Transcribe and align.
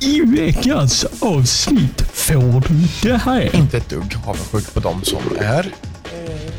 I 0.00 0.20
veckans 0.20 1.06
avsnitt 1.20 2.02
får 2.12 2.62
du 2.68 3.10
det 3.10 3.16
här. 3.16 3.56
Inte 3.56 3.76
ett 3.76 3.88
dugg 3.88 4.16
avundsjuk 4.26 4.74
på 4.74 4.80
dem 4.80 5.04
som 5.04 5.18
är 5.38 5.72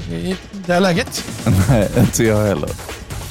eh, 0.10 0.14
i 0.14 0.36
det 0.52 0.74
här 0.74 0.80
läget. 0.80 1.24
Nej, 1.70 1.90
inte 1.98 2.24
jag 2.24 2.46
heller. 2.48 2.70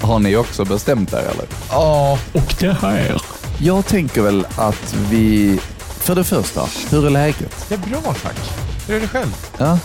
Har 0.00 0.18
ni 0.18 0.36
också 0.36 0.64
bestämt 0.64 1.12
er 1.12 1.16
eller? 1.18 1.46
Ja, 1.70 2.18
Och 2.32 2.54
det 2.60 2.72
här. 2.72 3.22
Jag 3.58 3.86
tänker 3.86 4.22
väl 4.22 4.46
att 4.56 4.94
vi... 5.10 5.58
För 6.00 6.14
det 6.14 6.24
första, 6.24 6.68
hur 6.90 7.06
är 7.06 7.10
läget? 7.10 7.66
det 7.68 7.74
är 7.74 7.78
bra 7.78 8.14
tack. 8.22 8.50
Hur 8.86 8.96
är 8.96 9.00
det 9.00 9.08
själv? 9.08 9.36
Ja, 9.58 9.78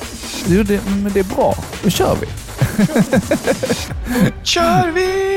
jo, 0.47 0.63
det, 0.63 0.81
men 0.85 1.11
det 1.13 1.19
är 1.19 1.35
bra. 1.35 1.55
Då 1.83 1.89
kör 1.89 2.17
vi. 2.21 2.27
kör 4.43 4.91
vi! 4.91 5.30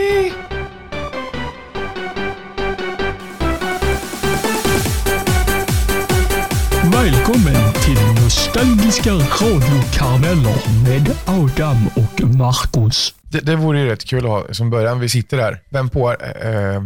Nostalgiska 9.05 9.45
radiokarameller 9.45 10.85
med 10.85 11.17
Adam 11.27 11.87
och 11.87 12.37
Marcus. 12.37 13.15
Det, 13.23 13.41
det 13.41 13.57
vore 13.57 13.81
ju 13.81 13.87
rätt 13.87 14.05
kul 14.05 14.25
att 14.25 14.31
ha 14.31 14.55
som 14.55 14.71
början. 14.71 15.01
Vi 15.01 15.09
sitter 15.09 15.37
där. 15.37 15.63
Vem 15.69 15.89
på? 15.91 16.13
Eh, 16.13 16.83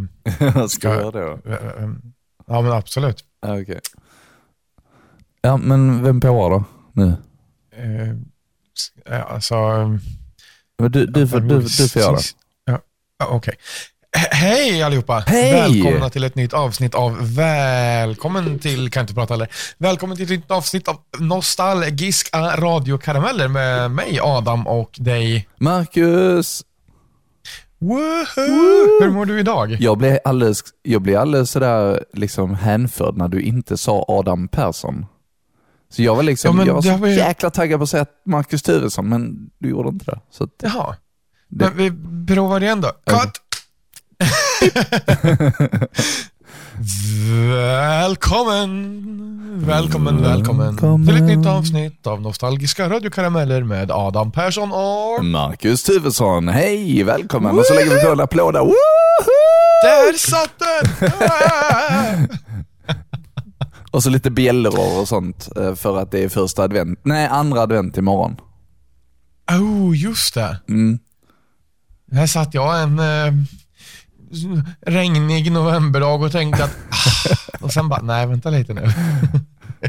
ska 0.68 0.88
jag 0.88 0.96
göra 0.96 1.10
då? 1.10 1.50
eh, 1.50 1.54
eh, 1.54 1.88
ja, 2.46 2.62
men 2.62 2.72
absolut. 2.72 3.24
Ja, 3.40 3.60
Okej. 3.60 3.80
Ja, 5.40 5.56
men 5.56 6.02
vem 6.04 6.20
på 6.20 6.48
då? 6.48 6.64
Nu? 6.92 7.16
Eh, 7.76 8.10
eh, 9.16 9.32
alltså... 9.32 9.54
Men 10.78 10.92
Du, 10.92 11.06
du, 11.06 11.28
får, 11.28 11.40
du, 11.40 11.60
du 11.60 11.88
får 11.88 12.02
göra 12.02 12.16
det. 12.16 12.22
Ja, 13.18 13.26
okej. 13.30 13.54
He- 14.16 14.34
Hej 14.36 14.82
allihopa! 14.82 15.24
Hej! 15.26 15.52
Välkomna 15.52 16.10
till 16.10 16.24
ett 16.24 16.34
nytt 16.34 16.52
avsnitt 16.52 16.94
av 16.94 17.34
Välkommen 17.36 18.58
till, 18.58 18.90
kan 18.90 19.00
inte 19.00 19.14
prata 19.14 19.34
eller. 19.34 19.48
Välkommen 19.78 20.16
till 20.16 20.24
ett 20.24 20.30
nytt 20.30 20.50
avsnitt 20.50 20.88
av 20.88 20.96
Nostalgiska 21.18 22.38
radiokarameller 22.56 23.48
med 23.48 23.90
mig 23.90 24.18
Adam 24.22 24.66
och 24.66 24.90
dig. 24.98 25.48
Marcus! 25.58 26.62
Woohoo! 27.80 29.00
Hur 29.00 29.10
mår 29.10 29.26
du 29.26 29.40
idag? 29.40 29.76
Jag 29.80 29.98
blev 29.98 30.18
alldeles, 30.24 30.60
jag 30.82 31.02
blev 31.02 31.20
alldeles 31.20 31.50
sådär 31.50 32.04
liksom 32.12 32.54
hänförd 32.54 33.16
när 33.16 33.28
du 33.28 33.40
inte 33.40 33.76
sa 33.76 34.04
Adam 34.08 34.48
Persson. 34.48 35.06
Så 35.90 36.02
jag 36.02 36.16
var 36.16 36.22
liksom, 36.22 36.58
Ja, 36.58 36.66
jag 36.66 36.74
var 36.74 36.82
så 36.82 36.96
var 36.96 37.08
jäkla 37.08 37.50
taggad 37.50 37.80
på 37.80 37.84
att 37.84 37.90
säga 37.90 38.06
Marcus 38.26 38.62
Tuvesson, 38.62 39.08
men 39.08 39.50
du 39.58 39.68
gjorde 39.68 39.88
inte 39.88 40.04
det. 40.04 40.20
Så 40.30 40.44
att, 40.44 40.50
Jaha. 40.62 40.96
Det- 41.48 41.64
Men 41.64 41.76
vi 41.76 41.92
provar 42.34 42.62
igen 42.62 42.80
då. 42.80 42.88
Cut! 42.88 43.30
Välkommen! 47.50 49.04
Välkommen, 49.66 50.22
välkommen 50.22 50.66
Välkommen. 50.66 51.06
till 51.06 51.16
ett 51.16 51.22
nytt 51.22 51.46
avsnitt 51.46 52.06
av 52.06 52.20
Nostalgiska 52.20 52.88
radiokarameller 52.88 53.62
med 53.62 53.90
Adam 53.90 54.32
Persson 54.32 54.72
och... 54.72 55.24
Marcus 55.24 55.82
Tuvesson, 55.82 56.48
hej, 56.48 57.02
välkommen! 57.02 57.58
Och 57.58 57.64
så 57.64 57.74
lägger 57.74 57.94
vi 57.94 58.02
på 58.02 58.12
en 58.12 58.20
applåd 58.20 58.54
där. 58.54 60.18
Satt 60.18 60.52
den! 60.58 62.28
Och 63.90 64.02
så 64.02 64.10
lite 64.10 64.30
bjällror 64.30 65.00
och 65.00 65.08
sånt 65.08 65.48
eh, 65.56 65.74
för 65.74 65.98
att 65.98 66.10
det 66.10 66.24
är 66.24 66.28
första 66.28 66.62
advent, 66.62 67.00
nej 67.02 67.26
andra 67.26 67.60
advent 67.60 67.96
imorgon. 67.96 68.36
oh, 69.50 69.98
just 69.98 70.34
det. 70.34 70.60
Mm. 70.68 70.98
Här 72.12 72.26
satt 72.26 72.54
jag 72.54 72.82
en 72.82 72.98
eh, 72.98 73.32
regnig 74.80 75.52
novemberdag 75.52 76.22
och 76.22 76.32
tänkte 76.32 76.64
att... 76.64 76.76
Ah, 76.90 77.64
och 77.64 77.72
sen 77.72 77.88
bara, 77.88 78.02
nej 78.02 78.26
vänta 78.26 78.50
lite 78.50 78.74
nu. 78.74 78.92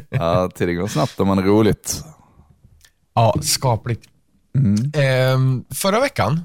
Ja, 0.09 0.49
tiden 0.55 0.75
går 0.75 0.87
snabbt 0.87 1.19
om 1.19 1.27
man 1.27 1.37
är 1.37 1.43
roligt. 1.43 2.03
Ja, 3.15 3.35
skapligt. 3.41 4.03
Mm. 4.57 4.91
Ehm, 4.93 5.63
förra 5.73 5.99
veckan 5.99 6.41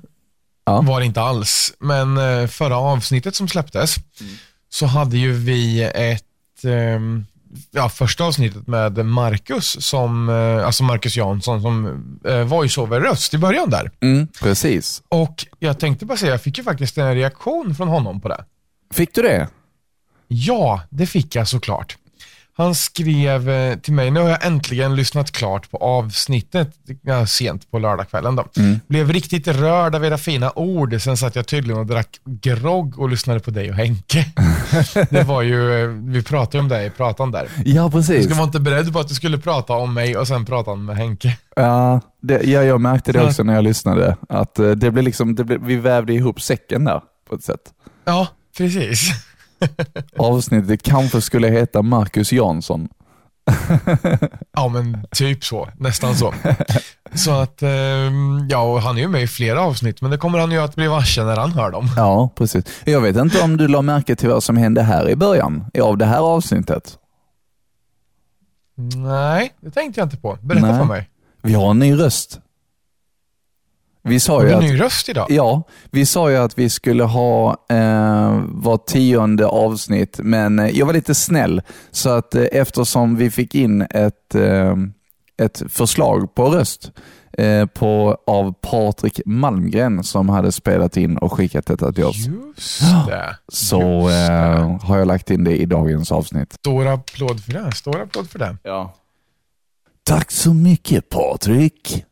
Ja. 0.67 0.81
var 0.83 1.01
det 1.01 1.07
inte 1.07 1.21
alls, 1.23 1.75
men 1.81 2.17
eh, 2.19 2.47
förra 2.47 2.77
avsnittet 2.77 3.35
som 3.35 3.49
släpptes 3.49 3.97
så 4.69 4.87
hade 4.87 5.19
ju 5.19 5.33
vi 5.33 5.83
ett, 5.83 6.65
ehm, 6.65 7.25
ja 7.71 7.89
första 7.89 8.25
avsnittet 8.25 8.67
med 8.67 9.07
Marcus 9.07 9.85
som, 9.85 10.29
eh, 10.29 10.67
alltså 10.67 10.85
Marcus 10.85 11.17
Jansson 11.17 11.63
som 11.63 11.87
eh, 12.25 12.45
voiceover-röst 12.45 13.35
i 13.35 13.39
början 13.39 13.71
där. 13.71 13.91
Mm, 14.01 14.29
precis. 14.43 15.03
Och 15.09 15.47
jag 15.59 15.79
tänkte 15.81 16.07
bara 16.07 16.19
säga, 16.19 16.33
jag 16.33 16.43
fick 16.43 16.59
ju 16.59 16.65
faktiskt 16.65 16.99
en 16.99 17.15
reaktion 17.15 17.75
från 17.75 17.89
honom 17.89 18.21
på 18.21 18.29
det. 18.29 18.45
Fick 18.95 19.15
du 19.15 19.23
det? 19.23 19.49
Ja, 20.29 20.83
det 20.91 21.07
fick 21.07 21.35
jag 21.35 21.49
såklart. 21.49 21.97
Han 22.57 22.75
skrev 22.75 23.51
eh, 23.51 23.79
till 23.79 23.93
mig, 23.93 24.11
nu 24.11 24.21
har 24.21 24.29
jag 24.29 24.47
äntligen 24.47 24.97
lyssnat 24.97 25.31
klart 25.31 25.71
på 25.71 25.77
avsnittet, 25.77 26.75
ja, 27.03 27.27
sent 27.27 27.71
på 27.71 27.79
lördagskvällen 27.79 28.37
då. 28.37 28.45
Blev 28.87 29.13
riktigt 29.13 29.49
rörd 29.49 29.95
av 29.95 30.05
era 30.05 30.19
fina 30.19 30.53
ord, 30.57 31.01
sen 31.01 31.17
satt 31.17 31.37
jag 31.37 31.47
tydligen 31.47 31.81
och 31.81 31.87
drack 31.87 32.21
grogg 32.25 32.99
och 32.99 33.09
lyssnade 33.09 33.41
på 33.41 33.51
dig 33.51 33.71
och 33.71 33.77
Henke. 33.77 34.27
det 35.11 35.23
var 35.23 35.43
ju, 35.43 35.83
eh, 35.83 35.89
vi 35.89 36.23
pratade 36.23 36.59
om 36.59 36.69
det 36.69 36.87
i 36.87 36.91
pratan 36.91 37.31
där. 37.31 37.49
Ja, 37.65 37.91
precis. 37.91 38.27
Du 38.27 38.35
var 38.35 38.45
inte 38.45 38.61
beredd 38.61 38.93
på 38.93 38.99
att 38.99 39.09
du 39.09 39.15
skulle 39.15 39.39
prata 39.39 39.73
om 39.73 39.95
mig 39.95 40.17
och 40.17 40.29
sen 40.29 40.45
prata 40.45 40.75
med 40.75 40.97
Henke. 40.97 41.37
Ja, 41.57 42.01
det, 42.23 42.43
ja, 42.43 42.63
jag 42.63 42.81
märkte 42.81 43.13
det 43.13 43.23
också 43.23 43.43
när 43.43 43.55
jag 43.55 43.65
lyssnade. 43.65 44.17
Att 44.29 44.59
eh, 44.59 44.71
det 44.71 44.91
blev 44.91 45.05
liksom, 45.05 45.35
det 45.35 45.45
blev, 45.45 45.61
vi 45.65 45.77
vävde 45.77 46.13
ihop 46.13 46.41
säcken 46.41 46.85
där 46.85 47.01
på 47.29 47.35
ett 47.35 47.45
sätt. 47.45 47.61
Ja, 48.05 48.29
precis. 48.57 49.11
Avsnittet 50.17 50.83
kanske 50.83 51.21
skulle 51.21 51.49
heta 51.49 51.83
Marcus 51.83 52.33
Jansson. 52.33 52.89
Ja, 54.57 54.69
men 54.69 55.07
typ 55.11 55.45
så. 55.45 55.69
Nästan 55.79 56.15
så. 56.15 56.35
Så 57.15 57.31
att, 57.31 57.63
ehm, 57.63 58.49
ja, 58.51 58.63
och 58.63 58.83
han 58.83 58.97
är 58.97 59.01
ju 59.01 59.09
med 59.09 59.23
i 59.23 59.27
flera 59.27 59.63
avsnitt, 59.63 60.01
men 60.01 60.11
det 60.11 60.19
kommer 60.19 60.39
han 60.39 60.51
ju 60.51 60.59
att 60.59 60.75
bli 60.75 60.87
varse 60.87 61.25
när 61.25 61.37
han 61.37 61.53
hör 61.53 61.71
dem. 61.71 61.89
Ja, 61.97 62.31
precis. 62.35 62.65
Jag 62.85 63.01
vet 63.01 63.17
inte 63.17 63.43
om 63.43 63.57
du 63.57 63.69
la 63.69 63.83
märke 63.83 64.17
till 64.17 64.29
vad 64.29 64.43
som 64.43 64.57
hände 64.57 64.83
här 64.83 65.09
i 65.09 65.17
början 65.17 65.65
av 65.81 65.99
det 65.99 66.05
här 66.05 66.19
avsnittet. 66.19 66.99
Nej, 68.97 69.55
det 69.61 69.71
tänkte 69.71 70.01
jag 70.01 70.07
inte 70.07 70.17
på. 70.17 70.39
Berätta 70.41 70.67
Nej. 70.67 70.79
för 70.79 70.85
mig. 70.85 71.11
Vi 71.43 71.55
har 71.55 71.71
en 71.71 71.79
ny 71.79 71.95
röst. 71.99 72.41
Vi 74.09 74.21
sa 74.21 74.33
Har 74.41 74.47
att, 74.47 74.63
ny 74.63 74.81
röst 74.81 75.09
idag? 75.09 75.27
ja, 75.31 75.63
vi 75.91 76.07
sa 76.07 76.31
ju 76.31 76.37
att 76.37 76.59
vi 76.59 76.71
skulle 76.71 77.05
ha 77.05 77.51
eh, 77.69 78.43
var 78.49 78.77
tionde 78.87 79.47
avsnitt, 79.47 80.21
men 80.23 80.59
eh, 80.59 80.79
jag 80.79 80.87
var 80.87 80.93
lite 80.93 81.15
snäll. 81.15 81.63
Så 81.91 82.11
att 82.11 82.35
eh, 82.35 82.45
eftersom 82.53 83.17
vi 83.17 83.31
fick 83.31 83.55
in 83.55 83.83
ett, 83.91 84.35
eh, 84.35 84.75
ett 85.43 85.63
förslag 85.69 86.35
på 86.35 86.45
röst 86.49 86.93
eh, 87.39 87.67
på, 87.67 88.19
av 88.27 88.53
Patrik 88.61 89.21
Malmgren 89.27 90.05
som 90.05 90.29
hade 90.29 90.53
spelat 90.53 90.97
in 90.97 91.19
och 91.19 91.33
skickat 91.33 91.67
detta 91.67 91.93
till 91.93 92.05
oss. 92.05 92.17
Just 92.57 92.81
det. 93.07 93.37
Så 93.49 93.81
Just 93.81 94.29
det. 94.29 94.33
eh, 94.33 94.81
har 94.87 94.99
jag 94.99 95.07
lagt 95.09 95.31
in 95.31 95.45
det 95.45 95.57
i 95.57 95.67
dagens 95.67 96.13
avsnitt. 96.13 96.53
Stor 96.53 96.87
applåd 96.87 97.45
för 97.45 97.53
det. 97.53 97.73
Stor 97.73 98.01
applåd 98.03 98.31
för 98.31 98.39
det. 98.39 98.57
Ja. 98.63 98.95
Tack 100.07 100.31
så 100.33 100.55
mycket 100.55 101.09
Patrik. 101.09 102.05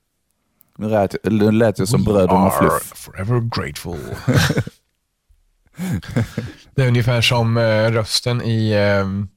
Nu 0.78 0.88
lät, 0.88 1.14
nu 1.24 1.52
lät 1.52 1.78
jag 1.78 1.88
som 1.88 2.04
bröderna 2.04 2.50
Fluff. 2.50 2.92
forever 2.94 3.40
grateful. 3.40 4.16
det 6.74 6.82
är 6.82 6.88
ungefär 6.88 7.20
som 7.20 7.56
eh, 7.56 7.90
rösten 7.90 8.42
i 8.42 8.72
ehm, 8.72 9.28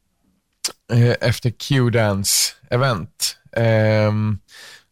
eh, 0.94 1.16
efter 1.22 1.50
Q-Dance 1.50 2.54
event. 2.70 3.38
Ehm, 3.56 4.38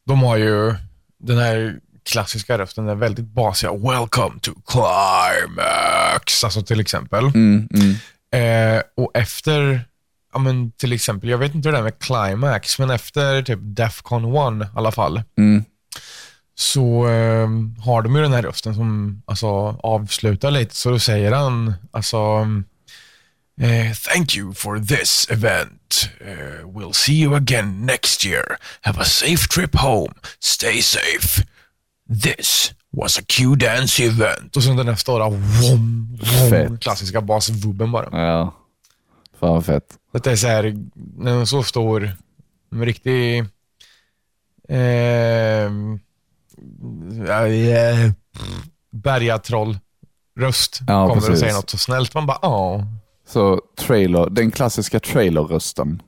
de 0.08 0.24
har 0.24 0.38
ju 0.38 0.76
den 1.20 1.38
här 1.38 1.80
klassiska 2.10 2.58
rösten, 2.58 2.86
den 2.86 3.00
väldigt 3.00 3.26
basiga 3.26 3.72
Welcome 3.72 4.40
to 4.42 4.52
Climax, 4.68 6.44
alltså 6.44 6.62
till 6.62 6.80
exempel. 6.80 7.26
Mm, 7.26 7.68
mm. 7.74 7.96
Eh, 8.32 8.82
och 8.98 9.12
efter, 9.14 9.86
ja 10.34 10.40
men 10.40 10.72
till 10.72 10.94
exempel, 10.94 11.30
jag 11.30 11.38
vet 11.38 11.56
inte 11.56 11.68
hur 11.68 11.74
det 11.74 11.80
är 11.80 11.84
med 11.84 12.00
Climax, 12.00 12.80
men 12.80 12.90
efter 12.90 13.42
typ 13.42 13.60
Defcon 13.62 14.62
1 14.62 14.68
i 14.68 14.72
alla 14.78 14.92
fall, 14.92 15.22
Mm. 15.38 15.64
Så 16.56 17.08
eh, 17.08 17.50
har 17.84 18.02
de 18.02 18.16
ju 18.16 18.22
den 18.22 18.34
här 18.34 18.42
rösten 18.42 18.76
som 18.76 19.22
alltså, 19.26 19.48
avslutar 19.84 20.52
lite, 20.52 20.76
så 20.76 20.90
då 20.90 21.00
säger 21.00 21.32
han 21.32 21.74
alltså 21.92 22.18
eh, 23.62 23.94
Thank 23.94 24.38
you 24.38 24.54
for 24.54 24.80
this 24.80 25.28
event. 25.30 26.10
Eh, 26.20 26.68
we'll 26.68 26.94
see 26.94 27.22
you 27.22 27.36
again 27.36 27.86
next 27.86 28.26
year. 28.26 28.58
Have 28.82 29.02
a 29.02 29.06
safe 29.06 29.48
trip 29.48 29.76
home. 29.76 30.14
Stay 30.40 30.82
safe. 30.82 31.46
This 32.24 32.74
was 32.92 33.20
a 33.20 33.22
Q-dance 33.28 34.04
event. 34.04 34.58
Och 34.58 34.64
sen 34.64 34.76
den 34.78 34.86
där 34.86 34.96
stora 34.96 35.30
wom, 35.30 36.18
wom, 36.50 36.78
klassiska 36.78 37.22
basvubben 37.22 37.92
bara. 37.92 38.28
Ja. 38.28 38.54
Fan 39.40 39.50
vad 39.50 39.66
fett. 39.66 39.98
Det 40.12 40.32
är 40.32 40.36
så 40.36 40.48
här, 40.48 40.76
när 41.18 41.32
en 41.32 41.48
så 41.48 41.64
stor, 41.64 42.12
en 42.72 42.86
riktig 42.86 43.40
eh, 44.70 45.72
ja, 47.28 47.48
eh, 47.48 48.12
bergatroll 48.92 49.78
röst 50.40 50.80
Ja, 50.88 51.08
kommer 51.08 51.10
och 51.22 51.26
precis. 51.28 51.40
säger 51.40 51.54
något 51.54 51.70
så 51.70 51.78
snällt. 51.78 52.14
Man 52.14 52.26
bara, 52.26 52.40
ja, 52.42 52.88
Så 53.28 53.62
trailer, 53.78 54.30
den 54.30 54.52
klassiska 54.52 55.00
trailerrösten. 55.00 56.02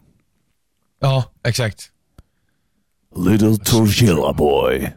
Ja, 1.00 1.24
exakt. 1.44 1.92
Little 3.16 3.58
Tortilla 3.58 4.34
boy. 4.34 4.92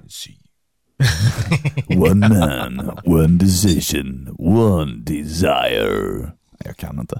One 1.96 2.28
man, 2.28 2.98
one 3.04 3.38
decision, 3.38 4.36
one 4.38 4.96
desire. 5.04 6.32
Jag 6.64 6.76
kan 6.76 7.00
inte. 7.00 7.14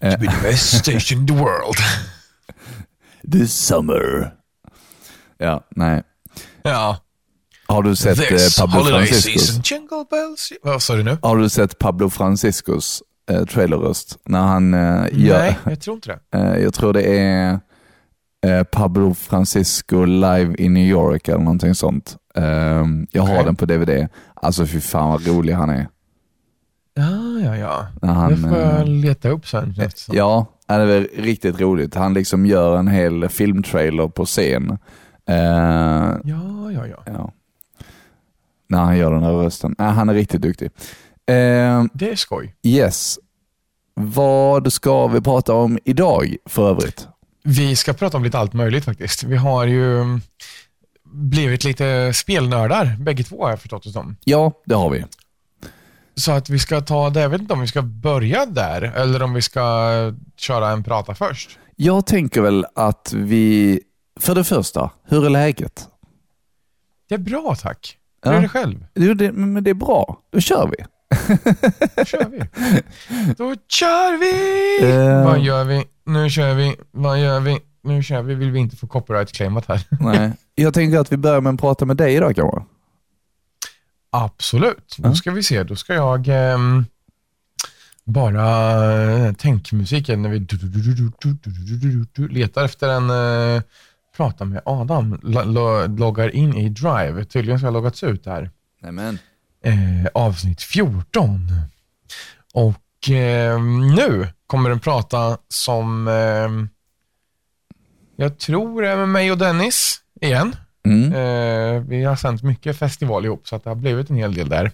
To 0.00 0.18
be 0.18 0.26
the 0.26 0.42
best 0.42 0.78
station 0.78 1.20
in 1.20 1.26
the 1.26 1.34
world. 1.34 1.76
This 3.32 3.52
summer. 3.66 4.34
Ja, 5.38 5.64
nej. 5.76 6.02
Ja. 6.62 6.98
Har 7.68 7.82
du 7.82 7.96
sett 7.96 8.18
This 8.18 8.58
eh, 8.58 8.62
Pablo 8.66 8.78
holiday 8.80 9.06
Franciscos? 9.06 9.46
season, 9.46 9.62
jingle 9.64 10.04
bells. 10.10 10.52
Vad 10.62 10.82
sa 10.82 10.94
du 10.94 11.02
nu? 11.02 11.18
Har 11.22 11.36
du 11.36 11.48
sett 11.48 11.78
Pablo 11.78 12.10
Franciscos 12.10 13.02
eh, 13.30 13.44
trailerröst? 13.44 14.18
När 14.24 14.40
han 14.40 14.74
eh, 14.74 15.06
gör... 15.12 15.38
Nej, 15.38 15.58
jag 15.64 15.80
tror 15.80 15.94
inte 15.94 16.08
det. 16.08 16.18
Eh, 16.38 16.62
jag 16.62 16.74
tror 16.74 16.92
det 16.92 17.18
är 17.18 17.60
eh, 18.46 18.62
Pablo 18.62 19.14
Francisco 19.14 20.04
live 20.04 20.54
in 20.58 20.74
New 20.74 20.86
York 20.88 21.28
eller 21.28 21.38
någonting 21.38 21.74
sånt. 21.74 22.16
Eh, 22.34 22.84
jag 23.10 23.22
har 23.22 23.44
den 23.44 23.56
på 23.56 23.66
DVD. 23.66 24.08
Alltså 24.34 24.66
fy 24.66 24.80
fan 24.80 25.08
vad 25.10 25.26
rolig 25.26 25.52
han 25.52 25.70
är. 25.70 25.88
Ja, 26.94 27.40
ja, 27.44 27.56
ja. 27.56 27.86
När 28.02 28.12
han, 28.12 28.30
det 28.30 28.48
får 28.48 28.58
jag 28.58 28.80
eh, 28.80 28.86
leta 28.86 29.28
upp 29.28 29.48
sen. 29.48 29.74
känns 29.74 29.94
det 29.94 30.00
som. 30.00 30.16
Ja, 30.16 30.46
det 30.66 30.74
är 30.74 30.86
väl 30.86 31.08
riktigt 31.16 31.60
roligt. 31.60 31.94
Han 31.94 32.14
liksom 32.14 32.46
gör 32.46 32.76
en 32.78 32.88
hel 32.88 33.28
filmtrailer 33.28 34.08
på 34.08 34.24
scen. 34.24 34.78
Eh, 35.28 35.36
ja, 35.36 36.70
ja, 36.72 36.86
ja. 36.86 37.02
ja. 37.06 37.32
När 38.68 38.78
han 38.78 38.98
gör 38.98 39.12
den 39.12 39.22
här 39.22 39.32
rösten. 39.32 39.74
Eh, 39.78 39.86
han 39.86 40.08
är 40.08 40.14
riktigt 40.14 40.42
duktig. 40.42 40.66
Eh, 41.26 41.84
Det 41.92 42.10
är 42.10 42.16
skoj. 42.16 42.54
yes. 42.62 43.18
Vad 43.94 44.72
ska 44.72 45.06
vi 45.06 45.20
prata 45.20 45.54
om 45.54 45.78
idag 45.84 46.36
för 46.46 46.70
övrigt? 46.70 47.08
Vi 47.44 47.76
ska 47.76 47.92
prata 47.92 48.16
om 48.16 48.24
lite 48.24 48.38
allt 48.38 48.52
möjligt 48.52 48.84
faktiskt. 48.84 49.22
Vi 49.22 49.36
har 49.36 49.66
ju 49.66 50.00
mm, 50.00 50.20
blivit 51.04 51.64
lite 51.64 52.12
spelnördar, 52.14 52.96
bägge 53.00 53.24
två 53.24 53.42
har 53.42 53.50
jag 53.50 53.60
förstått 53.60 53.82
det 53.84 53.90
som. 53.90 54.16
Ja, 54.24 54.52
det 54.64 54.74
har 54.74 54.90
vi. 54.90 55.04
Så 56.14 56.32
att 56.32 56.50
vi 56.50 56.58
ska 56.58 56.80
ta 56.80 57.10
det, 57.10 57.20
jag 57.20 57.28
vet 57.28 57.40
inte 57.40 57.52
om 57.52 57.60
vi 57.60 57.66
ska 57.66 57.82
börja 57.82 58.46
där 58.46 58.82
eller 58.82 59.22
om 59.22 59.34
vi 59.34 59.42
ska 59.42 59.62
köra 60.36 60.70
en 60.70 60.84
prata 60.84 61.14
först. 61.14 61.58
Jag 61.76 62.06
tänker 62.06 62.40
väl 62.40 62.66
att 62.74 63.12
vi, 63.16 63.80
för 64.20 64.34
det 64.34 64.44
första, 64.44 64.90
hur 65.04 65.26
är 65.26 65.30
läget? 65.30 65.88
Det 67.08 67.14
är 67.14 67.18
bra 67.18 67.54
tack. 67.62 67.97
Ja. 68.24 68.32
Gör 68.32 68.40
det 68.40 68.48
själv. 68.48 68.86
Jo, 68.94 69.14
det, 69.14 69.32
men 69.32 69.64
det 69.64 69.70
är 69.70 69.74
bra. 69.74 70.20
Då 70.30 70.40
kör 70.40 70.70
vi. 70.78 70.84
Då 71.96 72.04
kör 72.04 72.28
vi. 72.30 72.38
Då 73.36 73.54
kör 73.68 74.18
vi! 74.18 74.86
Uh. 74.86 75.24
Vad 75.24 75.40
gör 75.40 75.64
vi? 75.64 75.84
Nu 76.04 76.30
kör 76.30 76.54
vi. 76.54 76.76
Vad 76.90 77.20
gör 77.20 77.40
vi? 77.40 77.58
Nu 77.82 78.02
kör 78.02 78.22
vi. 78.22 78.34
Vill 78.34 78.50
vi 78.50 78.58
inte 78.58 78.76
få 78.76 78.86
copyright-claimat 78.86 79.64
här. 79.68 79.82
Nej. 80.00 80.32
Jag 80.54 80.74
tänker 80.74 80.98
att 80.98 81.12
vi 81.12 81.16
börjar 81.16 81.40
med 81.40 81.54
att 81.54 81.60
prata 81.60 81.84
med 81.84 81.96
dig 81.96 82.14
idag 82.14 82.36
kanske? 82.36 82.62
Absolut. 84.10 84.96
Då 84.98 85.14
ska 85.14 85.30
vi 85.30 85.42
se. 85.42 85.62
Då 85.62 85.76
ska 85.76 85.94
jag 85.94 86.28
um, 86.28 86.86
bara 88.04 89.34
tänka 89.34 89.76
musiken 89.76 90.22
när 90.22 90.30
vi 90.30 90.46
letar 92.28 92.64
efter 92.64 92.88
en 92.88 93.10
uh, 93.10 93.62
prata 94.18 94.44
med 94.44 94.62
Adam. 94.64 95.20
Lo- 95.22 95.44
lo- 95.44 95.86
loggar 95.86 96.34
in 96.36 96.54
i 96.56 96.68
Drive. 96.68 97.24
Tydligen 97.24 97.58
så 97.60 97.66
har 97.66 97.68
jag 97.68 97.74
loggats 97.74 98.02
ut 98.04 98.24
där. 98.24 98.50
Nämen. 98.82 99.18
eh, 99.64 100.06
avsnitt 100.14 100.62
14. 100.62 101.40
Och 102.54 103.10
eh, 103.10 103.62
nu 103.96 104.28
kommer 104.46 104.70
den 104.70 104.80
prata 104.80 105.38
som 105.48 106.08
eh, 106.08 106.48
jag 108.16 108.38
tror 108.38 108.84
är 108.84 108.96
med 108.96 109.08
mig 109.08 109.32
och 109.32 109.38
Dennis 109.38 110.00
igen. 110.20 110.56
Mm. 110.86 111.12
Eh, 111.12 111.82
vi 111.88 112.04
har 112.04 112.16
sänt 112.16 112.42
mycket 112.42 112.78
festival 112.78 113.24
ihop 113.24 113.48
så 113.48 113.56
att 113.56 113.64
det 113.64 113.70
har 113.70 113.74
blivit 113.74 114.10
en 114.10 114.16
hel 114.16 114.34
del 114.34 114.48
där. 114.48 114.70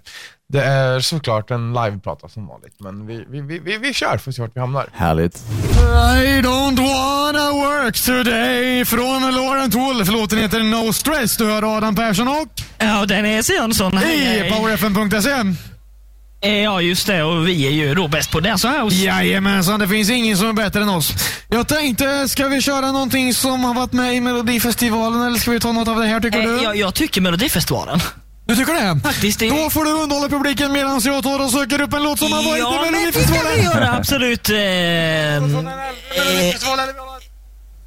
Det 0.55 0.65
är 0.65 1.01
såklart 1.01 1.51
en 1.51 1.73
liveprata 1.73 2.29
som 2.29 2.47
vanligt, 2.47 2.75
men 2.79 3.07
vi, 3.07 3.25
vi, 3.31 3.41
vi, 3.41 3.59
vi, 3.59 3.79
vi 3.79 3.93
kör 3.95 4.19
för 4.19 4.31
att 4.31 4.35
se 4.37 4.43
vart 4.43 4.51
vi 4.57 4.61
hamnar. 4.61 4.87
Härligt. 4.93 5.37
I 5.37 6.41
don't 6.43 6.77
wanna 6.77 7.51
work 7.53 8.01
today 8.05 8.85
från 8.85 9.35
Laurent 9.35 9.75
Wolf. 9.75 10.09
Låten 10.09 10.39
heter 10.39 10.63
No 10.63 10.93
Stress. 10.93 11.37
Du 11.37 11.47
hör 11.47 11.77
Adam 11.77 11.95
Persson 11.95 12.29
och 12.29 12.49
Ja, 12.79 13.07
Dennis 13.07 13.51
Jönsson. 13.51 13.95
I 13.95 13.97
hej. 13.97 14.51
powerfm.se. 14.53 15.31
Ja, 16.49 16.81
just 16.81 17.07
det. 17.07 17.23
Och 17.23 17.49
vi 17.49 17.67
är 17.67 17.71
ju 17.71 17.95
då 17.95 18.09
bäst 18.09 18.31
på 18.31 18.41
Dance 18.41 18.69
House. 18.69 18.97
Jajamensan, 18.97 19.81
det 19.81 19.89
finns 19.89 20.11
ingen 20.11 20.37
som 20.37 20.49
är 20.49 20.53
bättre 20.53 20.83
än 20.83 20.89
oss. 20.89 21.13
Jag 21.49 21.69
tänkte, 21.69 22.29
ska 22.29 22.49
vi 22.49 22.61
köra 22.61 22.93
någonting 22.93 23.35
som 23.35 23.65
har 23.65 23.75
varit 23.75 23.93
med 23.93 24.15
i 24.15 24.21
Melodifestivalen 24.21 25.23
eller 25.23 25.39
ska 25.39 25.51
vi 25.51 25.61
ta 25.61 25.73
något 25.73 25.89
av 25.89 26.01
det 26.01 26.07
här 26.07 26.21
tycker 26.21 26.39
Eh, 26.39 26.45
du? 26.57 26.63
Jag, 26.63 26.77
jag 26.77 26.95
tycker 26.95 27.21
Melodifestivalen. 27.21 28.01
Du 28.47 28.57
tycker 28.57 28.73
det? 28.75 29.01
Faktiskt. 29.01 29.39
Det... 29.39 29.49
Då 29.49 29.71
får 29.71 29.85
du 29.85 29.91
underhålla 29.91 30.29
publiken 30.29 30.73
medan 30.73 31.01
jag 31.05 31.23
tar 31.23 31.45
och 31.45 31.51
söker 31.51 31.81
upp 31.81 31.95
en 31.95 32.03
låt 32.03 32.19
som 32.19 32.33
har 32.33 32.43
varit 32.43 32.59
ja, 32.61 32.87
i 32.87 32.91
men 32.91 33.05
det 33.05 33.13
ska 33.13 33.21
vi 33.21 33.27
Melodifestivalen. 33.27 33.65
göra. 33.65 33.97
Absolut. 33.97 34.51
Eh, 34.51 34.57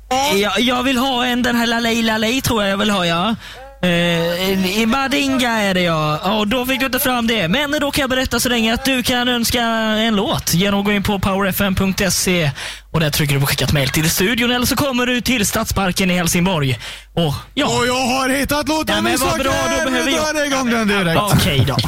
eh, 0.10 0.38
jag, 0.42 0.60
jag 0.60 0.84
vill 0.84 0.98
ha 0.98 1.26
en, 1.26 1.44
den 1.44 1.56
här 1.56 1.68
Lalej 1.68 2.02
Lalej 2.02 2.42
tror 2.42 2.64
jag 2.64 2.72
jag 2.72 2.78
vill 2.78 2.90
ha, 2.90 3.06
ja. 3.06 3.36
Eh, 3.82 4.80
I 4.82 4.86
Badinga 4.88 5.50
är 5.52 5.74
det 5.74 5.82
ja. 5.82 6.38
Och 6.40 6.48
då 6.48 6.66
fick 6.66 6.80
du 6.80 6.86
inte 6.86 7.00
fram 7.00 7.28
det. 7.28 7.48
Men 7.48 7.72
då 7.72 7.92
kan 7.92 8.02
jag 8.02 8.10
berätta 8.10 8.40
så 8.40 8.50
länge 8.50 8.74
att 8.74 8.86
du 8.86 9.04
kan 9.04 9.28
önska 9.28 9.62
en 9.62 10.16
låt 10.16 10.54
genom 10.54 10.80
att 10.80 10.86
gå 10.86 10.92
in 10.92 11.04
på 11.04 11.20
powerfm.se 11.20 12.52
och 12.92 13.00
där 13.00 13.10
trycker 13.10 13.34
du 13.34 13.40
på 13.40 13.46
skickat 13.46 13.74
mail 13.74 13.90
till 13.90 14.10
studion 14.10 14.52
eller 14.52 14.66
så 14.66 14.76
kommer 14.76 15.06
du 15.06 15.22
till 15.22 15.46
Stadsparken 15.46 16.12
i 16.12 16.14
Helsingborg. 16.18 16.80
Och 17.14 17.34
ja, 17.54 17.66
Och 17.80 17.88
jag 17.88 18.06
har 18.08 18.30
hittat 18.30 18.68
låten 18.68 18.96
Ja, 18.96 19.02
men 19.02 19.12
vi 19.12 19.18
vad 19.18 19.40
bra, 19.40 19.54
då 19.86 19.90
behöver 19.92 20.12
jag- 20.12 20.36
drar 20.36 20.46
igång 20.46 20.70
den 20.72 20.88
direkt. 20.88 21.22
okej 21.34 21.66
då. 21.68 21.78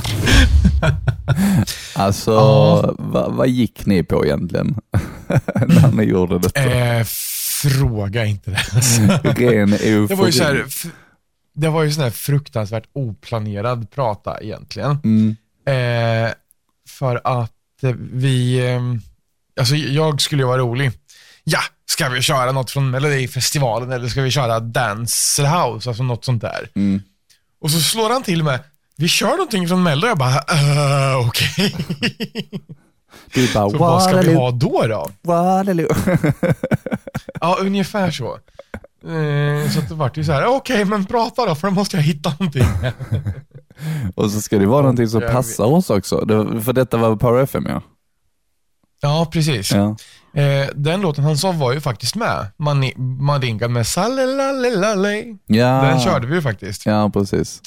Alltså, 1.96 2.32
vad, 3.00 3.34
vad 3.36 3.48
gick 3.50 3.86
ni 3.86 4.04
på 4.04 4.26
egentligen? 4.26 4.76
När 5.68 5.92
ni 5.92 6.04
gjorde 6.04 6.40
detta? 6.40 6.60
Eh, 6.64 7.04
fråga 7.62 8.26
inte 8.26 8.52
det. 8.52 8.58
Ren 9.24 9.74
eufori. 9.74 10.08
Det 10.08 10.16
var 10.16 10.26
ju 10.26 10.32
så 10.32 10.44
här, 10.44 10.66
det 11.60 11.70
var 11.70 11.84
ju 11.84 11.92
sån 11.92 12.04
här 12.04 12.12
fruktansvärt 12.12 12.88
oplanerad 12.94 13.92
prata 13.92 14.42
egentligen. 14.42 14.98
Mm. 15.04 15.36
Eh, 15.66 16.32
för 16.88 17.22
att 17.24 17.84
eh, 17.84 17.96
vi, 18.12 18.68
eh, 18.68 18.82
alltså 19.60 19.76
jag 19.76 20.22
skulle 20.22 20.42
ju 20.42 20.48
vara 20.48 20.58
rolig. 20.58 20.92
Ja, 21.44 21.60
ska 21.86 22.10
vi 22.10 22.22
köra 22.22 22.52
något 22.52 22.72
från 22.72 22.90
Melodifestivalen 22.90 23.92
eller 23.92 24.08
ska 24.08 24.22
vi 24.22 24.32
köra 24.32 24.60
Dance 24.60 25.42
House, 25.48 25.90
alltså 25.90 26.04
något 26.04 26.26
sånt 26.26 26.42
där. 26.42 26.70
Mm. 26.76 27.02
Och 27.62 27.72
så 27.72 27.80
slår 27.80 28.10
han 28.10 28.24
till 28.24 28.44
med, 28.44 28.60
vi 28.96 29.08
kör 29.08 29.32
någonting 29.32 29.68
från 29.68 29.84
Mello. 29.84 30.08
Jag 30.08 30.18
bara, 30.18 30.36
uh, 30.36 31.28
okej. 31.28 31.76
Du 33.34 33.54
bara, 33.54 33.70
Så 33.70 33.78
vad 33.78 34.04
ska 34.04 34.22
vi 34.22 34.34
ha 34.34 34.52
då 34.52 34.88
då? 34.88 35.12
Waterloo. 35.22 35.88
Ja, 37.42 37.58
ungefär 37.60 38.12
så. 38.12 38.40
Eh, 39.04 39.70
så 39.72 39.82
det 39.90 39.94
vart 39.96 40.18
ju 40.18 40.24
så 40.24 40.32
här, 40.32 40.46
okej 40.46 40.86
men 40.86 41.06
prata 41.06 41.46
då 41.46 41.56
för 41.56 41.68
då 41.68 41.74
måste 41.74 41.98
jag 41.98 42.04
hitta 42.04 42.30
någonting. 42.40 42.66
Och 44.16 44.32
så 44.32 44.42
ska 44.42 44.58
det 44.60 44.66
vara 44.66 44.82
någonting 44.82 45.08
som 45.08 45.22
passar 45.22 45.66
oss 45.66 45.90
också. 45.90 46.26
För 46.66 46.74
detta 46.74 46.98
var 46.98 47.16
Power 47.16 47.44
FM 47.44 47.66
ja. 47.70 47.82
Ja, 49.02 49.30
precis. 49.34 49.72
ja. 49.72 49.96
Eh, 50.42 50.68
den 50.76 51.02
låten 51.02 51.24
han 51.24 51.38
sa 51.38 51.52
var 51.52 51.74
ju 51.74 51.82
faktiskt 51.82 52.16
med. 52.16 52.48
Mani- 52.58 52.98
Madinka 53.22 53.68
med 53.68 53.88
Salelalalale. 53.88 55.24
Ja. 55.46 55.82
Den 55.82 56.00
körde 56.00 56.28
vi 56.28 56.36
ju 56.36 56.42
faktiskt. 56.42 56.86
Ja, 56.86 57.10
precis. 57.10 57.62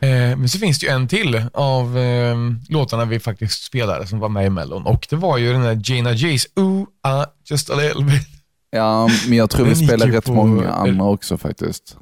Eh, 0.00 0.08
men 0.08 0.48
så 0.48 0.58
finns 0.58 0.78
det 0.78 0.86
ju 0.86 0.92
en 0.92 1.08
till 1.08 1.42
av 1.54 1.98
eh, 1.98 2.36
låtarna 2.68 3.04
vi 3.04 3.20
faktiskt 3.20 3.64
spelade 3.64 4.06
som 4.06 4.18
var 4.18 4.28
med 4.28 4.46
i 4.46 4.50
Mellon 4.50 4.86
och 4.86 5.06
det 5.10 5.16
var 5.16 5.38
ju 5.38 5.52
den 5.52 5.62
där 5.62 5.74
Gina 5.74 6.12
G's 6.12 6.46
Ooh, 6.56 6.86
ah, 7.02 7.24
just 7.50 7.70
a 7.70 7.74
little 7.76 8.04
bit. 8.04 8.28
Ja, 8.76 9.08
men 9.28 9.38
jag 9.38 9.50
tror 9.50 9.66
vi 9.66 9.72
ju 9.74 9.96
rätt 9.96 10.24
på- 10.24 10.32
många 10.32 10.70
andra 10.72 11.04
också 11.04 11.38
faktiskt. 11.38 11.96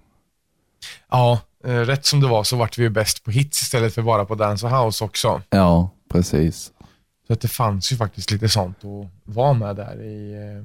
Ja, 1.10 1.38
eh, 1.64 1.70
rätt 1.70 2.06
som 2.06 2.20
det 2.20 2.28
var 2.28 2.44
så 2.44 2.56
vart 2.56 2.78
vi 2.78 2.82
ju 2.82 2.88
bäst 2.88 3.24
på 3.24 3.30
hits 3.30 3.62
istället 3.62 3.94
för 3.94 4.02
bara 4.02 4.24
på 4.24 4.34
dance 4.34 4.66
och 4.66 4.72
house 4.84 5.04
också. 5.04 5.42
Ja, 5.50 5.90
precis. 6.12 6.72
Så 7.26 7.32
att 7.32 7.40
det 7.40 7.48
fanns 7.48 7.92
ju 7.92 7.96
faktiskt 7.96 8.30
lite 8.30 8.48
sånt 8.48 8.76
att 8.84 9.34
vara 9.34 9.52
med 9.52 9.76
där 9.76 10.02
i, 10.02 10.32
eh, 10.34 10.64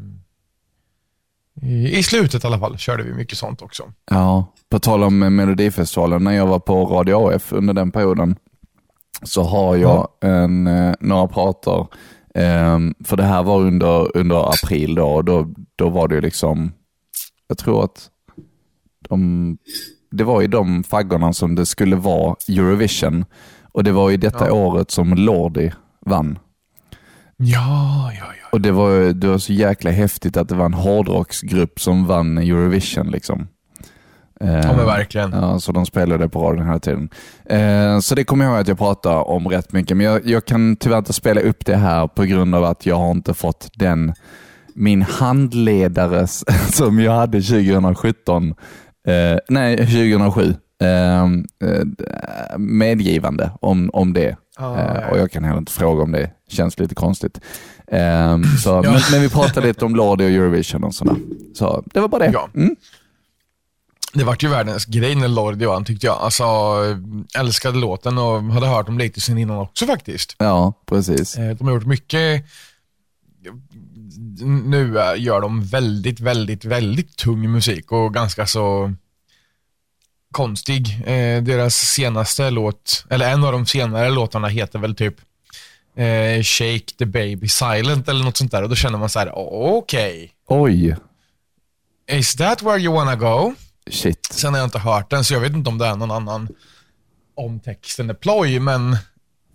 i, 1.70 1.98
i 1.98 2.04
slutet 2.04 2.44
i 2.44 2.48
alla 2.48 2.60
fall 2.60 2.78
körde 2.78 3.04
vi 3.04 3.14
mycket 3.14 3.38
sånt 3.38 3.62
också. 3.62 3.84
Ja, 4.12 4.46
på 4.70 4.80
tal 4.80 5.04
om 5.04 5.20
Melodifestivalen, 5.36 6.24
när 6.24 6.32
jag 6.32 6.48
var 6.48 6.60
på 6.60 6.86
Radio 6.86 7.36
AF 7.36 7.54
under 7.54 7.74
den 7.74 7.92
perioden, 7.92 8.36
så 9.24 9.44
har 9.44 9.76
jag 9.76 10.08
en, 10.22 10.68
eh, 10.68 10.94
några 11.00 11.28
pratar. 11.28 11.88
Ehm, 12.40 12.94
för 13.04 13.18
det 13.18 13.24
här 13.24 13.44
var 13.44 13.60
under, 13.62 14.18
under 14.18 14.50
april 14.50 14.96
då, 14.96 15.06
och 15.06 15.26
då, 15.26 15.48
då 15.76 15.90
var 15.90 16.08
det 16.08 16.22
liksom, 16.22 16.72
jag 17.48 17.58
tror 17.58 17.84
att 17.84 18.10
de, 19.10 19.58
det 20.12 20.24
var 20.24 20.42
i 20.42 20.48
de 20.48 20.84
faggorna 20.84 21.34
som 21.34 21.56
det 21.56 21.66
skulle 21.66 21.96
vara 21.96 22.36
Eurovision. 22.50 23.26
Och 23.72 23.84
det 23.84 23.92
var 23.92 24.12
i 24.12 24.18
detta 24.18 24.48
Ja. 24.48 24.54
året 24.54 24.92
som 24.92 25.14
Lordi 25.14 25.72
vann. 26.06 26.40
Ja, 27.38 28.12
ja, 28.20 28.26
ja. 28.42 28.48
Och 28.52 28.62
det 28.62 28.72
var, 28.72 29.14
det 29.14 29.28
var 29.28 29.38
så 29.38 29.54
jäkla 29.54 29.92
häftigt 29.92 30.38
att 30.38 30.50
det 30.50 30.56
var 30.56 30.66
en 30.66 30.74
hårdrocksgrupp 30.74 31.80
som 31.80 32.06
vann 32.06 32.38
Eurovision. 32.38 33.12
Liksom. 33.12 33.48
Eh, 34.44 34.56
Ja, 34.56 34.74
men 34.78 34.86
verkligen. 34.86 35.32
Ja, 35.32 35.60
så 35.60 35.72
de 35.72 35.86
spelade 35.86 36.30
på 36.30 36.40
radion 36.44 36.66
hela 36.68 36.80
tiden. 36.80 37.10
Eh, 37.46 38.00
så 38.00 38.16
det 38.16 38.24
kommer 38.24 38.46
jag 38.46 38.52
ihåg 38.52 38.62
att 38.62 38.68
jag 38.68 38.78
pratade 38.78 39.16
om 39.16 39.48
rätt 39.48 39.72
mycket, 39.74 39.98
men 39.98 40.06
jag, 40.06 40.26
jag 40.28 40.46
kan 40.46 40.76
tyvärr 40.76 40.98
inte 40.98 41.14
spela 41.14 41.42
upp 41.42 41.66
det 41.66 41.76
här 41.76 42.08
på 42.08 42.24
grund 42.24 42.56
av 42.56 42.64
att 42.64 42.86
jag 42.86 42.96
har 42.96 43.12
inte 43.12 43.34
fått 43.34 43.70
den, 43.76 44.14
min 44.76 45.02
handledare 45.02 46.28
som 46.72 47.00
jag 47.00 47.12
hade 47.12 47.42
2017, 47.42 48.54
eh, 49.08 49.38
nej 49.50 49.78
2007, 49.78 50.54
eh, 50.82 51.24
eh, 51.24 51.28
medgivande 52.58 53.52
om, 53.62 53.90
om 53.94 54.14
det. 54.14 54.36
Ja. 54.62 55.10
och 55.12 55.18
jag 55.18 55.32
kan 55.32 55.44
heller 55.44 55.58
inte 55.60 55.72
fråga 55.72 56.04
om 56.04 56.12
det. 56.12 56.32
Känns 56.50 56.80
lite 56.80 56.96
konstigt. 56.96 57.40
Eh, 57.88 58.38
så, 58.64 58.70
Ja. 58.70 58.82
men, 58.82 59.00
men 59.12 59.22
vi 59.22 59.30
pratade 59.30 59.68
lite 59.68 59.86
om 59.86 59.96
Lordi 59.96 60.24
och 60.26 60.30
Eurovision 60.30 60.84
och 60.84 60.94
sådär. 60.96 61.16
Så 61.54 61.84
det 61.94 62.00
var 62.00 62.08
bara 62.08 62.20
det. 62.28 62.34
Mm. 62.56 62.76
Det 64.14 64.24
vart 64.24 64.44
ju 64.44 64.48
världens 64.48 64.86
grej 64.86 65.16
när 65.16 65.28
Lordi 65.28 65.66
vann 65.66 65.86
tyckte 65.86 66.06
jag. 66.08 66.18
Alltså, 66.18 66.44
älskade 67.38 67.78
låten 67.78 68.18
och 68.18 68.44
hade 68.44 68.68
hört 68.68 68.86
dem 68.86 68.98
lite 68.98 69.22
sen 69.22 69.38
innan 69.38 69.58
också 69.58 69.86
faktiskt. 69.86 70.36
Ja, 70.38 70.74
precis. 70.86 71.38
Eh, 71.38 71.56
De 71.56 71.68
har 71.68 71.74
gjort 71.74 71.86
mycket, 71.86 72.46
nu 74.42 75.00
eh, 75.00 75.22
gör 75.22 75.42
de 75.42 75.64
väldigt, 75.64 76.20
väldigt, 76.20 76.66
väldigt 76.66 77.18
tung 77.18 77.52
musik 77.52 77.92
och 77.92 78.14
ganska 78.14 78.48
så 78.48 78.94
konstig. 80.32 81.02
Eh, 81.06 81.44
Deras 81.44 81.76
senaste 81.76 82.50
låt, 82.50 83.06
eller 83.10 83.32
en 83.32 83.44
av 83.44 83.52
de 83.52 83.66
senare 83.66 84.10
låtarna 84.10 84.48
heter 84.48 84.80
väl 84.80 84.96
typ 84.96 85.16
Shake 86.44 86.94
the 86.98 87.06
baby 87.06 87.48
silent 87.50 88.10
eller 88.10 88.24
något 88.26 88.38
sånt 88.38 88.52
där 88.52 88.64
och 88.64 88.70
då 88.70 88.76
känner 88.76 88.98
man 88.98 89.10
så 89.10 89.20
här: 89.20 89.32
okej, 89.36 90.32
Oj, 90.48 90.96
is 92.12 92.36
that 92.36 92.62
where 92.62 92.78
you 92.80 92.94
wanna 92.94 93.16
go? 93.16 93.54
Shit. 93.90 94.28
Sen 94.32 94.54
har 94.54 94.60
jag 94.60 94.68
inte 94.68 94.80
hört 94.80 95.10
den, 95.10 95.24
så 95.24 95.34
jag 95.34 95.42
vet 95.42 95.54
inte 95.54 95.70
om 95.70 95.78
det 95.78 95.86
är 95.86 95.96
någon 95.96 96.12
annan 96.12 96.48
om 97.36 97.60
texten 97.60 98.10
är 98.10 98.14
ploj, 98.14 98.60
men 98.60 98.98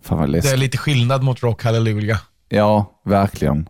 det 0.07 0.51
är 0.51 0.57
lite 0.57 0.77
skillnad 0.77 1.23
mot 1.23 1.43
Rock 1.43 1.63
Hallelujah. 1.63 2.19
Ja, 2.49 3.01
verkligen. 3.05 3.69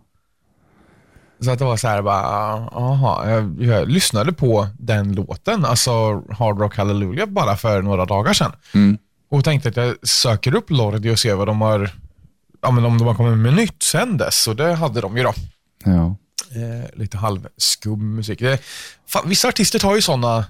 Så 1.40 1.52
att 1.52 1.60
det 1.60 1.66
var 1.66 1.78
så 1.78 1.88
här 1.88 2.02
bara, 2.02 2.24
aha, 2.68 3.30
jag, 3.30 3.64
jag 3.64 3.90
lyssnade 3.90 4.34
på 4.34 4.68
den 4.80 5.14
låten, 5.14 5.66
alltså 5.66 6.24
Hard 6.30 6.60
Rock 6.60 6.78
Hallelujah, 6.78 7.28
bara 7.28 7.56
för 7.56 7.82
några 7.82 8.06
dagar 8.06 8.34
sedan. 8.34 8.52
Mm. 8.74 8.98
Och 9.30 9.44
tänkte 9.44 9.70
att 9.70 9.78
jag 9.78 10.08
söker 10.08 10.56
upp 10.56 10.70
Lordi 10.70 11.10
och 11.10 11.20
ser 11.20 11.36
vad 11.36 11.48
de 11.48 11.62
har, 11.62 11.90
ja 12.62 12.72
men 12.72 12.86
om 12.86 12.98
de 12.98 13.08
har 13.08 13.16
kommit 13.16 13.38
med 13.38 13.54
nytt 13.54 13.84
sen 13.84 14.18
dess. 14.18 14.48
Och 14.48 14.56
det 14.56 14.74
hade 14.74 15.02
de 15.02 15.18
ju 15.18 15.24
då. 15.24 15.34
Ja. 15.84 16.16
Eh, 16.56 17.00
lite 17.00 17.18
halvskum 17.18 18.16
musik. 18.16 18.40
Det, 18.40 18.60
fan, 19.08 19.30
vissa 19.30 19.48
artister 19.48 19.80
tar 19.80 19.96
ju 19.96 20.02
sådana 20.02 20.46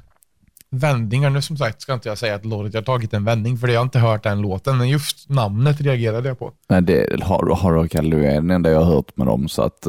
vändningar. 0.80 1.30
Nu 1.30 1.42
som 1.42 1.58
sagt 1.58 1.82
ska 1.82 1.94
inte 1.94 2.10
jag 2.10 2.18
säga 2.18 2.36
att 2.36 2.46
Lordi 2.46 2.78
har 2.78 2.84
tagit 2.84 3.14
en 3.14 3.24
vändning, 3.26 3.58
för 3.58 3.68
jag 3.68 3.80
har 3.80 3.84
inte 3.84 4.00
hört 4.00 4.24
den 4.24 4.42
låten, 4.42 4.78
men 4.78 4.90
just 4.90 5.30
namnet 5.30 5.82
reagerade 5.82 6.28
jag 6.28 6.40
på. 6.40 6.52
Nej, 6.70 6.82
det 6.82 7.24
har, 7.24 7.56
har 7.56 7.74
och 7.74 7.96
Hallelujah 7.96 8.32
är 8.32 8.36
den 8.42 8.52
enda 8.52 8.72
jag 8.72 8.80
har 8.82 8.96
hört 8.96 9.18
med 9.18 9.28
dem, 9.28 9.48
så 9.48 9.62
att 9.62 9.88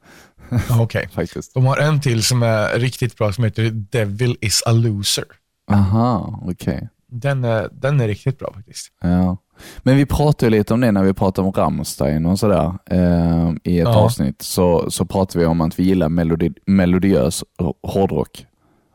Okej. 0.80 1.08
faktiskt. 1.12 1.54
De 1.54 1.66
har 1.66 1.76
en 1.78 2.00
till 2.00 2.22
som 2.22 2.42
är 2.42 2.78
riktigt 2.78 3.16
bra 3.16 3.32
som 3.32 3.44
heter 3.44 3.70
Devil 3.70 4.36
is 4.40 4.62
a 4.66 4.72
loser. 4.72 5.24
Aha, 5.70 6.40
okej. 6.46 6.88
Den 7.08 7.44
är, 7.44 7.68
den 7.72 8.00
är 8.00 8.08
riktigt 8.08 8.38
bra 8.38 8.52
faktiskt. 8.54 8.88
Ja. 9.02 9.36
Men 9.82 9.96
vi 9.96 10.06
pratade 10.06 10.50
lite 10.50 10.74
om 10.74 10.80
det 10.80 10.92
när 10.92 11.02
vi 11.02 11.12
pratade 11.14 11.48
om 11.48 11.52
Rammstein 11.52 12.26
och 12.26 12.38
sådär 12.38 12.72
eh, 12.90 13.50
i 13.64 13.78
ett 13.80 13.88
Ja. 13.88 13.94
avsnitt. 13.96 14.42
Så, 14.42 14.90
så 14.90 15.04
pratade 15.04 15.38
vi 15.38 15.46
om 15.46 15.60
att 15.60 15.78
vi 15.78 15.82
gillar 15.82 16.08
melodi, 16.08 16.52
melodiös 16.66 17.44
hårdrock. 17.82 18.46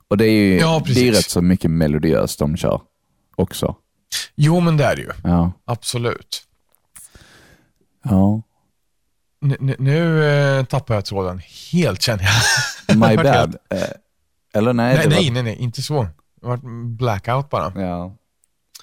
Och 0.10 0.18
det 0.18 0.26
är 0.26 0.32
ju 0.32 0.60
Ja, 0.60 0.84
det 0.86 1.08
är 1.08 1.12
rätt 1.12 1.30
så 1.30 1.42
mycket 1.42 1.72
melodiöst 1.72 2.40
de 2.40 2.58
kör 2.58 2.82
också. 3.36 3.76
Jo, 4.36 4.60
men 4.60 4.78
det 4.78 4.84
är 4.84 4.96
det 4.96 5.02
ju. 5.02 5.12
Ja. 5.24 5.52
Absolut. 5.66 6.44
ja. 8.04 8.42
Nu, 9.42 9.76
nu, 9.80 10.26
eh, 10.26 10.66
tappar 10.66 10.96
jag 10.96 11.06
tråden 11.06 11.42
helt 11.72 12.02
känner 12.02 12.24
jag. 12.24 12.98
My 12.98 13.16
bad. 13.24 13.56
Eh, 13.70 13.82
eller 14.54 14.74
nej, 14.74 14.96
Nej, 14.96 15.06
var, 15.08 15.34
nej, 15.34 15.44
nej, 15.44 15.56
inte 15.56 15.82
så. 15.82 16.04
Det 16.42 16.48
var 16.48 16.58
blackout 16.96 17.50
bara. 17.50 17.82
Ja. 17.82 18.16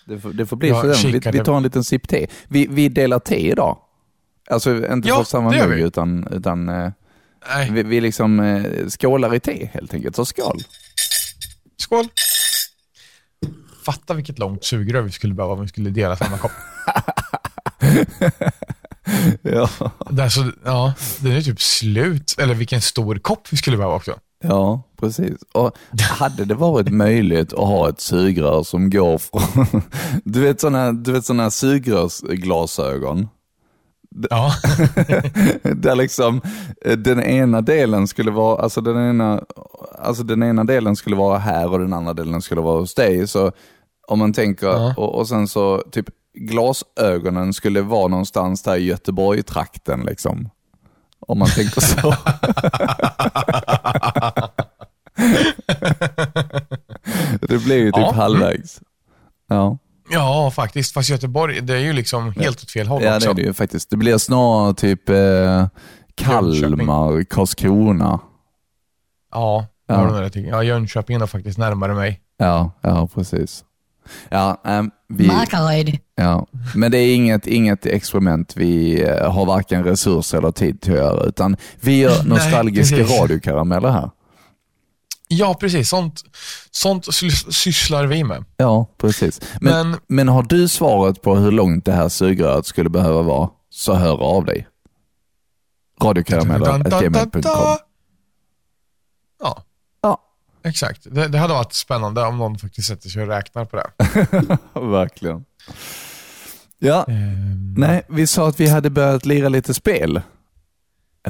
Det 0.04 0.18
får, 0.18 0.32
det 0.32 0.46
får 0.46 0.56
bli 0.56 0.70
så. 0.70 1.08
Vi, 1.08 1.20
vi 1.32 1.44
tar 1.44 1.56
en 1.56 1.62
liten 1.62 1.84
sipp 1.84 2.08
te. 2.08 2.26
Vi, 2.48 2.66
vi 2.70 2.88
delar 2.88 3.18
te 3.18 3.50
idag. 3.50 3.78
Alltså 4.50 4.92
inte 4.92 5.08
Ja, 5.08 5.16
för 5.16 5.24
samma 5.24 5.50
mugg 5.50 5.80
utan, 5.80 6.28
utan 6.30 6.68
eh, 6.68 6.90
vi, 7.70 7.82
vi 7.82 8.00
liksom 8.00 8.40
eh, 8.40 8.86
skålar 8.88 9.34
i 9.34 9.40
te 9.40 9.68
helt 9.72 9.94
enkelt. 9.94 10.16
Så 10.16 10.24
skål. 10.24 10.60
Skål. 11.76 12.08
Fatta 13.84 14.14
vilket 14.14 14.38
långt 14.38 14.64
sugrör 14.64 15.00
vi 15.02 15.12
skulle 15.12 15.34
behöva 15.34 15.54
om 15.54 15.60
vi 15.62 15.68
skulle 15.68 15.90
dela 15.90 16.16
samma 16.16 16.38
kopp. 16.38 16.52
Ja. 19.42 19.68
Det 20.10 20.22
är 20.22 20.28
så, 20.28 20.50
ja, 20.64 20.92
den 21.20 21.32
är 21.32 21.40
typ 21.42 21.60
slut. 21.60 22.34
Eller 22.38 22.54
vilken 22.54 22.80
stor 22.80 23.18
kopp 23.18 23.52
vi 23.52 23.56
skulle 23.56 23.76
behöva 23.76 23.94
också. 23.96 24.14
Ja, 24.44 24.82
precis. 25.00 25.36
Och 25.54 25.72
hade 26.18 26.44
det 26.44 26.54
varit 26.54 26.88
möjligt 26.88 27.52
att 27.52 27.58
ha 27.58 27.88
ett 27.88 28.00
sugrör 28.00 28.62
som 28.62 28.90
går 28.90 29.18
från, 29.18 29.82
du 30.24 30.40
vet 30.40 30.60
sådana 30.60 30.92
du 30.92 31.12
vet 31.12 31.24
såna 31.24 31.50
sugrörsglasögon, 31.50 33.28
Ja, 34.30 34.52
där 35.62 35.94
liksom 35.94 36.40
eh, 36.84 36.92
den 36.96 37.22
ena 37.22 37.60
delen 37.60 38.08
skulle 38.08 38.30
vara, 38.30 38.62
alltså 38.62 38.80
den 38.80 39.10
ena, 39.10 39.44
alltså 39.98 40.22
den 40.22 40.42
ena 40.42 40.64
delen 40.64 40.96
skulle 40.96 41.16
vara 41.16 41.38
här 41.38 41.70
och 41.72 41.78
den 41.78 41.92
andra 41.92 42.12
delen 42.14 42.42
skulle 42.42 42.60
vara 42.60 42.80
hos 42.80 42.94
dig. 42.94 43.28
Så 43.28 43.52
om 44.08 44.18
man 44.18 44.32
tänker, 44.32 44.66
Ja. 44.66 44.94
och, 44.96 45.14
och 45.14 45.28
sen 45.28 45.48
så 45.48 45.82
typ 45.92 46.06
glasögonen 46.34 47.52
skulle 47.52 47.80
vara 47.82 48.08
någonstans 48.08 48.62
där 48.62 48.76
i 48.76 48.84
Göteborg-trakten 48.84 50.00
liksom. 50.00 50.48
Om 51.20 51.38
man 51.38 51.48
tänker 51.48 51.80
så. 51.80 52.10
det 57.40 57.58
blir 57.64 57.76
ju 57.76 57.86
typ 57.92 57.96
Ja. 57.96 58.12
halvvägs. 58.12 58.80
Ja. 59.48 59.78
Ja 60.10 60.50
faktiskt. 60.50 60.92
Fast 60.94 61.10
Göteborg, 61.10 61.60
det 61.60 61.74
är 61.74 61.78
ju 61.80 61.92
liksom 61.92 62.32
helt 62.32 62.62
åt 62.62 62.70
fel 62.70 62.86
håll 62.86 63.02
ja, 63.02 63.10
det 63.10 63.16
också. 63.16 63.30
är 63.30 63.34
det 63.34 63.42
ju 63.42 63.52
faktiskt. 63.52 63.90
Det 63.90 63.96
blir 63.96 64.18
snarare 64.18 64.74
typ 64.74 65.08
eh, 65.08 65.66
Kalmar, 66.14 67.24
Karlskrona. 67.24 68.20
Ja, 69.32 69.66
Ja. 69.88 70.28
ja. 70.34 70.40
Ja, 70.40 70.62
Jönköping 70.62 71.16
är 71.16 71.26
faktiskt 71.26 71.58
närmare 71.58 71.94
mig. 71.94 72.20
Ja, 72.38 72.70
ja 72.80 73.08
precis. 73.14 73.64
Ja, 74.28 74.62
ehm, 74.64 74.90
vi, 75.08 75.26
Markaryd. 75.26 75.98
ja. 76.14 76.46
Men 76.74 76.90
det 76.90 76.98
är 76.98 77.14
inget, 77.14 77.46
inget 77.46 77.86
experiment 77.86 78.56
vi 78.56 79.02
eh, 79.02 79.32
har 79.32 79.46
varken 79.46 79.84
resurser 79.84 80.38
eller 80.38 80.50
tid 80.50 80.80
till 80.80 80.92
att 80.92 80.98
göra, 80.98 81.24
utan 81.24 81.56
vi 81.80 81.98
gör 81.98 82.24
nostalgiska 82.28 82.96
radiokarameller 82.96 83.90
här. 83.90 84.10
Ja, 85.28 85.54
precis. 85.54 85.88
Sånt, 85.88 86.22
sånt 86.70 87.06
sys- 87.06 87.50
sysslar 87.52 88.06
vi 88.06 88.24
med. 88.24 88.44
Ja, 88.56 88.86
precis. 88.98 89.40
Men, 89.60 89.90
men, 89.90 90.00
Men, 90.08 90.28
har 90.28 90.42
du 90.42 90.68
svaret 90.68 91.22
på 91.22 91.36
hur 91.36 91.50
långt 91.52 91.84
det 91.84 91.92
här 91.92 92.08
sugröret 92.08 92.66
skulle 92.66 92.90
behöva 92.90 93.22
vara, 93.22 93.50
så 93.70 93.94
hör 93.94 94.22
av 94.22 94.44
dig. 94.44 94.66
Radiokarameller.gmail.com 96.02 97.42
Ja, 99.40 99.62
Ja, 100.02 100.20
exakt. 100.64 101.06
Det, 101.10 101.28
det 101.28 101.38
hade 101.38 101.54
varit 101.54 101.72
spännande 101.72 102.22
om 102.22 102.38
någon 102.38 102.58
faktiskt 102.58 102.88
sätter 102.88 103.08
sig 103.08 103.22
och 103.22 103.28
räknar 103.28 103.64
på 103.64 103.76
det. 103.76 103.90
verkligen. 104.80 105.44
Ja, 106.78 107.04
Ehm, 107.08 107.74
nej, 107.78 108.02
vi 108.08 108.26
sa 108.26 108.48
att 108.48 108.60
vi 108.60 108.68
hade 108.68 108.90
börjat 108.90 109.26
lira 109.26 109.48
lite 109.48 109.74
spel. 109.74 110.20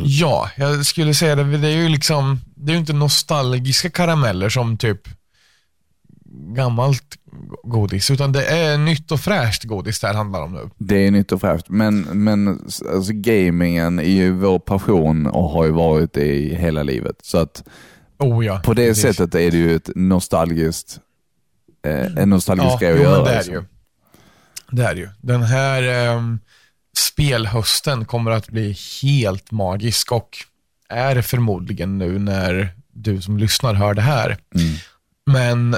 Ja, 0.00 0.50
jag 0.56 0.86
skulle 0.86 1.14
säga 1.14 1.34
det. 1.34 1.58
Det 1.58 1.68
är 1.68 1.76
ju 1.76 1.88
liksom, 1.88 2.40
det 2.54 2.72
är 2.72 2.74
ju 2.74 2.80
inte 2.80 2.92
nostalgiska 2.92 3.90
karameller 3.90 4.48
som 4.48 4.78
typ 4.78 5.08
gammalt 6.54 7.16
godis, 7.62 8.10
utan 8.10 8.32
det 8.32 8.44
är 8.44 8.78
nytt 8.78 9.12
och 9.12 9.20
fräscht 9.20 9.64
godis 9.64 10.00
det 10.00 10.06
här 10.06 10.14
handlar 10.14 10.42
om 10.42 10.52
nu. 10.52 10.70
Det 10.78 11.06
är 11.06 11.10
nytt 11.10 11.32
och 11.32 11.40
fräscht, 11.40 11.68
men, 11.68 12.00
men 12.00 12.48
alltså, 12.94 13.12
gamingen 13.12 13.98
är 13.98 14.02
ju 14.02 14.32
vår 14.32 14.58
passion 14.58 15.26
och 15.26 15.50
har 15.50 15.64
ju 15.64 15.70
varit 15.70 16.12
det 16.12 16.34
i 16.34 16.54
hela 16.54 16.82
livet. 16.82 17.16
Så 17.22 17.38
att 17.38 17.64
Oh 18.18 18.46
ja. 18.46 18.60
på 18.64 18.74
det 18.74 18.88
precis. 18.88 19.16
sättet 19.16 19.34
är 19.34 19.50
det 19.50 19.56
ju 19.56 19.76
ett 19.76 19.90
nostalgiskt, 19.94 21.00
eh, 21.86 22.22
en 22.22 22.30
nostalgisk 22.30 22.72
ja, 22.72 22.78
grej 22.78 22.92
att 22.92 22.98
jo, 22.98 23.02
göra. 23.02 23.24
det 23.24 23.30
är 23.30 23.32
det 23.32 23.36
liksom. 23.38 23.54
ju. 23.54 23.64
Det 24.70 24.82
är 24.82 24.94
det 24.94 25.00
ju. 25.00 25.08
Den 25.20 25.42
här 25.42 25.82
ehm, 25.82 26.38
spelhösten 26.98 28.04
kommer 28.04 28.30
att 28.30 28.48
bli 28.48 28.76
helt 29.02 29.50
magisk 29.50 30.12
och 30.12 30.38
är 30.88 31.22
förmodligen 31.22 31.98
nu 31.98 32.18
när 32.18 32.74
du 32.92 33.22
som 33.22 33.38
lyssnar 33.38 33.74
hör 33.74 33.94
det 33.94 34.02
här. 34.02 34.38
Mm. 34.54 34.76
Men 35.26 35.76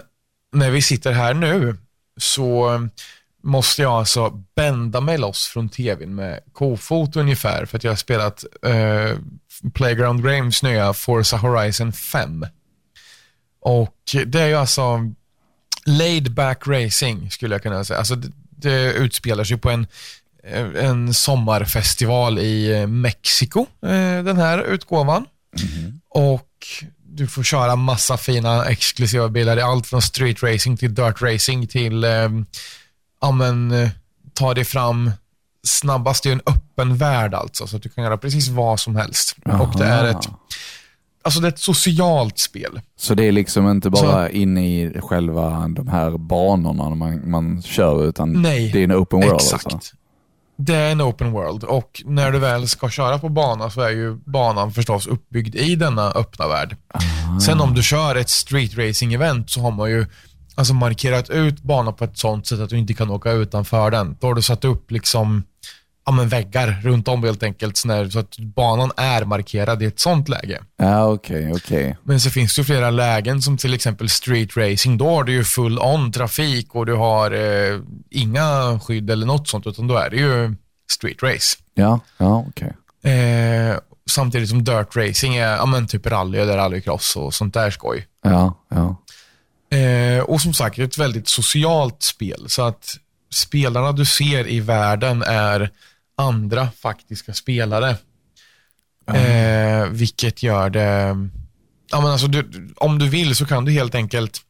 när 0.52 0.70
vi 0.70 0.82
sitter 0.82 1.12
här 1.12 1.34
nu 1.34 1.76
så 2.16 2.80
måste 3.42 3.82
jag 3.82 3.92
alltså 3.92 4.42
bända 4.54 5.00
mig 5.00 5.18
loss 5.18 5.46
från 5.46 5.68
tvn 5.68 6.14
med 6.14 6.40
kofot 6.52 7.16
ungefär 7.16 7.66
för 7.66 7.76
att 7.76 7.84
jag 7.84 7.90
har 7.90 7.96
spelat 7.96 8.44
eh, 8.62 9.18
Playground 9.74 10.24
Games 10.24 10.62
nya 10.62 10.92
Forza 10.92 11.36
Horizon 11.36 11.92
5. 11.92 12.46
Och 13.60 13.96
det 14.26 14.40
är 14.40 14.46
ju 14.46 14.54
alltså 14.54 15.12
laid 15.86 16.34
back 16.34 16.66
racing 16.66 17.30
skulle 17.30 17.54
jag 17.54 17.62
kunna 17.62 17.84
säga. 17.84 17.98
Alltså 17.98 18.14
det, 18.14 18.32
det 18.50 18.92
utspelar 18.92 19.44
sig 19.44 19.56
på 19.58 19.70
en, 19.70 19.86
en 20.80 21.14
sommarfestival 21.14 22.38
i 22.38 22.86
Mexiko, 22.86 23.60
eh, 23.82 24.24
den 24.24 24.36
här 24.36 24.62
utgåvan. 24.62 25.24
Och 26.10 26.48
du 27.04 27.26
får 27.26 27.42
köra 27.42 27.76
massa 27.76 28.16
fina 28.16 28.64
exklusiva 28.64 29.28
bilar. 29.28 29.56
Det 29.56 29.62
är 29.62 29.66
allt 29.66 29.86
från 29.86 30.02
street 30.02 30.42
racing 30.42 30.78
till 30.78 30.94
dirt 30.94 31.22
racing 31.22 31.68
till 31.68 32.04
eh, 32.04 32.28
ja, 33.20 33.30
men, 33.32 33.70
eh, 33.70 33.88
ta 34.34 34.54
dig 34.54 34.64
fram 34.64 35.10
snabbast 35.66 36.26
i 36.26 36.30
en 36.30 36.40
öppen 36.46 36.96
värld 36.96 37.34
alltså. 37.34 37.66
Så 37.66 37.76
att 37.76 37.82
du 37.82 37.88
kan 37.88 38.04
göra 38.04 38.16
precis 38.16 38.48
vad 38.48 38.80
som 38.80 38.96
helst. 38.96 39.36
Och 39.44 39.78
det 39.78 39.84
är 39.84 40.04
Aha. 40.04 40.20
ett 40.20 40.28
Alltså 41.22 41.40
det 41.40 41.48
är 41.48 41.52
ett 41.52 41.58
socialt 41.58 42.38
spel. 42.38 42.80
Så 42.96 43.14
det 43.14 43.24
är 43.24 43.32
liksom 43.32 43.70
inte 43.70 43.90
bara 43.90 44.30
inne 44.30 44.66
i 44.66 45.00
själva 45.00 45.68
de 45.68 45.88
här 45.88 46.18
banorna 46.18 46.94
man, 46.94 47.30
man 47.30 47.62
kör, 47.62 48.08
utan 48.08 48.42
Nej, 48.42 48.70
det 48.72 48.80
är 48.80 48.84
en 48.84 48.92
open 48.92 49.20
world 49.20 49.34
Exakt. 49.34 49.74
alltså? 49.74 49.96
Det 50.60 50.74
är 50.74 50.92
en 50.92 51.02
open 51.02 51.32
world 51.32 51.64
och 51.64 52.02
när 52.04 52.32
du 52.32 52.38
väl 52.38 52.68
ska 52.68 52.88
köra 52.88 53.18
på 53.18 53.28
bana 53.28 53.70
så 53.70 53.80
är 53.80 53.90
ju 53.90 54.14
banan 54.14 54.72
förstås 54.72 55.06
uppbyggd 55.06 55.54
i 55.54 55.76
denna 55.76 56.10
öppna 56.10 56.48
värld. 56.48 56.76
Sen 57.46 57.60
om 57.60 57.74
du 57.74 57.82
kör 57.82 58.14
ett 58.14 58.28
street 58.28 58.78
racing 58.78 59.14
event 59.14 59.50
så 59.50 59.60
har 59.60 59.70
man 59.70 59.90
ju 59.90 60.06
alltså 60.54 60.74
markerat 60.74 61.30
ut 61.30 61.62
banan 61.62 61.94
på 61.94 62.04
ett 62.04 62.18
sånt 62.18 62.46
sätt 62.46 62.60
att 62.60 62.70
du 62.70 62.78
inte 62.78 62.94
kan 62.94 63.10
åka 63.10 63.32
utanför 63.32 63.90
den. 63.90 64.16
Då 64.20 64.26
har 64.26 64.34
du 64.34 64.42
satt 64.42 64.64
upp 64.64 64.90
liksom 64.90 65.44
ja, 66.08 66.12
men 66.12 66.28
väggar 66.28 66.80
runt 66.82 67.08
om 67.08 67.24
helt 67.24 67.42
enkelt 67.42 67.76
så, 67.76 67.88
när, 67.88 68.08
så 68.08 68.18
att 68.18 68.38
banan 68.38 68.92
är 68.96 69.24
markerad 69.24 69.82
i 69.82 69.86
ett 69.86 70.00
sånt 70.00 70.28
läge. 70.28 70.60
Ja, 70.76 71.06
okej, 71.06 71.52
okej. 71.52 71.96
Men 72.02 72.20
så 72.20 72.30
finns 72.30 72.54
det 72.54 72.60
ju 72.60 72.64
flera 72.64 72.90
lägen 72.90 73.42
som 73.42 73.56
till 73.56 73.74
exempel 73.74 74.08
street 74.08 74.56
racing. 74.56 74.98
Då 74.98 75.10
har 75.10 75.24
du 75.24 75.32
ju 75.32 75.44
full 75.44 75.78
on 75.78 76.12
trafik 76.12 76.74
och 76.74 76.86
du 76.86 76.94
har 76.94 77.30
eh, 77.30 77.80
inga 78.10 78.80
skydd 78.80 79.10
eller 79.10 79.26
något 79.26 79.48
sånt, 79.48 79.66
utan 79.66 79.86
då 79.86 79.96
är 79.96 80.10
det 80.10 80.16
ju 80.16 80.54
street 80.90 81.22
race. 81.22 81.56
Ja, 81.74 82.00
ja, 82.18 82.44
okej. 82.48 82.72
Eh, 83.14 83.76
samtidigt 84.10 84.48
som 84.48 84.64
dirt 84.64 84.96
racing 84.96 85.36
är 85.36 85.56
ja, 85.56 85.66
men 85.66 85.86
typ 85.86 86.06
rally 86.06 86.38
eller 86.38 86.56
rallycross 86.56 87.16
och 87.16 87.34
sånt 87.34 87.54
där 87.54 87.70
skoj. 87.70 88.06
Ja, 88.24 88.64
ja. 88.68 88.96
Eh, 89.78 90.20
och 90.20 90.40
som 90.40 90.54
sagt, 90.54 90.78
ett 90.78 90.98
väldigt 90.98 91.28
socialt 91.28 92.02
spel. 92.02 92.44
Så 92.46 92.62
att 92.62 92.98
spelarna 93.30 93.92
du 93.92 94.04
ser 94.04 94.48
i 94.48 94.60
världen 94.60 95.22
är 95.22 95.70
andra 96.18 96.70
faktiska 96.70 97.32
spelare. 97.32 97.96
Eh, 99.06 99.88
vilket 99.90 100.42
gör 100.42 100.70
det... 100.70 101.16
Ja, 101.90 102.00
men 102.00 102.10
alltså, 102.10 102.26
du, 102.26 102.68
om 102.76 102.98
du 102.98 103.08
vill 103.08 103.36
så 103.36 103.46
kan 103.46 103.64
du 103.64 103.72
helt 103.72 103.94
enkelt... 103.94 104.40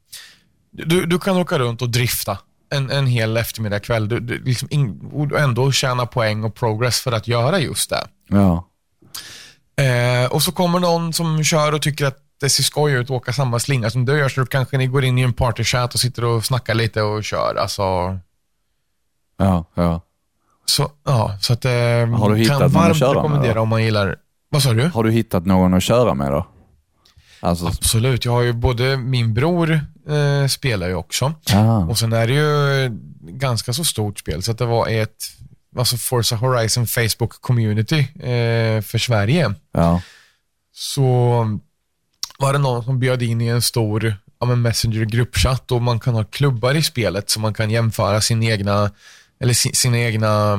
Du, 0.71 1.07
du 1.07 1.19
kan 1.19 1.37
åka 1.37 1.59
runt 1.59 1.83
och 1.83 1.91
drifta 1.91 2.39
en, 2.71 2.91
en 2.91 3.07
hel 3.07 3.37
eftermiddag 3.37 3.81
kväll. 3.81 4.09
Du, 4.09 4.21
du, 4.21 4.45
liksom 4.45 4.69
in, 4.71 5.11
och 5.13 5.41
ändå 5.41 5.73
tjäna 5.73 6.07
poäng 6.07 6.45
och 6.45 6.55
progress 6.55 7.01
för 7.01 7.13
att 7.13 7.29
göra 7.29 7.59
just 7.59 7.91
det. 7.91 8.07
Ja, 8.29 8.69
Eh, 9.79 10.33
och 10.33 10.43
så 10.43 10.53
kommer 10.53 10.81
någon 10.81 11.13
som 11.13 11.45
kör 11.45 11.75
och 11.75 11.83
tycker 11.83 12.07
att 12.07 12.19
det 12.41 12.51
ser 12.51 12.63
skoj 12.63 12.93
ut 12.93 13.05
att 13.05 13.11
åka 13.11 13.33
samma 13.33 13.59
slinga 13.59 13.91
som 13.91 14.05
du 14.05 14.19
gör, 14.19 14.29
så 14.29 14.47
kanske 14.47 14.79
ni 14.79 14.87
går 14.87 15.05
in 15.05 15.19
i 15.19 15.23
en 15.23 15.33
partychat 15.33 15.95
och 15.95 16.01
sitter 16.01 16.25
och 16.25 16.45
snackar 16.45 16.75
lite 16.75 17.03
och 17.03 17.25
kör. 17.25 17.55
Alltså, 17.55 17.83
ja, 19.37 19.65
ja. 19.75 20.01
Så, 20.71 20.91
ja, 21.05 21.39
så 21.41 21.53
att, 21.53 21.65
eh, 21.65 21.71
Har 21.71 22.31
du 22.31 22.37
hittat 22.37 22.59
kan 22.59 22.59
någon 22.59 22.67
att 22.67 22.73
varmt 22.73 22.99
köra 22.99 23.09
med 23.09 23.17
rekommendera 23.17 23.55
då? 23.55 23.61
om 23.61 23.69
man 23.69 23.85
gillar... 23.85 24.17
Vad 24.51 24.63
sa 24.63 24.73
du? 24.73 24.85
Har 24.89 25.05
du 25.05 25.11
hittat 25.11 25.47
någon 25.47 25.75
att 25.75 25.83
köra 25.83 26.15
med 26.15 26.33
då? 26.33 26.47
Alltså, 27.41 27.67
Absolut. 27.67 28.25
Jag 28.25 28.33
har 28.33 28.43
ju 28.43 28.53
både 28.53 28.97
min 28.97 29.35
bror 29.35 29.81
eh, 30.09 30.47
spelar 30.49 30.89
ju 30.89 30.95
också. 30.95 31.33
ah, 31.55 31.79
Och 31.79 31.99
sen 31.99 32.13
är 32.13 32.27
det 32.27 32.33
ju 32.33 32.89
ganska 33.21 33.73
så 33.73 33.85
stort 33.85 34.19
spel, 34.19 34.43
så 34.43 34.51
att 34.53 34.59
det 34.59 34.67
var 34.67 34.89
ett 34.89 35.25
alltså 35.77 35.97
Forza 35.97 36.37
Horizon 36.37 36.87
Facebook 36.87 37.41
community 37.41 37.99
eh, 38.01 38.81
för 38.83 38.99
Sverige. 38.99 39.55
ja, 39.73 40.01
så 40.75 41.09
var 42.39 42.53
det 42.53 42.59
någon 42.59 42.85
som 42.85 42.99
bjöd 42.99 43.23
in 43.23 43.41
i 43.41 43.47
en 43.47 43.63
stor 43.63 44.17
ja, 44.41 44.47
messenger 44.47 45.05
gruppchatt 45.05 45.73
och 45.73 45.83
man 45.83 46.01
kan 46.01 46.15
ha 46.15 46.25
klubbar 46.25 46.75
i 46.75 46.83
spelet 46.83 47.31
så 47.31 47.41
man 47.41 47.55
kan 47.55 47.71
jämföra 47.71 48.21
sin 48.21 48.43
egna, 48.43 48.91
eller 49.41 49.55
sin, 49.55 49.75
sina 49.75 49.99
egna, 49.99 50.53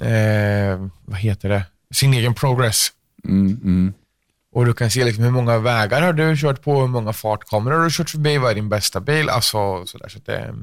eh, 0.00 0.86
vad 1.04 1.18
heter 1.18 1.48
det, 1.48 1.64
sin 1.94 2.14
egen 2.14 2.34
progress. 2.34 2.88
mm, 3.24 3.60
mm. 3.64 3.94
Och 4.54 4.66
du 4.66 4.74
kan 4.74 4.90
se 4.90 5.04
liksom 5.04 5.24
hur 5.24 5.30
många 5.30 5.58
vägar 5.58 6.02
har 6.02 6.12
du 6.12 6.36
kört 6.36 6.62
på, 6.62 6.80
hur 6.80 6.88
många 6.88 7.12
fartkameror 7.12 7.76
har 7.76 7.84
du 7.84 7.90
kört 7.90 8.10
förbi, 8.10 8.38
vad 8.38 8.50
är 8.50 8.54
din 8.54 8.68
bästa 8.68 9.00
bil, 9.00 9.28
alltså. 9.28 9.86
Så 9.86 9.98
att 10.04 10.26
det, 10.26 10.54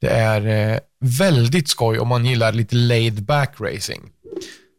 det 0.00 0.08
är 0.08 0.72
eh, 0.72 0.78
väldigt 1.00 1.68
skoj 1.68 1.98
om 1.98 2.08
man 2.08 2.26
gillar 2.26 2.52
lite 2.52 2.76
laid 2.76 3.22
back 3.22 3.54
racing. 3.60 4.10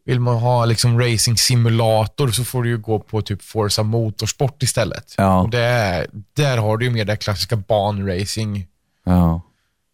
Vill 0.06 0.20
man 0.20 0.38
ha 0.38 0.66
liksom 0.66 1.00
racing 1.00 1.38
simulator 1.38 2.28
så 2.28 2.44
får 2.44 2.64
du 2.64 2.78
gå 2.78 3.00
på 3.00 3.22
typ 3.22 3.44
Forza 3.44 3.84
Motorsport 3.84 4.64
istället. 4.64 5.16
Ja. 5.18 5.42
Och 5.42 5.50
det 5.50 5.60
är, 5.60 6.08
där 6.34 6.58
har 6.58 6.78
du 6.78 6.86
ju 6.86 6.92
mer 6.92 7.06
det 7.06 7.16
klassiska 7.16 7.56
banracing 7.56 8.68
ja, 9.06 9.42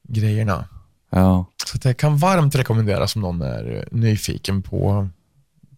grejerna. 0.08 0.66
Ja. 1.10 1.46
Så 1.66 1.78
det 1.78 1.94
kan 1.94 2.18
varmt 2.18 2.56
rekommenderas 2.56 3.16
om 3.16 3.22
någon 3.22 3.42
är 3.42 3.88
nyfiken 3.92 4.62
på, 4.62 5.08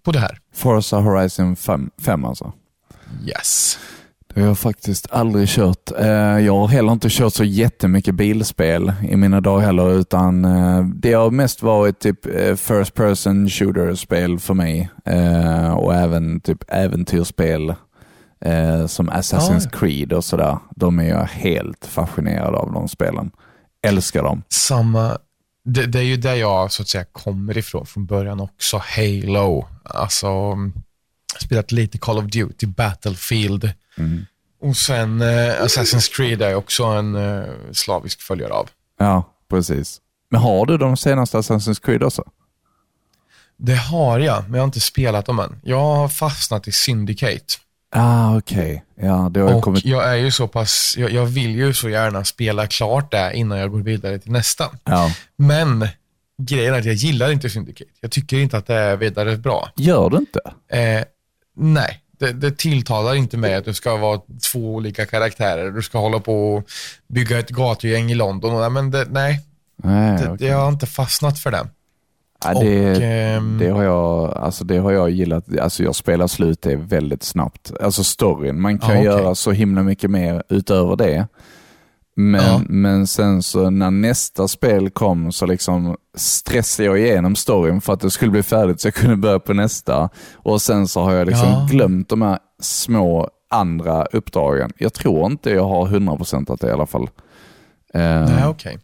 på 0.04 0.12
det 0.12 0.20
här. 0.20 0.38
Forza 0.54 0.98
Horizon 1.00 1.56
5, 1.56 1.90
5 2.02 2.26
alltså. 2.26 2.54
Yes. 3.26 3.80
Det 4.34 4.42
har 4.42 4.48
jag 4.48 4.58
faktiskt 4.58 5.08
aldrig 5.12 5.48
kört. 5.50 5.92
Eh, 6.00 6.08
Jag 6.40 6.58
har 6.58 6.68
heller 6.68 6.92
inte 6.92 7.08
kört 7.10 7.34
så 7.34 7.44
jättemycket 7.44 8.16
bilspel 8.16 8.94
i 9.10 9.16
mina 9.16 9.42
dagar 9.42 9.66
heller, 9.66 9.94
utan 9.94 10.46
eh, 10.46 10.86
det 10.86 11.14
har 11.14 11.32
mest 11.32 11.62
varit 11.62 12.00
typ 12.00 12.26
eh, 12.26 12.56
first 12.56 12.94
person 12.94 13.50
shooter-spel 13.50 14.40
för 14.40 14.54
mig 14.54 14.90
och 15.78 15.96
även 15.96 16.40
typ 16.40 16.64
äventyrsspel 16.68 17.74
som 18.88 19.10
Assassin's 19.10 19.70
Ja. 19.72 19.80
Creed 19.80 20.14
och 20.14 20.24
sådär. 20.26 20.58
De 20.76 21.00
är 21.00 21.04
jag 21.10 21.24
helt 21.26 21.86
fascinerad 21.86 22.56
av 22.56 22.72
de 22.74 22.88
spelen. 22.88 23.32
Älskar 23.84 24.24
dem. 24.24 24.44
Samma, 24.50 25.18
det, 25.66 25.86
det 25.86 26.00
är 26.00 26.04
ju 26.04 26.18
där 26.18 26.36
jag 26.36 26.72
så 26.72 26.82
att 26.82 26.88
säga 26.88 27.04
kommer 27.04 27.58
ifrån 27.58 27.86
från 27.86 28.06
början 28.06 28.40
också. 28.40 28.78
Halo, 28.78 29.68
alltså 29.84 30.28
mm, 30.28 30.74
spelat 31.40 31.72
lite 31.72 31.98
Call 31.98 32.18
of 32.18 32.26
Duty, 32.26 32.66
Battlefield 32.68 33.72
Mm. 33.98 34.26
och 34.62 34.78
sen 34.78 35.22
eh, 35.22 35.28
Assassin's 35.62 36.16
Creed 36.16 36.42
är 36.42 36.56
också 36.56 36.84
en 36.84 37.16
eh, 37.16 37.44
slavisk 37.72 38.22
följare 38.22 38.54
av. 38.54 38.70
Ja, 39.00 39.24
precis. 39.50 40.02
Men 40.30 40.42
har 40.42 40.66
du 40.66 40.78
de 40.78 40.98
senaste 40.98 41.38
Assassin's 41.38 41.86
Creed 41.86 42.04
också? 42.04 42.24
Det 43.58 43.76
har 43.76 44.20
jag, 44.20 44.44
men 44.44 44.54
jag 44.54 44.62
har 44.62 44.66
inte 44.66 44.80
spelat 44.80 45.26
dem 45.26 45.40
än. 45.40 45.60
Jag 45.64 45.96
har 45.96 46.08
fastnat 46.08 46.68
i 46.68 46.72
Syndicate. 46.72 47.46
Ah, 47.92 48.38
okej. 48.38 48.84
Ja, 48.96 49.30
det 49.32 49.40
har 49.40 49.54
Och 49.54 49.64
kommit... 49.64 49.86
jag 49.86 50.10
är 50.10 50.16
ju 50.16 50.32
så 50.32 50.48
pass, 50.48 50.96
jag, 50.98 51.12
jag 51.12 51.26
vill 51.26 51.56
ju 51.56 51.74
så 51.74 51.90
gärna 51.90 52.26
spela 52.26 52.68
klart 52.68 53.12
det 53.12 53.32
innan 53.34 53.58
jag 53.58 53.72
går 53.72 53.80
vidare 53.80 54.20
till 54.20 54.32
nästa. 54.32 54.66
Ja. 54.84 55.12
Men 55.38 55.88
grejen 56.42 56.74
är 56.74 56.80
att 56.80 56.86
jag 56.86 56.96
gillar 56.96 57.32
inte 57.32 57.50
Syndicate. 57.50 57.92
Jag 58.02 58.12
tycker 58.12 58.38
inte 58.38 58.58
att 58.58 58.68
det 58.68 58.76
är 58.76 58.96
vidare 58.98 59.38
bra. 59.38 59.70
Gör 59.76 60.10
du 60.10 60.18
inte? 60.18 60.40
Eh, 60.72 61.04
nej, 61.58 62.00
det, 62.20 62.32
det 62.32 62.58
tilltalar 62.58 63.16
inte 63.16 63.38
mig 63.38 63.56
att 63.56 63.66
du 63.66 63.74
ska 63.74 63.98
vara 63.98 64.22
två 64.52 64.76
olika 64.76 65.06
karaktärer. 65.06 65.72
Du 65.72 65.82
ska 65.82 66.00
hålla 66.00 66.20
på 66.20 66.56
och 66.56 66.70
bygga 67.08 67.40
ett 67.40 67.50
gatugäng 67.50 68.12
i 68.12 68.16
London. 68.16 68.64
Och, 68.64 68.72
men 68.72 68.92
det, 68.92 69.08
nej, 69.10 69.40
Nej, 69.84 70.18
det, 70.22 70.30
okej. 70.30 70.48
jag 70.48 70.58
har 70.58 70.70
inte 70.70 70.86
fastnat 70.86 71.40
för 71.40 71.52
det. 71.52 71.68
Ja, 72.46 72.54
det, 72.54 72.92
och, 72.92 73.02
ehm, 73.02 73.58
det, 73.60 73.70
har 73.70 73.84
jag, 73.84 74.38
alltså 74.38 74.64
det 74.64 74.78
har 74.78 74.92
jag 74.92 75.10
gillat. 75.10 75.58
Alltså 75.60 75.84
jag 75.84 75.96
spelar 75.96 76.28
slut 76.28 76.62
det 76.62 76.76
väldigt 76.76 77.24
snabbt. 77.24 77.72
Alltså 77.82 78.04
storyn. 78.04 78.62
Man 78.62 78.80
kan 78.80 78.90
Ja, 78.90 78.96
okej. 78.96 79.06
göra 79.06 79.36
så 79.36 79.52
himla 79.52 79.84
mycket 79.84 80.12
mer 80.12 80.44
utöver 80.50 80.96
det. 80.96 81.28
Men, 82.16 82.42
Ja. 82.42 82.62
men 82.70 83.08
sen 83.08 83.44
så 83.44 83.70
när 83.70 83.92
nästa 83.92 84.48
spel 84.48 84.90
kom 84.90 85.32
så 85.32 85.46
liksom 85.46 85.96
stressade 86.18 86.88
jag 86.88 87.00
igenom 87.00 87.36
storyn 87.36 87.82
för 87.82 87.94
att 87.94 88.00
det 88.00 88.12
skulle 88.12 88.32
bli 88.32 88.44
färdigt 88.44 88.82
så 88.82 88.88
jag 88.88 88.94
kunde 88.96 89.16
börja 89.16 89.40
på 89.40 89.54
nästa. 89.54 90.10
Och 90.34 90.62
sen 90.62 90.88
så 90.88 91.02
har 91.02 91.14
jag 91.14 91.28
liksom 91.28 91.48
Ja. 91.50 91.68
glömt 91.72 92.10
de 92.10 92.22
här 92.22 92.40
små 92.62 93.30
andra 93.50 94.06
uppdragen. 94.06 94.72
Jag 94.78 94.94
tror 94.94 95.26
inte 95.32 95.50
jag 95.50 95.64
har 95.68 95.88
100% 95.88 96.50
att 96.54 96.60
det 96.62 96.68
i 96.68 96.72
alla 96.72 96.86
fall. 96.86 97.10
Eh, 97.94 98.02
Nej, 98.02 98.46
okej. 98.48 98.78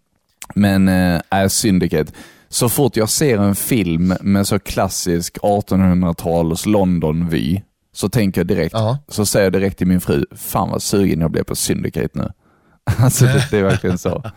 men 0.55 0.87
äh, 0.87 1.21
är 1.29 1.47
Syndicate. 1.47 2.11
Så 2.57 2.69
fort 2.69 2.95
jag 2.95 3.09
ser 3.09 3.37
en 3.37 3.55
film 3.55 4.13
med 4.21 4.47
så 4.47 4.59
klassisk 4.59 5.37
1800-tals 5.37 6.65
London-vy 6.65 7.61
så 7.93 8.09
tänker 8.09 8.41
jag 8.41 8.47
direkt, 8.47 8.73
Ja. 8.73 8.97
så 9.07 9.25
säger 9.25 9.45
jag 9.45 9.53
direkt 9.53 9.77
till 9.77 9.87
min 9.87 10.01
fru, 10.01 10.25
fan 10.35 10.69
vad 10.69 10.81
sugen 10.83 11.21
jag 11.21 11.31
blev 11.31 11.43
på 11.43 11.55
Syndicate 11.55 12.09
nu. 12.13 12.31
Alltså 12.97 13.25
det, 13.25 13.47
det 13.51 13.57
är 13.57 13.63
verkligen 13.63 13.97
så. 13.97 14.23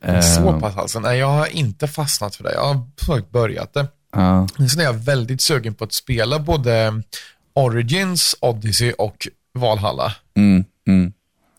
Eh, 0.00 0.20
Så 0.20 0.60
pass 0.60 0.76
alltså. 0.76 1.00
Nej, 1.00 1.18
jag 1.18 1.26
har 1.26 1.46
inte 1.56 1.86
fastnat 1.88 2.36
för 2.36 2.44
det. 2.44 2.52
Jag 2.54 2.74
har 2.74 2.86
försökt 2.98 3.30
börjat 3.30 3.74
det. 3.74 3.86
ja. 4.12 4.48
Sen 4.70 4.80
är 4.80 4.84
jag 4.84 4.92
väldigt 4.92 5.40
sugen 5.40 5.74
på 5.74 5.84
att 5.84 5.92
spela 5.92 6.38
både 6.38 7.02
Origins, 7.54 8.36
Odyssey 8.40 8.92
och 8.92 9.28
Valhalla. 9.54 10.12
Mm, 10.36 10.64
mm. 10.88 11.12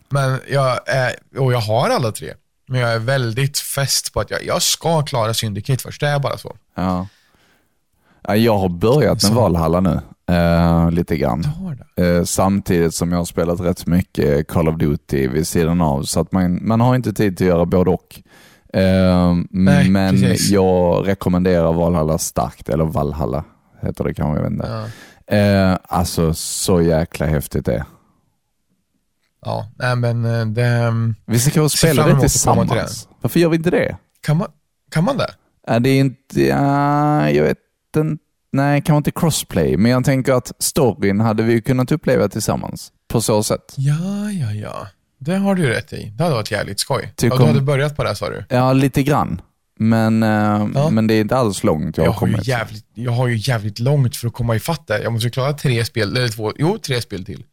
Men 0.08 0.40
jag 0.50 0.88
är, 0.88 1.14
och 1.38 1.52
jag 1.52 1.60
har 1.60 1.90
alla 1.90 2.12
tre. 2.12 2.34
Men 2.68 2.80
jag 2.80 2.92
är 2.92 2.98
väldigt 2.98 3.58
fäst 3.58 4.12
på 4.12 4.20
att 4.20 4.30
jag, 4.30 4.44
jag 4.44 4.62
ska 4.62 5.02
klara 5.02 5.34
Syndicate 5.34 5.82
först. 5.82 6.00
Det 6.00 6.08
är 6.08 6.18
bara 6.18 6.38
så. 6.38 6.56
Ja. 6.74 7.06
Ja, 8.22 8.36
Jag 8.36 8.58
har 8.58 8.68
börjat 8.68 9.22
med. 9.22 9.32
Valhalla 9.32 9.80
nu, 9.80 10.00
eh, 10.30 10.90
lite 10.90 11.16
grann. 11.16 11.46
Eh, 11.96 12.24
samtidigt 12.24 12.94
som 12.94 13.12
jag 13.12 13.18
har 13.18 13.24
spelat 13.24 13.60
rätt 13.60 13.86
mycket 13.86 14.48
Call 14.48 14.68
of 14.68 14.76
Duty 14.76 15.28
vid 15.28 15.46
sidan 15.46 15.80
av, 15.80 16.02
så 16.02 16.20
att 16.20 16.32
man, 16.32 16.58
man 16.62 16.80
har 16.80 16.94
inte 16.94 17.12
tid 17.12 17.36
till 17.36 17.46
att 17.46 17.54
göra 17.54 17.64
både 17.64 17.90
och. 17.90 18.20
Eh, 18.72 19.34
Nej, 19.50 19.90
men 19.90 20.20
precis. 20.20 20.50
jag 20.50 21.08
rekommenderar 21.08 21.72
Valhalla 21.72 22.18
starkt, 22.18 22.68
eller 22.68 22.84
Valhalla 22.84 23.44
heter 23.82 24.04
det 24.04 24.14
kanske, 24.14 24.36
jag 24.36 24.42
vet 24.42 24.52
inte. 24.52 24.88
Ja. 25.26 25.36
Eh, 25.36 25.78
alltså 25.88 26.34
så 26.34 26.82
jäkla 26.82 27.26
häftigt 27.26 27.66
det 27.66 27.74
är. 27.74 27.84
Ja, 29.44 29.70
nej 29.78 29.96
men 29.96 30.24
eh, 30.24 30.46
det... 30.46 30.92
Vi 31.26 31.38
ska 31.38 31.50
kanske 31.50 31.78
spela 31.78 32.06
det 32.06 32.20
tillsammans. 32.20 33.08
Varför 33.20 33.40
gör 33.40 33.48
vi 33.48 33.56
inte 33.56 33.70
det? 33.70 33.96
Kan 34.20 34.36
man, 34.36 34.48
kan 34.90 35.04
man 35.04 35.16
det? 35.16 35.30
Ja, 35.66 35.78
det 35.78 35.88
är 35.90 36.00
inte, 36.00 36.42
ja, 36.42 37.30
jag 37.30 37.44
vet 37.44 37.58
inte, 37.96 38.22
nej 38.52 38.82
kanske 38.82 38.96
inte 38.98 39.20
crossplay, 39.20 39.76
men 39.76 39.90
jag 39.90 40.04
tänker 40.04 40.32
att 40.32 40.52
storyn 40.58 41.20
hade 41.20 41.42
vi 41.42 41.60
kunnat 41.62 41.92
uppleva 41.92 42.28
tillsammans 42.28 42.92
på 43.08 43.20
så 43.20 43.42
sätt. 43.42 43.74
Ja, 43.76 44.30
ja, 44.30 44.52
ja. 44.52 44.86
Det 45.20 45.34
har 45.36 45.54
du 45.54 45.68
rätt 45.68 45.92
i. 45.92 46.12
Det 46.16 46.22
hade 46.22 46.34
varit 46.34 46.50
jävligt 46.50 46.80
skoj. 46.80 47.12
Tycker 47.16 47.36
ja, 47.36 47.40
du 47.42 47.46
hade 47.46 47.60
börjat 47.60 47.96
på 47.96 48.04
det 48.04 48.14
sa 48.16 48.30
du. 48.30 48.44
Ja, 48.48 48.72
lite 48.72 49.02
grann. 49.02 49.40
Men, 49.80 50.22
eh, 50.22 50.66
Ja. 50.74 50.90
men 50.90 51.06
det 51.06 51.14
är 51.14 51.20
inte 51.20 51.36
alls 51.36 51.64
långt 51.64 51.96
jag, 51.96 52.06
Jag 52.06 52.10
har 52.12 52.18
kommit. 52.18 52.46
jävligt, 52.46 52.86
jag 52.94 53.12
har 53.12 53.28
ju 53.28 53.36
jävligt 53.36 53.78
långt 53.78 54.16
för 54.16 54.26
att 54.28 54.32
komma 54.34 54.56
ifatt 54.56 54.86
det. 54.86 55.02
Jag 55.02 55.12
måste 55.12 55.30
klara 55.30 55.52
tre 55.52 55.84
spel, 55.84 56.16
eller 56.16 56.28
två, 56.28 56.52
jo, 56.56 56.78
tre 56.78 57.00
spel 57.00 57.24
till. 57.24 57.44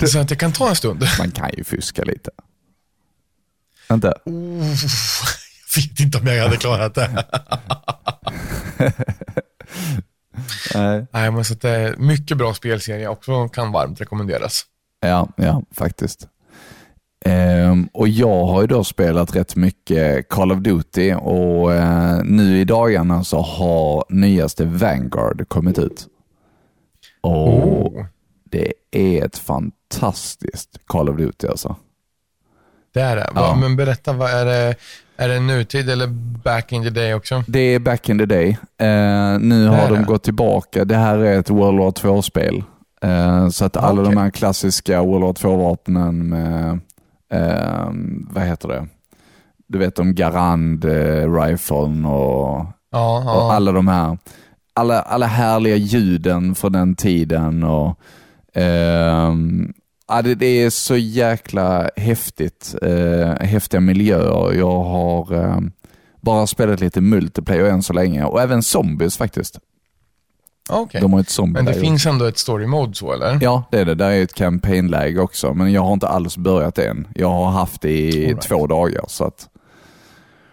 Så 0.06 0.18
att 0.18 0.28
det 0.28 0.36
kan 0.36 0.52
ta 0.52 0.68
en 0.68 0.76
stund. 0.76 1.04
Man 1.18 1.30
kan 1.30 1.50
ju 1.56 1.64
fuska 1.64 2.02
lite. 2.02 2.30
Inte? 3.92 4.14
Oh, 4.24 4.66
jag 5.76 5.82
vet 5.82 6.00
inte 6.00 6.18
om 6.18 6.26
jag 6.26 6.42
hade 6.42 6.56
klarat 6.56 6.94
det. 6.94 7.24
Nej. 10.74 11.06
Nej, 11.12 11.30
men 11.30 11.44
så 11.44 11.52
att 11.52 11.60
det 11.60 11.70
är 11.70 11.96
mycket 11.96 12.36
bra 12.36 12.54
spelserie 12.54 13.08
också 13.08 13.48
kan 13.48 13.72
varmt 13.72 14.00
rekommenderas. 14.00 14.64
Ja, 15.00 15.28
ja, 15.36 15.62
faktiskt. 15.72 16.28
Ehm, 17.24 17.88
och 17.92 18.08
jag 18.08 18.46
har 18.46 18.60
ju 18.60 18.66
då 18.66 18.84
spelat 18.84 19.36
rätt 19.36 19.56
mycket 19.56 20.28
Call 20.28 20.52
of 20.52 20.58
Duty 20.58 21.14
och 21.14 21.74
eh, 21.74 22.22
nu 22.24 22.60
i 22.60 22.64
dagarna 22.64 23.24
så 23.24 23.40
har 23.40 24.04
nyaste 24.08 24.64
Vanguard 24.64 25.48
kommit 25.48 25.78
ut. 25.78 26.06
Och 27.20 27.86
Oh, 27.86 28.06
det 28.50 28.72
är 28.90 29.24
ett 29.24 29.38
fantastiskt 29.38 30.78
Call 30.86 31.08
of 31.08 31.16
Duty 31.16 31.46
alltså. 31.48 31.76
det 32.94 33.00
är 33.00 33.16
det. 33.16 33.30
Ja. 33.34 33.56
Men 33.60 33.76
berätta, 33.76 34.12
vad 34.12 34.30
är 34.30 34.44
det? 34.44 34.74
Är 35.16 35.28
det 35.28 35.40
nutid 35.40 35.90
eller 35.90 36.06
back 36.44 36.72
in 36.72 36.82
the 36.82 36.90
day 36.90 37.14
också? 37.14 37.44
Det 37.46 37.60
är 37.60 37.78
back 37.78 38.08
in 38.08 38.18
the 38.18 38.26
day. 38.26 38.48
Eh, 38.78 39.38
nu 39.38 39.66
har 39.68 39.88
de 39.88 39.98
det. 39.98 40.04
gått 40.04 40.22
tillbaka. 40.22 40.84
Det 40.84 40.96
här 40.96 41.18
är 41.18 41.38
ett 41.38 41.50
World 41.50 41.78
War 41.78 41.90
2-spel. 41.90 42.62
Eh, 43.02 43.48
så 43.48 43.64
att 43.64 43.76
alla 43.76 44.02
Okej. 44.02 44.14
de 44.14 44.20
här 44.20 44.30
klassiska 44.30 45.02
World 45.02 45.24
War 45.24 45.32
2-vapnen 45.32 46.28
med, 46.28 46.78
eh, 47.32 47.88
vad 48.30 48.42
heter 48.44 48.68
det? 48.68 48.86
Du 49.68 49.78
vet 49.78 49.98
om 49.98 50.14
Garand, 50.14 50.84
eh, 50.84 51.32
Riflen 51.42 52.04
och, 52.04 52.66
Ja, 52.92 53.18
och 53.18 53.24
ja. 53.26 53.52
alla 53.52 53.72
de 53.72 53.88
här. 53.88 54.18
Alla, 54.74 55.02
alla 55.02 55.26
härliga 55.26 55.76
ljuden 55.76 56.54
från 56.54 56.72
den 56.72 56.94
tiden. 56.94 57.64
och 57.64 57.98
ja, 60.08 60.22
det, 60.22 60.46
är 60.46 60.70
så 60.70 60.96
jäkla 60.96 61.90
häftigt. 61.96 62.74
Eh, 62.82 63.46
häftiga 63.46 63.80
miljöer. 63.80 64.52
Jag 64.52 64.82
har 64.82 65.34
eh, 65.34 65.58
bara 66.20 66.46
spelat 66.46 66.80
lite 66.80 67.00
multiplayer 67.00 67.64
än 67.64 67.82
så 67.82 67.92
länge 67.92 68.24
och 68.24 68.40
även 68.42 68.62
zombies 68.62 69.16
faktiskt. 69.16 69.58
Okej. 70.70 71.00
De 71.00 71.12
har 71.12 71.20
ett 71.20 71.28
zombie 71.28 71.62
Men 71.62 71.64
det 71.64 71.80
finns 71.80 72.06
ändå 72.06 72.24
ett 72.24 72.38
story 72.38 72.66
mode 72.66 72.94
så, 72.94 73.12
eller? 73.12 73.38
Ja, 73.42 73.64
det 73.70 73.78
är 73.78 73.84
det. 73.84 73.94
Där 73.94 74.10
är 74.10 74.22
ett 74.22 74.34
campaign-läge 74.34 75.20
också, 75.20 75.54
men 75.54 75.72
jag 75.72 75.82
har 75.82 75.92
inte 75.92 76.08
alls 76.08 76.36
börjat 76.36 76.78
än. 76.78 77.08
Jag 77.14 77.28
har 77.28 77.50
haft 77.50 77.80
det 77.80 77.92
i 77.92 78.26
right. 78.26 78.40
två 78.40 78.66
dagar. 78.66 79.04
Så 79.08 79.24
att, 79.24 79.48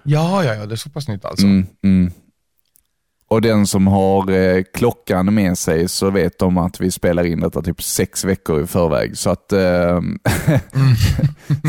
Ja, 0.10 0.44
ja, 0.44 0.56
ja, 0.56 0.66
det 0.66 0.74
är 0.74 0.76
så 0.76 0.90
pass 0.90 1.08
nytt 1.08 1.26
alltså. 1.26 1.46
Mm, 1.46 1.68
mm. 1.84 2.12
Och 3.38 3.42
den 3.42 3.68
som 3.68 3.88
har 3.88 4.32
eh, 4.32 4.64
klockan 4.74 5.34
med 5.34 5.58
sig 5.58 5.88
så 5.88 6.10
vet 6.10 6.40
de 6.40 6.58
att 6.58 6.82
vi 6.82 6.92
spelar 6.92 7.26
in 7.26 7.40
detta 7.40 7.62
typ 7.62 7.84
sex 7.84 8.26
veckor 8.26 8.64
i 8.64 8.68
förväg. 8.68 9.18
Så 9.18 9.30
att, 9.30 9.52
eh, 9.52 9.60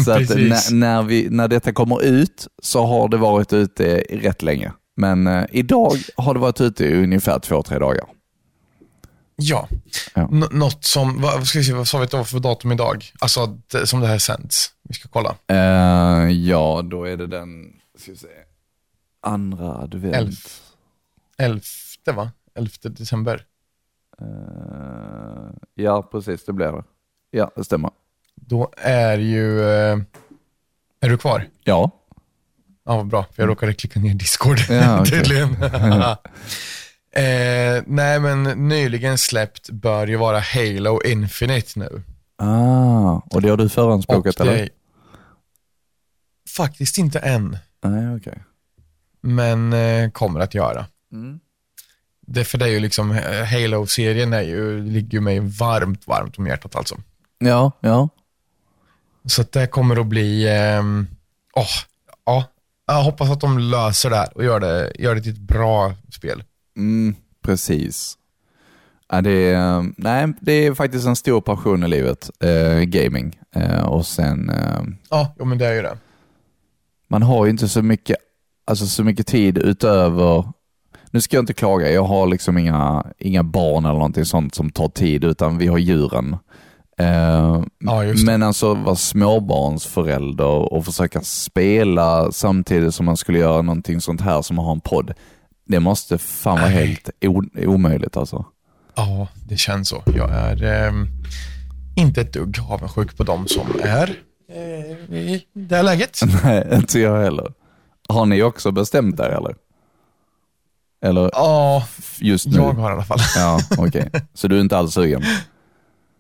så 0.04 0.12
att 0.12 0.28
när, 0.28 0.74
när, 0.74 1.02
vi, 1.02 1.28
när 1.30 1.48
detta 1.48 1.72
kommer 1.72 2.04
ut 2.04 2.46
så 2.62 2.86
har 2.86 3.08
det 3.08 3.16
varit 3.16 3.52
ute 3.52 3.98
rätt 4.10 4.42
länge. 4.42 4.72
Men 4.96 5.26
eh, 5.26 5.44
idag 5.52 5.92
har 6.16 6.34
det 6.34 6.40
varit 6.40 6.60
ute 6.60 6.84
i 6.84 7.02
ungefär 7.02 7.38
två, 7.38 7.62
tre 7.62 7.78
dagar. 7.78 8.04
Ja. 9.36 9.68
Ja. 10.14 10.28
N- 10.32 10.44
något 10.50 10.84
som, 10.84 11.22
vad, 11.22 11.46
ska 11.46 11.58
vi 11.58 11.64
se, 11.64 11.72
vad 11.72 11.88
sa 11.88 11.98
vi 11.98 12.04
att 12.04 12.10
det 12.10 12.16
var 12.16 12.24
för 12.24 12.40
datum 12.40 12.72
idag? 12.72 13.04
Alltså 13.18 13.58
det, 13.72 13.86
som 13.86 14.00
det 14.00 14.06
här 14.06 14.18
sänds. 14.18 14.70
Vi 14.88 14.94
ska 14.94 15.08
kolla. 15.08 15.36
Eh, 15.46 16.30
ja, 16.30 16.82
då 16.90 17.04
är 17.04 17.16
det 17.16 17.26
den, 17.26 17.50
ska 17.98 18.10
vi 18.10 18.16
se, 18.16 18.28
andra 19.22 19.74
advent. 19.74 20.14
Elf. 20.16 20.64
Elfte 21.38 22.12
va? 22.12 22.30
Elfte 22.54 22.88
december. 22.88 23.44
Eh, 24.20 25.50
ja, 25.74 26.02
precis, 26.02 26.44
det 26.44 26.52
blir 26.52 26.72
det. 26.72 26.82
Ja, 27.30 27.50
det 27.56 27.64
stämmer. 27.64 27.90
Då 28.34 28.72
är 28.76 29.18
ju... 29.18 29.60
Eh, 29.62 29.98
är 31.00 31.08
du 31.08 31.18
kvar? 31.18 31.46
Ja, 31.64 31.90
Ja, 32.84 32.96
vad 32.96 33.06
bra. 33.06 33.22
För 33.32 33.42
jag 33.42 33.48
råkade 33.50 33.74
klicka 33.74 34.00
ner 34.00 34.14
Discord 34.14 34.58
Ja, 34.70 35.04
tydligen. 35.10 35.52
eh, 37.12 37.82
nej, 37.86 38.20
men 38.20 38.42
nyligen 38.68 39.18
släppt 39.18 39.70
bör 39.70 40.06
ju 40.06 40.16
vara 40.16 40.38
Halo 40.40 41.00
Infinite 41.04 41.78
nu. 41.78 42.02
Ah, 42.36 43.14
och 43.30 43.42
det 43.42 43.48
har 43.48 43.56
du 43.56 43.68
förhandsbokat 43.68 44.36
det- 44.36 44.42
eller? 44.42 44.68
Faktiskt 46.56 46.98
inte 46.98 47.18
än, 47.18 47.58
Nej, 47.82 48.16
okej. 48.16 48.42
men 49.20 49.72
eh, 49.72 50.10
kommer 50.10 50.40
att 50.40 50.54
göra. 50.54 50.86
Mm. 51.12 51.40
Det 52.26 52.44
för 52.44 52.58
det 52.58 52.64
är 52.64 52.68
ju 52.70 52.80
liksom, 52.80 53.10
eh, 53.10 53.44
Halo-serien 53.44 54.32
är 54.32 54.42
ju, 54.42 54.82
ligger 54.82 55.12
ju 55.12 55.20
mig 55.20 55.40
varmt, 55.40 56.06
varmt 56.06 56.38
om 56.38 56.46
hjärtat 56.46 56.76
alltså. 56.76 56.96
Ja, 57.38 57.72
ja. 57.80 58.08
Så 59.24 59.42
att 59.42 59.52
det 59.52 59.66
kommer 59.66 60.00
att 60.00 60.06
bli, 60.06 60.48
ehm, 60.48 61.06
åh, 61.56 61.66
ja, 62.26 62.44
jag 62.86 63.02
hoppas 63.02 63.30
att 63.30 63.40
de 63.40 63.58
löser 63.58 64.10
det 64.10 64.16
här 64.16 64.36
och 64.36 64.44
gör 64.44 64.60
det, 64.60 64.92
gör 64.98 65.14
det 65.14 65.20
till 65.20 65.32
ett 65.32 65.38
bra 65.38 65.94
spel. 66.12 66.42
Mm, 66.76 67.14
precis. 67.42 68.14
Ja, 69.08 69.20
det, 69.20 69.30
är, 69.30 69.92
nej, 69.96 70.32
det 70.40 70.52
är 70.52 70.74
faktiskt 70.74 71.06
en 71.06 71.16
stor 71.16 71.40
passion 71.40 71.82
i 71.84 71.88
livet, 71.88 72.30
eh, 72.40 72.78
gaming. 72.80 73.38
Eh, 73.54 73.84
och 73.84 74.06
sen, 74.06 74.50
eh, 74.50 74.82
Ja, 75.10 75.34
jo, 75.38 75.44
men 75.44 75.58
det 75.58 75.66
är 75.66 75.74
ju 75.74 75.82
det. 75.82 75.98
man 77.08 77.22
har 77.22 77.44
ju 77.44 77.50
inte 77.50 77.68
så 77.68 77.82
mycket, 77.82 78.16
alltså 78.64 78.86
så 78.86 79.04
mycket 79.04 79.26
tid 79.26 79.58
utöver, 79.58 80.52
nu 81.10 81.20
ska 81.20 81.36
jag 81.36 81.42
inte 81.42 81.54
klaga, 81.54 81.90
jag 81.90 82.04
har 82.04 82.26
liksom 82.26 82.58
inga, 82.58 83.06
inga 83.18 83.42
barn 83.42 83.84
eller 83.84 83.94
någonting 83.94 84.24
sånt 84.24 84.54
som 84.54 84.70
tar 84.70 84.88
tid, 84.88 85.24
utan 85.24 85.58
vi 85.58 85.66
har 85.66 85.78
djuren. 85.78 86.36
Eh, 86.98 87.62
Ja, 87.78 88.02
men 88.26 88.42
alltså 88.42 88.74
vara 88.74 88.96
småbarnsförälder 88.96 90.72
och 90.72 90.84
försöka 90.84 91.20
spela 91.20 92.32
samtidigt 92.32 92.94
som 92.94 93.06
man 93.06 93.16
skulle 93.16 93.38
göra 93.38 93.62
någonting 93.62 94.00
sånt 94.00 94.20
här 94.20 94.42
som 94.42 94.58
att 94.58 94.64
ha 94.64 94.72
en 94.72 94.80
podd. 94.80 95.12
Det 95.66 95.80
måste 95.80 96.18
fan 96.18 96.58
vara 96.60 96.70
Nej. 96.70 96.86
helt 96.86 97.10
omöjligt 97.66 98.16
alltså. 98.16 98.44
Ja, 98.96 99.28
det 99.48 99.56
känns 99.56 99.88
så. 99.88 100.02
Jag 100.16 100.30
är 100.30 100.62
ehm, 100.62 101.06
inte 101.96 102.20
ett 102.20 102.32
dugg 102.32 102.56
avundsjuk 102.68 103.16
på 103.16 103.24
dem 103.24 103.46
som 103.46 103.66
är 103.82 104.14
eh, 104.52 105.16
i 105.16 105.44
det 105.52 105.76
här 105.76 105.82
läget. 105.82 106.20
Nej, 106.44 106.68
inte 106.72 107.00
jag 107.00 107.22
heller. 107.22 107.52
Har 108.08 108.26
ni 108.26 108.42
också 108.42 108.70
bestämt 108.70 109.20
er 109.20 109.24
eller? 109.24 109.54
Eller 111.02 111.30
Ja, 111.32 111.84
just 112.18 112.46
nu? 112.46 112.56
jag 112.56 112.72
har 112.72 112.90
i 112.90 112.92
alla 112.92 113.02
fall. 113.02 113.18
Ja, 113.36 113.60
okej. 113.78 114.10
Så 114.34 114.48
du 114.48 114.56
är 114.56 114.60
inte 114.60 114.78
alls 114.78 114.94
sugen? 114.94 115.22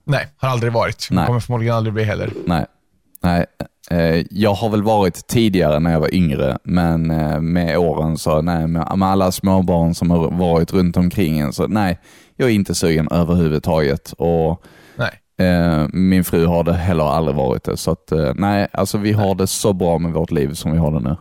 Nej, 0.04 0.28
har 0.36 0.48
aldrig 0.48 0.72
varit. 0.72 1.08
Nej. 1.10 1.26
Kommer 1.26 1.40
förmodligen 1.40 1.74
aldrig 1.74 1.94
bli 1.94 2.04
heller. 2.04 2.32
Nej. 2.46 2.66
Nej. 3.22 3.46
Eh, 3.90 4.24
jag 4.30 4.54
har 4.54 4.68
väl 4.68 4.82
varit 4.82 5.26
tidigare 5.26 5.80
när 5.80 5.92
jag 5.92 6.00
var 6.00 6.14
yngre, 6.14 6.58
men 6.64 7.10
eh, 7.10 7.40
med 7.40 7.78
åren 7.78 8.18
så 8.18 8.42
nej, 8.42 8.66
med, 8.66 8.86
alla 9.02 9.32
småbarn 9.32 9.94
som 9.94 10.10
har 10.10 10.30
varit 10.30 10.72
runt 10.72 10.96
omkring 10.96 11.38
en 11.38 11.52
så 11.52 11.66
nej, 11.66 11.98
jag 12.36 12.50
är 12.50 12.54
inte 12.54 12.74
sugen 12.74 13.08
överhuvudtaget. 13.10 14.12
Och 14.12 14.62
Nej. 14.96 15.48
Eh, 15.48 15.86
min 15.92 16.24
fru 16.24 16.46
har 16.46 16.64
det 16.64 16.72
heller 16.74 17.04
aldrig 17.04 17.36
varit 17.36 17.64
det. 17.64 17.76
Så 17.76 17.90
att, 17.90 18.12
nej, 18.34 18.68
alltså 18.72 18.98
vi 18.98 19.12
har 19.12 19.34
det 19.34 19.46
så 19.46 19.72
bra 19.72 19.98
med 19.98 20.12
vårt 20.12 20.30
liv 20.30 20.54
som 20.54 20.72
vi 20.72 20.78
har 20.78 20.92
det 20.92 21.00
nu. 21.00 21.16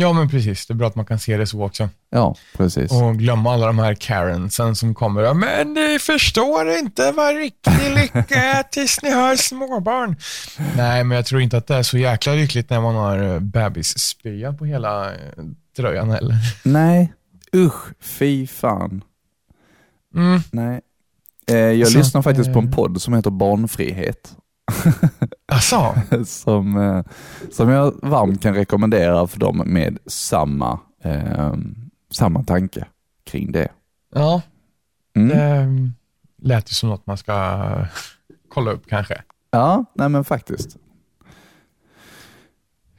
Ja, 0.00 0.12
men 0.12 0.28
precis. 0.30 0.66
Det 0.66 0.72
är 0.72 0.74
bra 0.74 0.86
att 0.88 0.94
man 0.94 1.04
kan 1.06 1.18
se 1.18 1.36
det 1.36 1.46
så 1.46 1.62
också. 1.64 1.88
Ja, 2.10 2.36
precis. 2.56 2.92
Och 2.92 3.16
glömma 3.16 3.52
alla 3.54 3.66
de 3.66 3.78
här 3.78 3.94
Karensen 3.94 4.76
som 4.76 4.94
kommer. 4.94 5.22
"Ja, 5.22 5.34
Men 5.34 5.74
ni 5.74 5.98
förstår 5.98 6.70
inte 6.70 7.12
vad 7.12 7.36
riktig 7.36 7.72
lycka 7.94 8.34
är 8.42 8.62
tills 8.70 9.02
ni 9.02 9.10
har 9.10 9.36
småbarn. 9.36 10.16
Nej, 10.76 11.04
men 11.04 11.16
jag 11.16 11.26
tror 11.26 11.40
inte 11.40 11.56
att 11.56 11.66
det 11.66 11.74
är 11.74 11.82
så 11.82 11.98
jäkla 11.98 12.32
lyckligt 12.32 12.70
när 12.70 12.80
man 12.80 12.94
har 12.94 13.18
eh, 13.34 13.40
bebisspya 13.40 14.52
på 14.52 14.64
hela 14.64 15.10
eh, 15.10 15.16
tröjan 15.76 16.10
heller. 16.10 16.34
Nej, 16.64 17.12
usch, 17.56 17.84
fy 18.00 18.46
fan. 18.46 19.04
Mm. 20.14 20.40
Nej. 20.52 20.80
Eh, 21.50 21.56
jag 21.56 21.88
Så 21.88 21.98
lyssnar 21.98 22.22
faktiskt 22.22 22.52
på 22.52 22.58
en 22.58 22.72
podd 22.72 23.02
som 23.02 23.14
heter 23.14 23.30
Barnfrihet. 23.30 24.32
Alltså, 25.52 25.94
som, 26.26 26.76
eh, 26.76 27.02
som 27.52 27.68
jag 27.68 27.94
varmt 28.02 28.42
kan 28.42 28.54
rekommendera 28.54 29.26
för 29.26 29.38
dem 29.40 29.62
med 29.66 29.98
samma, 30.06 30.78
eh, 31.02 31.52
samma 32.10 32.42
tanke 32.44 32.86
kring 33.24 33.52
det. 33.52 33.68
ja, 34.14 34.42
Mm. 35.16 35.92
det 36.36 36.48
lät 36.48 36.70
ju 36.70 36.74
som 36.74 36.88
något 36.88 37.06
man 37.06 37.16
ska 37.16 37.64
kolla 38.48 38.70
upp 38.70 38.86
kanske. 38.88 39.22
Ja, 39.50 39.84
nej 39.94 40.08
men 40.08 40.24
faktiskt. 40.24 40.76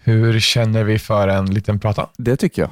Hur 0.10 0.40
känner 0.40 0.84
vi 0.84 1.00
för 1.00 1.28
en 1.28 1.54
liten 1.54 1.80
prata? 1.80 2.10
Det 2.18 2.38
tycker 2.38 2.62
jag. 2.62 2.72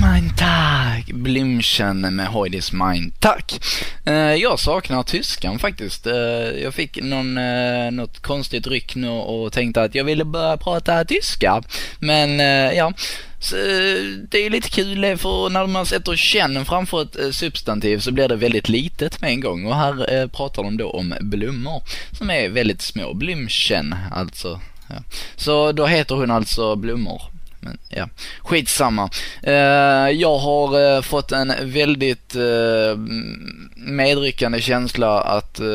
Mein 0.00 0.36
Tag, 0.36 1.14
Blümchen 1.14 2.14
med 2.14 2.28
Heidis 2.28 2.72
mein 2.72 3.12
Tack. 3.20 3.60
Eh, 4.06 4.14
jag 4.14 4.58
saknar 4.58 5.02
tyskan 5.02 5.58
faktiskt. 5.58 6.06
Eh, 6.06 6.14
jag 6.62 6.74
fick 6.74 7.02
någon, 7.02 7.38
eh, 7.38 7.90
något 7.90 8.22
konstigt 8.22 8.66
ryck 8.66 8.94
nu 8.94 9.08
och 9.08 9.52
tänkte 9.52 9.82
att 9.82 9.94
jag 9.94 10.04
ville 10.04 10.24
börja 10.24 10.56
prata 10.56 11.04
tyska. 11.04 11.62
Men 11.98 12.40
eh, 12.40 12.76
ja, 12.76 12.92
så, 13.38 13.56
eh, 13.56 14.04
det 14.30 14.38
är 14.38 14.50
lite 14.50 14.70
kul 14.70 15.18
för 15.18 15.50
när 15.50 15.66
man 15.66 15.86
sätter 15.86 16.16
känn 16.16 16.64
framför 16.64 17.02
ett 17.02 17.34
substantiv 17.34 17.98
så 17.98 18.12
blir 18.12 18.28
det 18.28 18.36
väldigt 18.36 18.68
litet 18.68 19.20
med 19.20 19.30
en 19.30 19.40
gång 19.40 19.66
och 19.66 19.76
här 19.76 20.14
eh, 20.14 20.26
pratar 20.26 20.62
de 20.62 20.76
då 20.76 20.90
om 20.90 21.14
blommor 21.20 21.82
som 22.18 22.30
är 22.30 22.48
väldigt 22.48 22.82
små. 22.82 23.12
Blümchen 23.14 23.96
alltså. 24.12 24.60
Ja. 24.90 25.02
Så 25.36 25.72
då 25.72 25.86
heter 25.86 26.14
hon 26.14 26.30
alltså 26.30 26.76
blommor. 26.76 27.22
Men 27.60 27.78
ja, 27.88 28.08
skitsamma. 28.40 29.10
Eh, 29.42 29.52
jag 30.10 30.38
har 30.38 30.96
eh, 30.96 31.02
fått 31.02 31.32
en 31.32 31.52
väldigt 31.62 32.34
eh, 32.34 32.96
medryckande 33.76 34.60
känsla 34.60 35.20
att, 35.20 35.60
eh, 35.60 35.66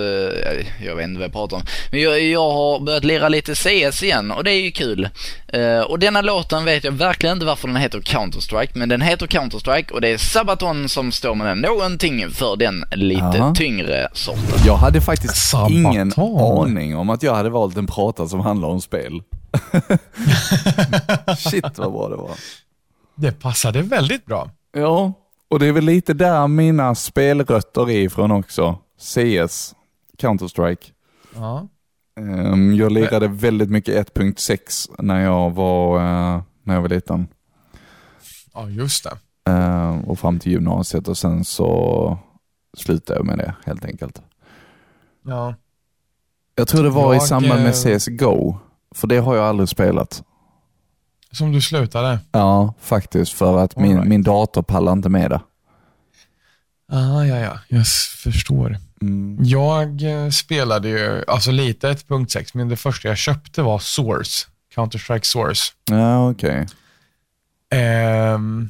jag 0.85 0.95
vet 0.95 1.03
inte 1.03 1.19
vad 1.19 1.25
jag 1.25 1.33
pratar 1.33 1.57
om, 1.57 1.63
men 1.91 2.01
jag, 2.01 2.23
jag 2.23 2.51
har 2.51 2.79
börjat 2.79 3.03
lira 3.03 3.29
lite 3.29 3.55
CS 3.55 4.03
igen 4.03 4.31
och 4.31 4.43
det 4.43 4.51
är 4.51 4.61
ju 4.61 4.71
kul. 4.71 5.09
Eh, 5.47 5.79
och 5.79 5.99
denna 5.99 6.21
låten 6.21 6.65
vet 6.65 6.83
jag 6.83 6.91
verkligen 6.91 7.33
inte 7.33 7.45
varför 7.45 7.67
den 7.67 7.77
heter 7.77 7.99
Counter-Strike, 7.99 8.69
men 8.73 8.89
den 8.89 9.01
heter 9.01 9.27
Counter-Strike 9.27 9.91
och 9.91 10.01
det 10.01 10.09
är 10.09 10.17
Sabaton 10.17 10.89
som 10.89 11.11
står 11.11 11.35
med 11.35 11.47
den. 11.47 11.59
Någonting 11.59 12.29
för 12.31 12.55
den 12.55 12.85
lite 12.91 13.21
Jaha. 13.37 13.55
tyngre 13.55 14.07
sorten. 14.13 14.59
Jag 14.65 14.75
hade 14.77 15.01
faktiskt 15.01 15.49
Sabaton. 15.49 15.73
ingen 15.75 16.11
aning 16.39 16.95
om 16.95 17.09
att 17.09 17.23
jag 17.23 17.35
hade 17.35 17.49
valt 17.49 17.77
en 17.77 17.87
prata 17.87 18.27
som 18.27 18.39
handlar 18.39 18.67
om 18.67 18.81
spel. 18.81 19.21
Shit 21.37 21.77
vad 21.77 21.91
bra 21.91 22.09
det 22.09 22.15
var. 22.15 22.35
Det 23.15 23.31
passade 23.31 23.81
väldigt 23.81 24.25
bra. 24.25 24.49
Ja, 24.71 25.13
och 25.49 25.59
det 25.59 25.67
är 25.67 25.71
väl 25.71 25.85
lite 25.85 26.13
där 26.13 26.47
mina 26.47 26.95
spelrötter 26.95 27.89
är 27.89 27.99
ifrån 27.99 28.31
också. 28.31 28.77
CS, 28.99 29.75
Counter-Strike. 30.17 30.91
Ja. 31.35 31.67
Ehm, 32.19 32.73
Jag 32.75 32.91
lirade 32.91 33.27
väldigt 33.27 33.69
mycket 33.69 33.95
1.6 34.15 34.89
när 34.99 35.23
jag 35.23 35.51
var, 35.51 35.97
eh, 35.97 36.41
när 36.63 36.73
jag 36.73 36.81
var 36.81 36.89
liten. 36.89 37.27
ja, 38.53 38.69
just 38.69 39.03
det. 39.03 39.51
Ehm, 39.51 39.99
Och 40.03 40.19
fram 40.19 40.39
till 40.39 40.51
gymnasiet 40.51 41.07
och 41.07 41.17
sen 41.17 41.45
så 41.45 42.17
slutade 42.77 43.19
jag 43.19 43.25
med 43.25 43.37
det 43.37 43.55
helt 43.65 43.85
enkelt. 43.85 44.21
Ja. 45.25 45.55
Jag 46.55 46.67
tror 46.67 46.83
det 46.83 46.89
var 46.89 47.13
i 47.13 47.15
Jag, 47.17 47.27
samband 47.27 47.61
med 47.63 47.67
eh, 47.93 47.97
CSGO, 47.97 48.57
för 48.95 49.07
det 49.07 49.17
har 49.17 49.35
jag 49.35 49.45
aldrig 49.45 49.69
spelat. 49.69 50.23
Som 51.31 51.51
du 51.51 51.61
slutade. 51.61 52.19
Ja, 52.31 52.73
faktiskt. 52.79 53.33
För 53.33 53.57
att 53.57 53.77
All 53.77 53.83
min, 53.83 53.95
right. 53.95 54.07
min 54.07 54.23
dator 54.23 54.61
pallar 54.61 54.91
inte 54.91 55.09
med 55.09 55.31
det. 55.31 55.41
Ah, 56.91 57.23
ja, 57.23 57.39
ja. 57.39 57.59
Jag 57.67 57.87
förstår. 58.23 58.77
Mm. 59.01 59.37
Jag 59.39 60.01
eh, 60.01 60.29
spelade 60.29 60.89
ju, 60.89 61.23
alltså 61.27 61.51
lite 61.51 61.93
1.6, 61.93 62.51
men 62.53 62.69
det 62.69 62.75
första 62.75 63.07
jag 63.07 63.17
köpte 63.17 63.61
var 63.61 63.79
Source. 63.79 64.47
Counter-Strike 64.75 65.23
Source. 65.23 65.73
Ja, 65.89 66.29
okej. 66.29 66.67
Ehm, 67.69 68.69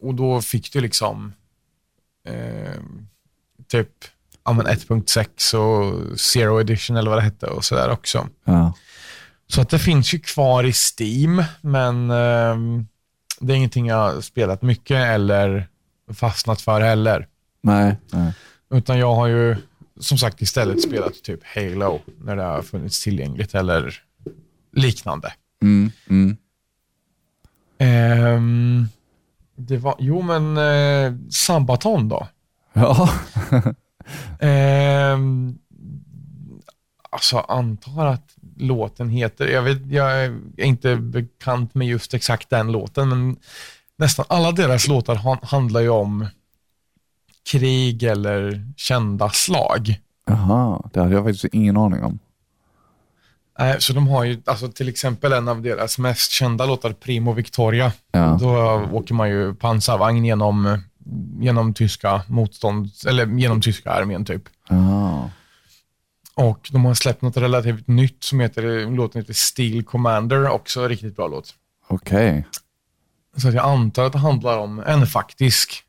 och 0.00 0.14
då 0.14 0.42
fick 0.42 0.72
du 0.72 0.80
liksom 0.80 1.32
ehm, 2.28 3.08
typ 3.68 3.88
ja, 4.44 4.52
men 4.52 4.66
1.6 4.66 5.54
och 5.54 6.20
Zero 6.20 6.60
Edition 6.60 6.96
eller 6.96 7.10
vad 7.10 7.18
det 7.18 7.24
hette 7.24 7.46
och 7.46 7.64
sådär 7.64 7.90
också. 7.90 8.28
Ja. 8.44 8.72
Så 9.54 9.60
att 9.60 9.68
det 9.68 9.78
finns 9.78 10.14
ju 10.14 10.18
kvar 10.18 10.64
i 10.64 10.72
Steam, 10.72 11.44
men 11.60 12.10
ehm, 12.10 12.86
det 13.40 13.52
är 13.52 13.56
ingenting 13.56 13.86
jag 13.86 13.96
har 13.96 14.20
spelat 14.20 14.62
mycket 14.62 14.96
eller 14.96 15.68
fastnat 16.12 16.60
för 16.60 16.80
heller. 16.80 17.28
Nej, 17.60 17.96
nej. 18.12 18.32
Utan 18.70 18.98
jag 18.98 19.14
har 19.14 19.26
ju 19.26 19.56
som 20.00 20.18
sagt 20.18 20.42
istället 20.42 20.82
spelat 20.82 21.22
typ 21.22 21.40
Halo 21.54 22.00
när 22.18 22.36
det 22.36 22.42
har 22.42 22.62
funnits 22.62 23.02
tillgängligt 23.04 23.54
eller 23.54 24.02
liknande. 24.72 25.32
Mm, 25.62 25.90
mm. 26.08 26.36
Ehm, 27.78 28.88
det 29.56 29.76
var, 29.76 29.96
jo 29.98 30.22
men 30.22 30.56
eh, 30.56 31.14
Sabaton 31.30 32.08
då. 32.08 32.28
Ja. 32.72 33.10
Ehm, 34.40 35.58
alltså 37.10 37.38
antar 37.38 38.06
att 38.06 38.33
låten 38.56 39.08
heter, 39.10 39.48
jag, 39.48 39.62
vet, 39.62 39.86
jag 39.86 40.24
är 40.24 40.40
inte 40.56 40.96
bekant 40.96 41.74
med 41.74 41.88
just 41.88 42.14
exakt 42.14 42.50
den 42.50 42.72
låten, 42.72 43.08
men 43.08 43.36
nästan 43.96 44.24
alla 44.28 44.52
deras 44.52 44.88
låtar 44.88 45.14
han, 45.14 45.38
handlar 45.42 45.80
ju 45.80 45.88
om 45.88 46.26
krig 47.50 48.02
eller 48.02 48.64
kända 48.76 49.30
slag. 49.30 50.00
Jaha, 50.26 50.82
det 50.92 51.00
hade 51.00 51.14
jag 51.14 51.24
faktiskt 51.24 51.54
ingen 51.54 51.76
aning 51.76 52.04
om. 52.04 52.18
Så 53.78 53.92
de 53.92 54.08
har 54.08 54.24
ju, 54.24 54.42
alltså 54.44 54.68
till 54.68 54.88
exempel 54.88 55.32
en 55.32 55.48
av 55.48 55.62
deras 55.62 55.98
mest 55.98 56.30
kända 56.30 56.66
låtar, 56.66 56.92
Primo 56.92 57.32
Victoria. 57.32 57.92
Ja. 58.12 58.38
Då 58.40 58.56
åker 58.92 59.14
man 59.14 59.30
ju 59.30 59.54
pansarvagn 59.54 60.24
genom, 60.24 60.78
genom 61.40 61.74
tyska 61.74 62.22
motstånd, 62.28 62.90
eller 63.06 63.26
genom 63.26 63.60
tyska 63.60 63.90
armén 63.90 64.24
typ. 64.24 64.42
Ja. 64.68 65.30
Och 66.36 66.68
de 66.72 66.84
har 66.84 66.94
släppt 66.94 67.22
något 67.22 67.36
relativt 67.36 67.88
nytt 67.88 68.24
som 68.24 68.40
heter, 68.40 68.90
låten 68.96 69.20
heter 69.20 69.34
Steel 69.34 69.84
Commander, 69.84 70.48
också 70.50 70.80
en 70.82 70.88
riktigt 70.88 71.16
bra 71.16 71.28
låt. 71.28 71.54
Okej. 71.88 72.46
Så 73.36 73.48
att 73.48 73.54
jag 73.54 73.64
antar 73.64 74.04
att 74.04 74.12
det 74.12 74.18
handlar 74.18 74.58
om 74.58 74.78
en 74.86 75.06
faktisk 75.06 75.82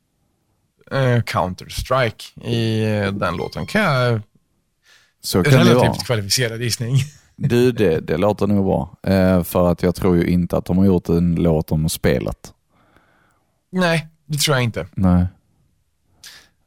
eh, 0.90 1.22
Counter-Strike 1.22 2.40
i 2.48 2.84
eh, 2.84 3.12
den 3.12 3.36
låten. 3.36 3.66
Kan 3.66 3.82
jag, 3.82 4.20
Så 5.20 5.42
kan 5.42 5.52
det 5.52 5.74
vara. 5.74 5.84
relativt 5.84 6.06
kvalificerad 6.06 6.62
gissning. 6.62 6.96
Du, 7.38 7.72
det, 7.72 8.00
det 8.00 8.16
låter 8.16 8.46
nog 8.46 8.64
bra. 8.64 8.96
Eh, 9.02 9.42
för 9.42 9.68
att 9.72 9.82
jag 9.82 9.94
tror 9.94 10.16
ju 10.16 10.26
inte 10.26 10.56
att 10.56 10.64
de 10.64 10.78
har 10.78 10.84
gjort 10.84 11.08
en 11.08 11.34
låt 11.34 11.72
om 11.72 11.88
spelet. 11.88 12.52
Nej, 13.70 14.06
det 14.26 14.38
tror 14.38 14.56
jag 14.56 14.64
inte. 14.64 14.86
Nej. 14.94 15.26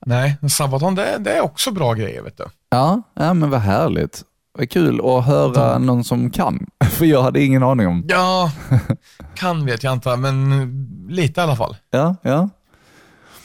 Nej, 0.06 0.38
Sabaton 0.50 0.96
det, 0.96 1.18
det 1.20 1.32
är 1.34 1.42
också 1.42 1.72
bra 1.72 1.94
grejer 1.94 2.22
vet 2.22 2.38
du. 2.38 2.44
Ja, 2.70 3.02
ja 3.14 3.34
men 3.34 3.50
vad 3.50 3.62
härligt. 3.62 4.24
Vad 4.58 4.70
kul 4.70 5.02
att 5.06 5.26
höra 5.26 5.78
någon 5.78 6.04
som 6.04 6.30
kan. 6.30 6.68
För 6.90 7.06
jag 7.06 7.24
hade 7.24 7.44
ingen 7.44 7.64
aning 7.64 7.88
om. 7.88 8.06
Ja, 8.08 8.52
kan 9.36 9.66
vet 9.66 9.84
jag 9.84 9.94
inte, 9.94 10.16
men 10.16 10.50
lite 11.10 11.42
i 11.42 11.44
alla 11.44 11.56
fall. 11.56 11.76
Ja, 11.92 12.16
ja, 12.22 12.50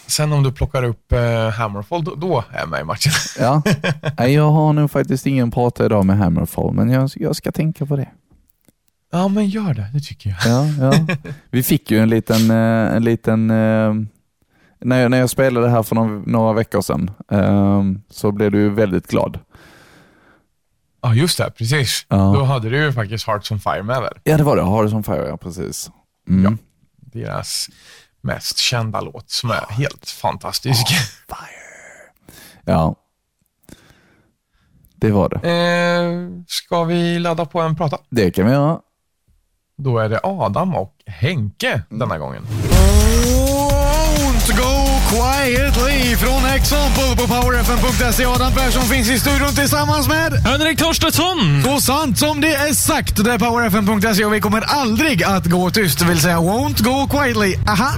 Sen 0.07 0.33
om 0.33 0.43
du 0.43 0.53
plockar 0.53 0.83
upp 0.83 1.13
eh, 1.13 1.49
Hammerfall, 1.49 2.05
då, 2.05 2.15
då 2.15 2.45
är 2.51 2.59
jag 2.61 2.69
med 2.69 2.81
i 2.81 2.85
matchen. 2.85 3.13
ja. 3.39 3.63
Nej, 4.19 4.35
jag 4.35 4.51
har 4.51 4.73
nog 4.73 4.91
faktiskt 4.91 5.27
ingen 5.27 5.51
prata 5.51 5.85
idag 5.87 6.05
med 6.07 6.19
Hammerfall, 6.19 6.73
men 6.73 6.91
jag, 6.91 7.11
jag 7.17 7.37
ska 7.37 7.53
tänka 7.53 7.87
på 7.87 7.97
det. 7.97 8.09
Ja, 9.13 9.29
men 9.29 9.49
gör 9.49 9.75
det. 9.75 9.91
Det 9.93 10.01
tycker 10.01 10.31
jag. 10.31 10.39
Ja, 10.47 10.67
ja. 10.81 11.07
Vi 11.51 11.63
fick 11.63 11.91
ju 11.91 11.99
en 11.99 12.09
liten, 12.09 12.51
eh, 12.51 12.97
en 12.97 13.05
liten 13.05 13.51
eh, 13.51 13.95
när, 14.81 15.01
jag, 15.01 15.11
när 15.11 15.19
jag 15.19 15.31
spelade 15.31 15.69
här 15.69 15.83
för 15.83 15.95
några, 15.95 16.23
några 16.27 16.53
veckor 16.53 16.81
sedan 16.81 17.11
eh, 17.31 17.83
så 18.11 18.33
blev 18.33 18.51
du 18.51 18.71
väldigt 18.71 19.07
glad. 19.07 19.39
Ja, 21.03 21.15
just 21.15 21.39
det. 21.39 21.51
Precis. 21.51 22.07
Ja. 22.09 22.17
Då 22.17 22.45
hade 22.45 22.71
du 22.71 22.77
ju 22.77 22.93
faktiskt 22.93 23.27
Hearts 23.27 23.51
on 23.51 23.61
Fire 23.61 23.83
med 23.83 24.03
där. 24.03 24.21
Ja, 24.25 24.37
det 24.37 24.45
var 24.45 24.57
det. 24.57 24.63
Har 24.63 24.85
det 24.85 24.91
som 24.91 25.05
Fire, 25.05 25.29
ja 25.29 25.37
precis. 25.37 25.91
Mm. 26.29 26.45
Ja. 26.45 26.59
Deras 26.97 27.69
mest 28.21 28.59
kända 28.59 29.01
låt 29.01 29.31
som 29.31 29.51
är 29.51 29.73
helt 29.73 30.09
fantastisk. 30.11 30.87
Ja. 32.65 32.95
Det 34.97 35.11
var 35.11 35.29
det. 35.29 35.51
Eh, 35.51 36.45
ska 36.47 36.85
vi 36.85 37.19
ladda 37.19 37.45
på 37.45 37.61
en 37.61 37.77
prata? 37.77 37.99
Det 38.11 38.31
kan 38.31 38.47
vi 38.47 38.53
göra. 38.53 38.81
Då 39.77 39.99
är 39.99 40.09
det 40.09 40.21
Adam 40.23 40.75
och 40.75 40.95
Henke 41.07 41.83
denna 41.89 42.19
gången. 42.19 42.43
Go 42.43 43.54
quietly 45.09 46.17
från 46.17 46.45
Example 46.45 47.17
på 47.17 47.27
powerfm.se. 47.27 48.25
Adam 48.25 48.53
Persson 48.53 48.83
finns 48.83 49.11
i 49.11 49.19
studion 49.19 49.55
tillsammans 49.55 50.09
med 50.09 50.33
Henrik 50.33 50.79
Torstensson! 50.79 51.62
Så 51.64 51.81
sant 51.81 52.19
som 52.19 52.40
det 52.40 52.55
är 52.55 52.73
sagt. 52.75 53.25
Det 53.25 53.33
är 53.33 53.38
powerfm.se 53.38 54.25
och 54.25 54.35
vi 54.35 54.40
kommer 54.40 54.61
aldrig 54.61 55.25
att 55.25 55.47
gå 55.47 55.71
tyst, 55.71 55.99
det 55.99 56.05
vill 56.05 56.21
säga 56.21 56.38
won't 56.38 56.83
go 56.83 57.19
quietly. 57.19 57.57
Aha. 57.69 57.90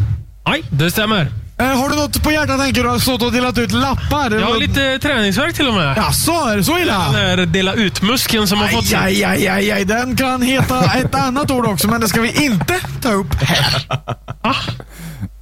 Nej, 0.47 0.63
det 0.71 0.91
stämmer. 0.91 1.46
Eh, 1.59 1.67
har 1.67 1.89
du 1.89 1.97
något 1.97 2.23
på 2.23 2.33
hjärtat 2.33 2.61
tänker 2.61 2.83
du? 2.83 2.89
har 2.89 2.99
stått 2.99 3.23
och 3.23 3.33
delat 3.33 3.59
ut 3.59 3.73
lappar? 3.73 4.31
Jag 4.31 4.47
har 4.47 4.59
lite 4.59 4.99
träningsvärk 4.99 5.55
till 5.55 5.69
och 5.69 5.75
med. 5.75 5.97
Jaså, 5.97 6.33
är 6.33 6.57
det 6.57 6.65
så 6.65 6.79
illa? 6.79 6.99
Den 7.13 7.13
där 7.39 7.47
dela 7.47 7.75
ut-muskeln 7.75 8.49
som 8.49 8.59
har 8.59 8.69
fått... 8.69 8.93
Aj, 8.95 9.25
aj, 9.25 9.49
aj, 9.49 9.71
aj, 9.71 9.85
den 9.85 10.17
kan 10.17 10.43
heta 10.43 10.85
ett 10.85 11.15
annat 11.15 11.51
ord 11.51 11.67
också, 11.67 11.89
men 11.89 12.01
det 12.01 12.09
ska 12.09 12.21
vi 12.21 12.45
inte 12.45 12.75
ta 13.03 13.13
upp 13.13 13.35
här. 13.35 13.87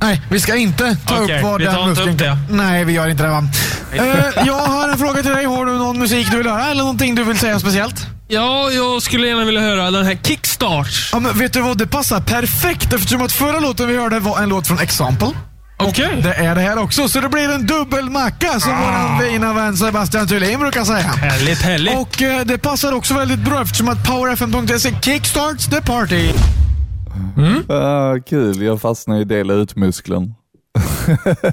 Nej, 0.01 0.23
vi 0.31 0.41
ska 0.41 0.57
inte 0.57 0.97
ta 1.07 1.23
Okej, 1.23 1.37
upp 1.37 1.43
vad 1.45 1.61
vi 1.61 1.67
tar 1.67 1.89
inte 1.89 2.03
upp 2.03 2.19
det. 2.19 2.39
Nej, 2.51 2.85
vi 2.85 2.93
gör 2.93 3.09
inte 3.09 3.23
det 3.23 3.29
va. 3.29 3.45
Eh, 3.93 4.47
jag 4.47 4.59
har 4.59 4.89
en 4.89 4.99
fråga 4.99 5.23
till 5.23 5.31
dig. 5.33 5.45
Har 5.45 5.67
du 5.67 5.73
någon 5.73 5.99
musik 5.99 6.31
du 6.31 6.37
vill 6.37 6.47
höra 6.47 6.67
eller 6.67 6.83
någonting 6.83 7.15
du 7.15 7.25
vill 7.25 7.39
säga 7.39 7.61
speciellt? 7.61 8.07
Ja, 8.29 8.71
jag 8.71 9.03
skulle 9.03 9.27
gärna 9.29 9.45
vilja 9.45 9.61
höra 9.61 9.91
den 9.91 10.07
här 10.07 10.19
Kickstart. 10.23 11.09
Ja, 11.13 11.19
men 11.19 11.39
vet 11.39 11.53
du 11.53 11.61
vad? 11.61 11.79
Det 11.79 11.87
passar 11.87 12.21
perfekt 12.21 12.93
eftersom 12.93 13.23
att 13.23 13.33
förra 13.33 13.61
låten 13.61 13.89
vi 13.89 13.97
hörde 13.99 14.21
var 14.21 14.43
en 14.43 14.49
låt 14.49 14.67
från 14.67 14.79
Example. 14.79 15.29
Okej. 15.77 16.21
Det 16.23 16.35
är 16.35 16.55
det 16.55 16.61
här 16.61 16.79
också, 16.79 17.09
så 17.09 17.21
det 17.21 17.29
blir 17.29 17.49
en 17.55 17.67
dubbelmacka 17.67 18.61
som 18.61 18.73
Ah. 18.73 19.19
vår 19.21 19.25
fina 19.29 19.53
vän 19.53 19.77
Sebastian 19.77 20.27
Thulin 20.27 20.59
brukar 20.61 20.85
säga. 20.85 20.99
Härligt, 20.99 21.63
härligt. 21.63 21.95
Och 21.99 22.23
eh, 22.23 22.45
det 22.45 22.59
passar 22.59 22.93
också 22.93 23.15
väldigt 23.15 23.39
bra 23.45 23.63
eftersom 23.63 23.89
att 23.89 24.05
powerfm.se 24.07 24.95
kickstarts 25.03 25.67
the 25.67 25.81
party. 25.81 26.33
Ah, 27.69 28.15
kul, 28.29 28.63
jag 28.63 28.81
fastnade 28.81 29.21
i 29.21 29.25
dela 29.25 29.53
ut-muskeln. 29.55 30.35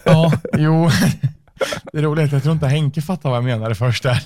Ja, 0.06 0.34
jo. 0.58 0.90
Det 1.94 1.98
är 1.98 2.02
roligt, 2.02 2.32
jag 2.32 2.44
tror 2.44 2.54
inte 2.54 2.68
Henke 2.68 3.02
fattar 3.02 3.30
vad 3.30 3.38
jag 3.38 3.44
menade 3.44 3.76
först 3.76 4.04
där. 4.04 4.24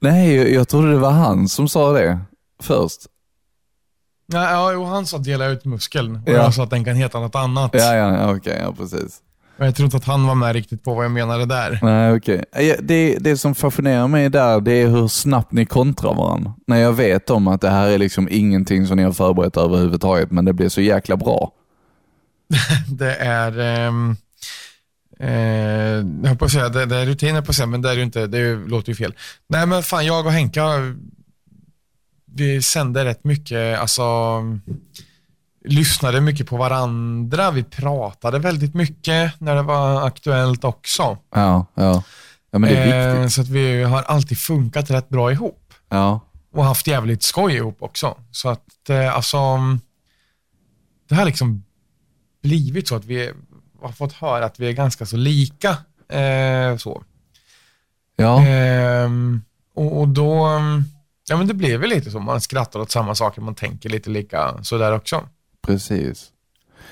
Nej, 0.00 0.34
jag, 0.34 0.52
jag 0.52 0.68
trodde 0.68 0.90
det 0.90 0.98
var 0.98 1.10
han 1.10 1.48
som 1.48 1.68
sa 1.68 1.92
det 1.92 2.18
först. 2.62 2.98
Ja, 4.32 4.72
jo, 4.72 4.84
han 4.84 5.06
sa 5.06 5.18
dela 5.18 5.46
ut 5.46 5.64
muskeln 5.64 6.16
och 6.16 6.22
Ja. 6.32 6.32
jag 6.32 6.54
sa 6.54 6.62
att 6.62 6.70
den 6.70 6.84
kan 6.84 6.96
heta 6.96 7.20
något 7.20 7.34
annat. 7.34 7.70
Ja, 7.74 7.94
ja, 7.94 8.34
okej, 8.36 8.58
ja 8.62 8.72
precis. 8.72 9.18
Och 9.58 9.66
jag 9.66 9.74
tror 9.74 9.84
inte 9.84 9.96
att 9.96 10.04
han 10.04 10.26
var 10.26 10.34
med 10.34 10.52
riktigt 10.52 10.84
på 10.84 10.94
vad 10.94 11.04
jag 11.04 11.12
menade 11.12 11.46
där. 11.46 11.78
Nej, 11.82 12.12
okej. 12.16 12.44
Ja, 12.52 12.74
Det, 12.80 13.18
det 13.20 13.36
som 13.36 13.54
fascinerar 13.54 14.08
mig 14.08 14.28
där, 14.30 14.60
det 14.60 14.72
är 14.72 14.86
hur 14.88 15.08
snabbt 15.08 15.52
ni 15.52 15.66
kontrar 15.66 16.14
varandra. 16.14 16.52
När 16.66 16.76
jag 16.76 16.92
vet 16.92 17.30
om 17.30 17.48
att 17.48 17.60
det 17.60 17.70
här 17.70 17.88
är 17.88 17.98
liksom 17.98 18.28
ingenting 18.30 18.86
som 18.86 18.96
ni 18.96 19.02
har 19.02 19.12
förberett 19.12 19.56
överhuvudtaget, 19.56 20.30
men 20.30 20.44
det 20.44 20.52
blir 20.52 20.68
så 20.68 20.80
jäkla 20.80 21.16
bra. 21.16 21.52
Det 22.88 23.14
är, 23.14 23.58
ehm, 23.58 24.16
eh, 25.20 26.28
jag 26.30 26.38
på 26.38 26.44
att 26.44 26.50
säga, 26.50 26.68
det, 26.68 26.86
det 26.86 26.96
är 26.96 27.06
rutiner 27.06 27.42
på 27.42 27.50
att 27.50 27.56
säga, 27.56 27.66
men 27.66 27.82
det 27.82 27.90
är 27.90 27.94
ju 27.94 28.02
inte, 28.02 28.26
det 28.26 28.54
låter 28.54 28.88
ju 28.88 28.94
fel. 28.94 29.14
Nej 29.48 29.66
men 29.66 29.82
fan, 29.82 30.06
jag 30.06 30.26
och 30.26 30.32
Henka, 30.32 30.62
vi 32.34 32.62
sände 32.62 33.04
rätt 33.04 33.24
mycket, 33.24 33.78
alltså, 33.80 34.04
lyssnade 35.64 36.20
mycket 36.20 36.46
på 36.46 36.56
varandra, 36.56 37.50
vi 37.50 37.62
pratade 37.62 38.38
väldigt 38.38 38.74
mycket 38.74 39.40
när 39.40 39.54
det 39.54 39.62
var 39.62 40.06
aktuellt 40.06 40.64
också. 40.64 41.18
Ja, 41.34 41.66
ja. 41.74 42.02
Ja, 42.50 42.58
men 42.58 42.70
det 42.70 42.76
är 42.78 43.08
Eh, 43.08 43.14
viktigt. 43.14 43.32
så 43.32 43.40
att 43.40 43.48
vi 43.48 43.82
har 43.82 44.02
alltid 44.02 44.38
funkat 44.38 44.90
rätt 44.90 45.08
bra 45.08 45.32
ihop 45.32 45.74
Ja, 45.88 46.20
och 46.52 46.64
haft 46.64 46.86
jävligt 46.86 47.22
skoj 47.22 47.54
ihop 47.54 47.76
också. 47.82 48.16
Så 48.30 48.48
att 48.48 48.90
eh, 48.90 49.14
alltså, 49.16 49.38
det 51.08 51.14
har 51.14 51.24
liksom 51.24 51.64
blivit 52.42 52.88
så 52.88 52.96
att 52.96 53.04
vi 53.04 53.30
har 53.82 53.92
fått 53.92 54.12
höra 54.12 54.44
att 54.44 54.60
vi 54.60 54.68
är 54.68 54.72
ganska 54.72 55.06
så 55.06 55.16
lika. 55.16 55.68
Eh, 56.18 56.76
så. 56.76 57.02
ja, 58.16 58.42
Ehm, 58.46 59.42
och, 59.74 60.00
och 60.00 60.08
då, 60.08 60.48
ja 61.28 61.36
men 61.36 61.46
det 61.46 61.54
blir 61.54 61.78
väl 61.78 61.90
lite 61.90 62.10
så, 62.10 62.20
man 62.20 62.40
skrattar 62.40 62.80
åt 62.80 62.90
samma 62.90 63.14
saker, 63.14 63.40
man 63.42 63.54
tänker 63.54 63.88
lite 63.88 64.10
lika 64.10 64.62
sådär 64.62 64.92
också. 64.92 65.28
precis. 65.66 66.32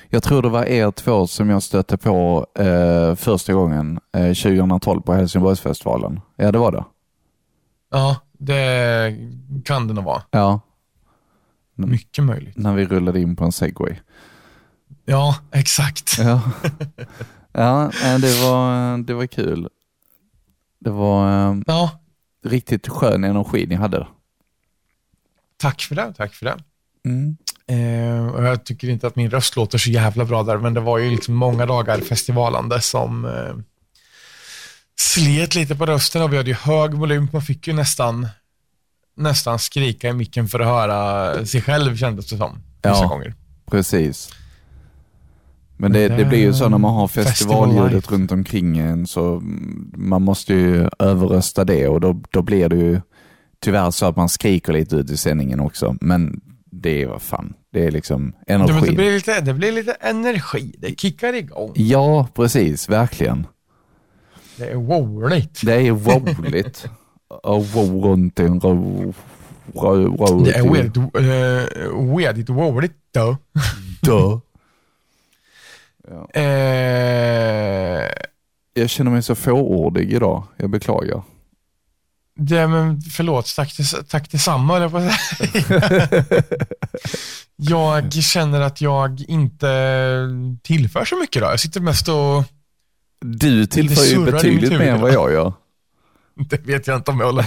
Jag 0.09 0.23
tror 0.23 0.41
det 0.41 0.49
var 0.49 0.65
er 0.65 0.91
två 0.91 1.27
som 1.27 1.49
jag 1.49 1.63
stötte 1.63 1.97
på 1.97 2.47
eh, 2.59 3.15
första 3.15 3.53
gången 3.53 3.99
eh, 4.13 4.33
2012 4.33 5.01
på 5.01 5.13
Helsingborgsfestivalen. 5.13 6.21
Ja, 6.35 6.51
det 6.51 6.57
var 6.59 6.71
det. 6.71 6.83
Ja, 7.91 8.15
det 8.37 9.15
kan 9.65 9.87
det 9.87 9.93
nog 9.93 10.03
vara. 10.03 10.21
Ja, 10.31 10.59
Mycket 11.75 12.23
möjligt. 12.23 12.57
när 12.57 12.73
vi 12.73 12.85
rullade 12.85 13.19
in 13.21 13.35
på 13.35 13.45
en 13.45 13.51
segway. 13.51 13.95
Ja, 15.05 15.35
exakt. 15.51 16.17
Ja, 16.19 16.41
ja 17.51 17.83
eh, 17.85 18.17
det, 18.19 18.41
var, 18.43 18.97
det 18.97 19.13
var 19.13 19.25
kul. 19.25 19.69
Det 20.79 20.89
var 20.89 21.49
eh, 21.51 21.57
Ja, 21.67 21.89
riktigt 22.45 22.87
skön 22.87 23.23
energi 23.23 23.65
ni 23.67 23.75
hade. 23.75 24.07
Tack 25.57 25.81
för 25.81 25.95
det, 25.95 26.13
tack 26.17 26.33
för 26.33 26.45
det. 26.45 26.57
Mm. 27.05 27.37
Eh, 27.69 28.27
och 28.27 28.43
jag 28.43 28.63
tycker 28.65 28.89
inte 28.89 29.07
att 29.07 29.15
min 29.15 29.29
röst 29.29 29.55
låter 29.55 29.77
så 29.77 29.89
jävla 29.89 30.25
bra 30.25 30.43
där, 30.43 30.57
men 30.57 30.73
det 30.73 30.79
var 30.79 30.97
ju 30.97 31.09
liksom 31.11 31.35
många 31.35 31.65
dagar 31.65 31.99
festivalande 31.99 32.81
som 32.81 33.25
eh, 33.25 33.55
slet 34.99 35.55
lite 35.55 35.75
på 35.75 35.85
rösten 35.85 36.21
och 36.21 36.33
vi 36.33 36.37
hade 36.37 36.49
ju 36.49 36.55
hög 36.55 36.93
volym. 36.93 37.27
Man 37.33 37.41
fick 37.41 37.67
ju 37.67 37.73
nästan, 37.73 38.27
nästan 39.17 39.59
skrika 39.59 40.09
i 40.09 40.13
micken 40.13 40.47
för 40.47 40.59
att 40.59 40.67
höra 40.67 41.45
sig 41.45 41.61
själv 41.61 41.97
kändes 41.97 42.29
det 42.29 42.37
som. 42.37 42.51
Vissa 42.83 42.89
Ja. 43.03 43.07
gånger. 43.07 43.33
Precis. 43.71 44.29
Men 45.79 45.91
det, 45.91 46.07
det 46.07 46.25
blir 46.25 46.39
ju 46.39 46.53
så 46.53 46.69
när 46.69 46.77
man 46.77 46.93
har 46.93 47.07
Festival 47.07 47.33
festivalljudet 47.33 47.93
life. 47.93 48.13
runt 48.15 48.31
omkring 48.31 48.77
en 48.77 49.07
så 49.07 49.39
man 49.95 50.21
måste 50.21 50.53
ju 50.53 50.89
överrösta 50.99 51.63
det 51.65 51.87
och 51.87 52.01
då, 52.01 52.21
då 52.31 52.41
blir 52.41 52.69
det 52.69 52.75
ju 52.75 53.01
tyvärr 53.59 53.91
så 53.91 54.05
att 54.05 54.15
man 54.15 54.29
skriker 54.29 54.73
lite 54.73 54.95
ut 54.95 55.09
i 55.09 55.17
sändningen 55.17 55.59
också. 55.59 55.95
Men 56.01 56.41
det 56.71 57.01
är 57.03 57.07
vad 57.07 57.21
fan, 57.21 57.53
det 57.73 57.85
är 57.85 57.91
liksom 57.91 58.33
Ja, 58.47 58.57
men 58.57 58.67
det, 58.67 58.73
energi. 58.73 58.95
blir 58.95 59.11
lite, 59.13 59.41
det 59.41 59.53
blir 59.53 59.71
lite 59.71 59.91
energi, 59.91 60.75
det 60.77 60.99
kickar 60.99 61.33
igång. 61.33 61.71
Ja, 61.75 62.27
precis, 62.33 62.89
verkligen. 62.89 63.47
Det 64.57 64.69
är 64.69 64.75
roligt. 64.75 65.61
Det 65.63 65.73
är 65.73 65.91
roligt. 66.41 66.89
Det 70.45 70.51
är 70.57 70.73
weird, 70.73 70.97
uh, 70.97 72.15
weirdigt 72.17 72.49
roligt 72.49 72.93
då. 73.11 73.37
Eh, 76.33 78.07
Jag 78.73 78.89
känner 78.89 79.11
mig 79.11 79.23
så 79.23 79.35
fåordig 79.35 80.13
idag. 80.13 80.43
Jag 80.57 80.69
beklagar. 80.69 81.21
Det, 82.37 82.67
men 82.67 83.01
förlåt, 83.01 83.55
tack, 83.55 83.75
tack 84.07 84.31
detsamma 84.31 84.79
jag 84.79 84.91
på. 84.91 84.99
Jag 87.59 88.13
känner 88.13 88.61
att 88.61 88.81
jag 88.81 89.21
inte 89.27 89.67
tillför 90.63 91.05
så 91.05 91.15
mycket 91.15 91.41
då. 91.41 91.47
Jag 91.47 91.59
sitter 91.59 91.79
mest 91.81 92.09
och, 92.09 92.43
Du 93.25 93.65
tillför 93.65 94.03
ju 94.03 94.25
betydligt 94.25 94.71
mer 94.71 94.91
än 94.93 95.01
vad 95.01 95.13
jag 95.13 95.31
gör. 95.31 95.53
det 96.49 96.67
vet 96.67 96.87
jag 96.87 96.97
inte 96.97 97.11
om 97.11 97.19
jag 97.19 97.25
håller 97.25 97.45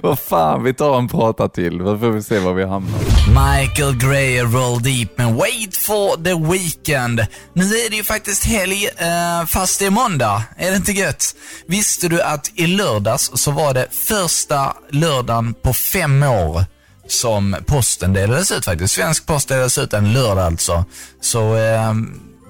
Vad 0.02 0.18
fan, 0.18 0.64
vi 0.64 0.74
tar 0.74 0.98
en 0.98 1.08
prata 1.08 1.48
till. 1.48 1.78
Då 1.78 1.98
får 1.98 2.10
vi 2.10 2.22
se 2.22 2.38
var 2.38 2.52
vi 2.54 2.64
hamnar. 2.64 2.98
Michael 3.28 3.96
Gray 3.96 4.40
Roll 4.40 4.82
Deep 4.82 5.18
med 5.18 5.34
Wait 5.34 5.76
for 5.76 6.24
the 6.24 6.52
Weekend. 6.52 7.26
Nu 7.52 7.64
är 7.64 7.90
det 7.90 7.96
ju 7.96 8.04
faktiskt 8.04 8.44
helg, 8.44 8.88
eh, 8.96 9.46
fast 9.46 9.80
det 9.80 9.86
är 9.86 9.90
måndag. 9.90 10.42
Är 10.56 10.70
det 10.70 10.76
inte 10.76 10.92
gött? 10.92 11.34
Visste 11.66 12.08
du 12.08 12.22
att 12.22 12.50
i 12.54 12.66
lördags 12.66 13.30
så 13.34 13.50
var 13.50 13.74
det 13.74 13.86
första 13.90 14.76
lördagen 14.90 15.54
på 15.54 15.72
fem 15.72 16.22
år 16.22 16.64
som 17.06 17.56
posten 17.66 18.12
delades 18.12 18.52
ut 18.52 18.64
faktiskt. 18.64 18.94
Svensk 18.94 19.26
post 19.26 19.48
delades 19.48 19.78
ut 19.78 19.92
en 19.92 20.12
lördag 20.12 20.44
alltså. 20.46 20.84
Så 21.20 21.56
eh, 21.56 21.94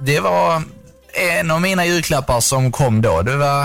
det 0.00 0.20
var 0.20 0.62
en 1.16 1.50
av 1.50 1.60
mina 1.60 1.86
julklappar 1.86 2.40
som 2.40 2.72
kom 2.72 3.02
då. 3.02 3.22
Det 3.22 3.36
var 3.36 3.62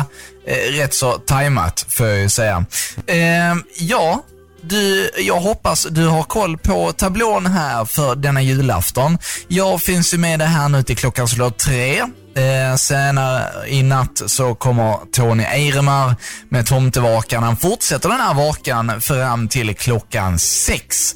eh, 0.47 0.71
rätt 0.71 0.93
så 0.93 1.13
tajmat, 1.13 1.85
får 1.89 2.07
jag 2.07 2.19
ju 2.19 2.29
säga. 2.29 2.65
Eh, 3.07 3.55
ja, 3.77 4.23
du, 4.61 5.11
jag 5.17 5.39
hoppas 5.39 5.87
du 5.91 6.07
har 6.07 6.23
koll 6.23 6.57
på 6.57 6.91
tablån 6.91 7.45
här 7.45 7.85
för 7.85 8.15
denna 8.15 8.41
julafton. 8.41 9.17
Jag 9.47 9.81
finns 9.81 10.13
ju 10.13 10.17
med 10.17 10.39
dig 10.39 10.47
här 10.47 10.69
nu 10.69 10.83
till 10.83 10.97
klockan 10.97 11.27
slår 11.27 11.49
tre. 11.49 11.99
Eh, 12.35 12.75
senare 12.75 13.67
i 13.67 13.83
natt 13.83 14.21
så 14.25 14.55
kommer 14.55 14.97
Tony 15.11 15.43
Eiremar 15.43 16.15
med 16.49 16.65
tomtevakan. 16.65 17.43
Han 17.43 17.57
fortsätter 17.57 18.09
den 18.09 18.19
här 18.19 18.33
vakan 18.33 19.01
fram 19.01 19.47
till 19.47 19.75
klockan 19.75 20.39
sex 20.39 21.15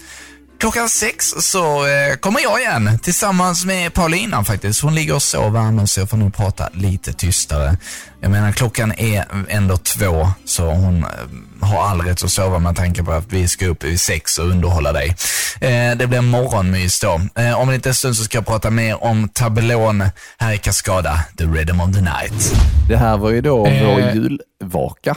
klockan 0.59 0.89
sex 0.89 1.33
så 1.39 1.85
eh, 1.87 2.15
kommer 2.19 2.39
jag 2.41 2.59
igen 2.61 2.99
tillsammans 3.03 3.65
med 3.65 3.93
Paulina 3.93 4.43
faktiskt. 4.43 4.81
Hon 4.81 4.95
ligger 4.95 5.15
och 5.15 5.21
sover 5.21 5.59
annars 5.59 5.89
så 5.89 5.99
jag 5.99 6.09
får 6.09 6.17
nog 6.17 6.35
prata 6.35 6.69
lite 6.73 7.13
tystare. 7.13 7.77
Jag 8.21 8.31
menar 8.31 8.51
klockan 8.51 8.91
är 8.97 9.25
ändå 9.49 9.77
två 9.77 10.27
så 10.45 10.65
hon 10.71 11.03
eh, 11.03 11.67
har 11.67 11.83
all 11.87 12.01
rätt 12.01 12.23
att 12.23 12.31
sova 12.31 12.59
med 12.59 12.75
tanke 12.75 13.03
på 13.03 13.11
att 13.11 13.33
vi 13.33 13.47
ska 13.47 13.67
upp 13.67 13.83
vid 13.83 14.01
sex 14.01 14.37
och 14.39 14.45
underhålla 14.49 14.91
dig. 14.91 15.15
Eh, 15.61 15.97
det 15.97 16.07
blir 16.07 16.21
morgonmys 16.21 16.99
då. 16.99 17.21
Eh, 17.35 17.59
om 17.59 17.69
en 17.69 17.75
liten 17.75 17.95
stund 17.95 18.15
så 18.17 18.23
ska 18.23 18.37
jag 18.37 18.45
prata 18.45 18.69
mer 18.69 19.03
om 19.03 19.29
tabelån 19.29 20.03
här 20.37 20.53
i 20.53 20.57
Cascada, 20.57 21.19
The 21.37 21.43
Rhythm 21.43 21.81
of 21.81 21.93
the 21.95 22.01
Night. 22.01 22.53
Det 22.89 22.97
här 22.97 23.17
var 23.17 23.29
ju 23.29 23.41
då 23.41 23.67
Eh. 23.67 23.87
vår 23.87 23.99
julvaka. 24.01 25.15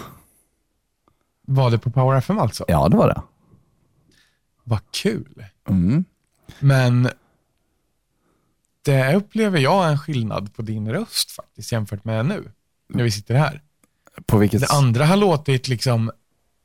Var 1.47 1.70
det 1.70 1.78
på 1.78 1.91
Power 1.91 2.18
FM 2.18 2.39
alltså? 2.39 2.64
Ja, 2.68 2.89
det 2.89 2.97
var 2.97 3.09
det. 3.09 3.22
Vad 4.69 4.81
kul. 4.91 5.45
Mm. 5.69 6.05
Men 6.59 7.11
det 8.83 9.14
upplever 9.14 9.59
jag 9.59 9.91
en 9.91 9.99
skillnad 9.99 10.55
på 10.55 10.62
din 10.62 10.91
röst 10.91 11.31
faktiskt 11.31 11.73
jämfört 11.73 12.05
med 12.05 12.27
nu, 12.27 12.53
när 12.89 13.05
vi 13.05 13.11
sitter 13.11 13.35
här. 13.35 13.62
På 14.27 14.39
vilket 14.39 14.61
Det 14.61 14.66
andra 14.66 15.07
har 15.07 15.16
låtit 15.16 15.69
liksom, 15.69 16.11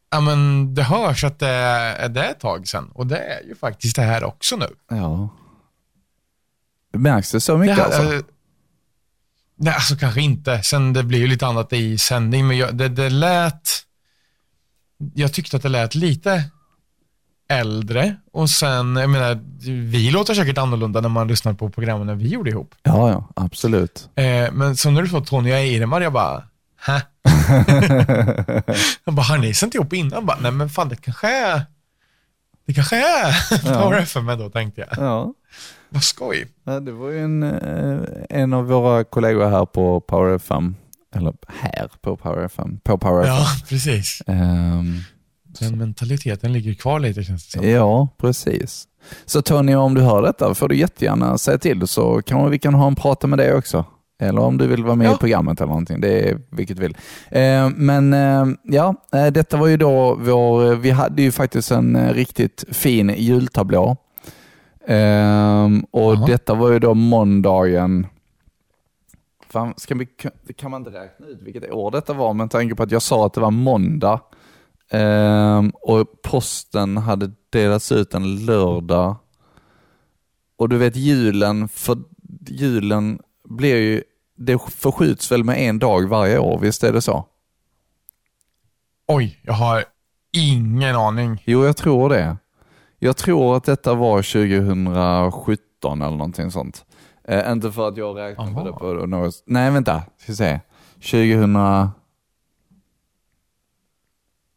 ja 0.09 0.21
men 0.21 0.73
det 0.75 0.83
hörs 0.83 1.23
att 1.23 1.39
det 1.39 1.47
är, 1.47 2.09
det 2.09 2.23
är 2.23 2.31
ett 2.31 2.39
tag 2.39 2.67
sedan 2.67 2.91
och 2.93 3.07
det 3.07 3.17
är 3.17 3.43
ju 3.47 3.55
faktiskt 3.55 3.95
det 3.95 4.01
här 4.01 4.23
också 4.23 4.55
nu. 4.55 4.67
Ja. 4.89 5.29
Märks 6.93 7.31
det 7.31 7.41
så 7.41 7.57
mycket 7.57 7.75
det, 7.75 7.83
alltså? 7.83 8.13
eh, 8.13 8.21
nej, 9.55 9.73
alltså 9.73 9.95
kanske 9.95 10.21
inte. 10.21 10.63
Sen 10.63 10.93
det 10.93 11.03
blir 11.03 11.19
ju 11.19 11.27
lite 11.27 11.47
annat 11.47 11.73
i 11.73 11.97
sändning, 11.97 12.47
men 12.47 12.57
jag, 12.57 12.75
det, 12.75 12.89
det 12.89 13.09
lät, 13.09 13.69
jag 15.13 15.33
tyckte 15.33 15.57
att 15.57 15.63
det 15.63 15.69
lät 15.69 15.95
lite 15.95 16.43
äldre 17.53 18.15
och 18.33 18.49
sen, 18.49 18.95
jag 18.95 19.09
menar, 19.09 19.39
vi 19.89 20.11
låter 20.11 20.33
säkert 20.33 20.57
annorlunda 20.57 21.01
när 21.01 21.09
man 21.09 21.27
lyssnar 21.27 21.53
på 21.53 21.69
programmen 21.69 22.07
när 22.07 22.15
vi 22.15 22.27
gjorde 22.27 22.49
ihop. 22.49 22.75
Ja, 22.83 23.09
ja, 23.09 23.29
absolut. 23.35 24.09
Eh, 24.15 24.51
men 24.53 24.75
så 24.75 24.91
när 24.91 25.01
du 25.01 25.07
sa 25.07 25.21
Tony 25.21 25.51
och 25.51 25.55
Eiremar, 25.57 26.01
jag 26.01 26.13
bara, 26.13 26.43
hä? 26.85 27.01
jag 29.05 29.13
bara, 29.13 29.21
har 29.21 29.37
ni 29.37 29.53
sänt 29.53 29.75
ihop 29.75 29.93
innan? 29.93 30.11
Jag 30.11 30.25
bara, 30.25 30.37
nej 30.41 30.51
men 30.51 30.69
fan 30.69 30.89
det 30.89 30.95
kanske 30.95 31.27
är, 31.27 31.61
det 32.67 32.73
kanske 32.73 32.95
är 32.97 33.63
Power 33.81 33.99
FM 33.99 34.25
då, 34.25 34.49
tänkte 34.49 34.81
jag. 34.81 35.05
Ja. 35.07 35.33
Vad 35.89 36.03
skoj. 36.03 36.47
Ja, 36.63 36.79
det 36.79 36.91
var 36.91 37.09
ju 37.09 37.23
en, 37.23 37.43
eh, 37.43 37.99
en 38.29 38.53
av 38.53 38.65
våra 38.65 39.03
kollegor 39.03 39.49
här 39.49 39.65
på 39.65 39.99
Power 40.01 40.35
FM, 40.35 40.75
eller 41.15 41.33
här 41.47 41.89
på 42.01 42.17
Power 42.17 42.45
FM, 42.45 42.79
på 42.83 42.97
Power 42.97 43.27
Ja, 43.27 43.41
FM. 43.41 43.67
precis. 43.69 44.21
Ehm, 44.27 44.99
Den 45.59 45.77
mentaliteten 45.77 46.53
ligger 46.53 46.73
kvar 46.73 46.99
lite 46.99 47.23
känns 47.23 47.45
det 47.47 47.51
som. 47.59 47.69
ja, 47.69 48.07
precis. 48.17 48.87
Så 49.25 49.41
Tony, 49.41 49.75
om 49.75 49.93
du 49.93 50.01
hör 50.01 50.21
detta 50.21 50.53
får 50.55 50.67
du 50.69 50.75
jättegärna 50.75 51.37
säga 51.37 51.57
till 51.57 51.87
så 51.87 52.21
kanske 52.21 52.49
vi 52.49 52.59
kan 52.59 52.73
ha 52.73 52.87
en 52.87 52.95
prata 52.95 53.27
med 53.27 53.39
dig 53.39 53.53
också. 53.53 53.85
Eller 54.19 54.41
om 54.41 54.57
du 54.57 54.67
vill 54.67 54.83
vara 54.83 54.95
med 54.95 55.07
Ja. 55.07 55.13
i 55.15 55.17
programmet 55.17 55.61
eller 55.61 55.67
någonting. 55.69 56.01
Det 56.01 56.29
är 56.29 56.37
vilket 56.51 56.77
du 56.77 56.81
vill. 56.81 56.97
Eh, 57.29 57.69
men 57.75 58.13
eh, 58.13 58.45
ja, 58.63 58.95
eh, 59.13 59.27
detta 59.27 59.57
var 59.57 59.67
ju 59.67 59.77
då 59.77 60.15
vår, 60.15 60.75
vi 60.75 60.91
hade 60.91 61.21
ju 61.21 61.31
faktiskt 61.31 61.71
en 61.71 62.13
riktigt 62.13 62.63
fin 62.71 63.09
jultablå. 63.17 63.97
Och 65.91 66.13
Jaha. 66.15 66.25
detta 66.27 66.53
var 66.53 66.71
ju 66.71 66.79
då 66.79 66.93
måndagen, 66.93 68.07
Fan, 69.49 69.73
ska 69.77 69.95
vi, 69.95 70.05
kan 70.57 70.71
man 70.71 70.81
inte 70.81 70.91
räkna 70.99 71.27
ut 71.27 71.39
vilket 71.41 71.71
år 71.71 71.91
detta 71.91 72.13
var 72.13 72.33
med 72.33 72.51
tanke 72.51 72.75
på 72.75 72.83
att 72.83 72.91
jag 72.91 73.01
sa 73.01 73.25
att 73.25 73.33
det 73.33 73.41
var 73.41 73.51
måndag 73.51 74.19
ehm, 74.93 75.71
och 75.81 76.21
posten 76.21 76.97
hade 76.97 77.31
delats 77.49 77.91
ut 77.91 78.13
en 78.13 78.45
lördag. 78.45 79.15
Och 80.57 80.69
du 80.69 80.77
vet 80.77 80.95
julen, 80.95 81.67
för 81.67 81.97
julen 82.47 83.19
blir 83.49 83.75
ju, 83.75 84.03
det 84.37 84.61
förskjuts 84.71 85.31
väl 85.31 85.43
med 85.43 85.57
en 85.57 85.79
dag 85.79 86.09
varje 86.09 86.39
år, 86.39 86.59
visst 86.59 86.83
är 86.83 86.93
det 86.93 87.01
så? 87.01 87.25
Oj, 89.07 89.39
jag 89.41 89.53
har 89.53 89.83
ingen 90.31 90.95
aning. 90.95 91.43
Jo, 91.45 91.65
jag 91.65 91.77
tror 91.77 92.09
det. 92.09 92.37
Jag 92.99 93.17
tror 93.17 93.57
att 93.57 93.63
detta 93.63 93.93
var 93.93 94.21
2017 94.21 96.01
eller 96.01 96.17
någonting 96.17 96.51
sånt. 96.51 96.85
Eh, 97.23 97.51
inte 97.51 97.71
för 97.71 97.87
att 97.87 97.97
jag 97.97 98.17
räknar 98.17 98.53
på 98.53 98.63
det 98.63 98.71
på 98.71 99.05
något... 99.07 99.43
Nej, 99.45 99.71
vänta. 99.71 100.01
Ska 100.17 100.31
vi 100.31 100.35
se. 100.35 100.59
2000... 100.95 101.55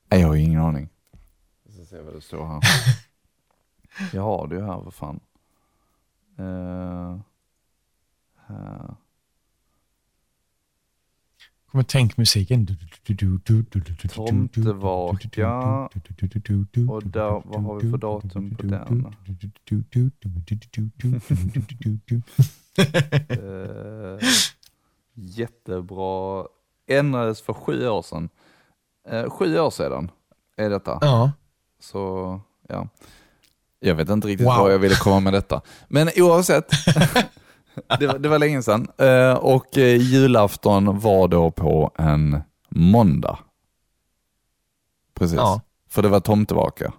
Jag 0.08 0.26
har 0.26 0.36
ingen 0.36 0.60
aning. 0.60 0.88
Jag 1.64 1.74
ska 1.74 1.84
se 1.84 2.02
vad 2.02 2.14
det 2.14 2.20
står 2.20 2.46
här. 2.46 2.60
jag 4.12 4.22
har 4.22 4.46
det 4.46 4.54
ju 4.54 4.62
här, 4.62 4.80
vad 4.80 4.94
fan. 4.94 5.20
Eh, 6.38 7.18
här. 8.46 8.94
Kommer 11.70 11.84
tänkmusiken. 11.84 12.66
Tomtevaka. 14.14 15.90
Och 16.88 17.02
där, 17.02 17.42
vad 17.44 17.62
har 17.62 17.80
vi 17.80 17.90
för 17.90 17.98
datum 17.98 18.54
på 18.54 18.62
den? 18.62 19.06
Eh, 22.78 24.18
jättebra. 25.14 26.46
Ändrades 26.86 27.42
för 27.42 27.52
sju 27.52 27.88
år 27.88 28.02
sedan. 28.02 28.28
Eh, 29.10 29.30
sju 29.30 29.58
år 29.58 29.70
sedan 29.70 30.10
är 30.56 30.70
detta. 30.70 30.98
Ja. 31.00 31.32
Så, 31.80 32.40
ja. 32.68 32.88
Jag 33.80 33.94
vet 33.94 34.08
inte 34.08 34.28
riktigt 34.28 34.46
Wow. 34.46 34.56
vad 34.58 34.72
jag 34.72 34.78
ville 34.78 34.94
komma 34.94 35.20
med 35.20 35.32
detta. 35.32 35.60
Men 35.88 36.08
oavsett. 36.16 36.70
det, 37.98 38.06
var, 38.06 38.18
det 38.18 38.28
var 38.28 38.38
länge 38.38 38.62
sedan. 38.62 38.88
Eh, 38.98 39.32
och 39.34 39.78
eh, 39.78 39.96
julafton 39.96 41.00
var 41.00 41.28
då 41.28 41.50
på 41.50 41.90
en 41.98 42.42
måndag. 42.68 43.38
Precis. 45.14 45.36
Ja. 45.36 45.60
För 45.90 46.02
det 46.02 46.08
var 46.08 46.20
tomtevaka. 46.20 46.92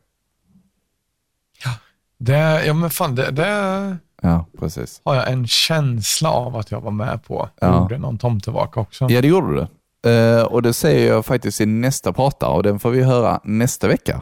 Det, 2.20 2.66
ja 2.66 2.74
men 2.74 2.89
fan, 2.89 3.16
det, 3.16 3.32
det 3.32 3.97
Ja, 4.22 4.45
precis. 4.60 5.01
har 5.03 5.16
jag 5.16 5.32
en 5.32 5.47
känsla 5.47 6.32
av 6.32 6.55
att 6.55 6.72
jag 6.72 6.82
var 6.82 6.91
med 6.91 7.24
på. 7.24 7.49
Ja. 7.62 7.82
Gjorde 7.82 7.97
någon 7.97 8.18
tomtevaka 8.18 8.80
också. 8.80 9.05
Ja, 9.10 9.22
det 9.22 9.28
gjorde 9.28 9.55
du. 9.55 9.68
Eh, 10.08 10.43
och 10.43 10.62
det 10.62 10.74
säger 10.74 11.08
jag 11.08 11.26
faktiskt 11.26 11.62
i 11.62 11.66
nästa 11.66 12.14
prata 12.14 12.47
och 12.47 12.64
den 12.64 12.80
får 12.80 12.91
vi 12.91 13.03
höra 13.03 13.39
nästa 13.43 13.88
vecka. 13.88 14.22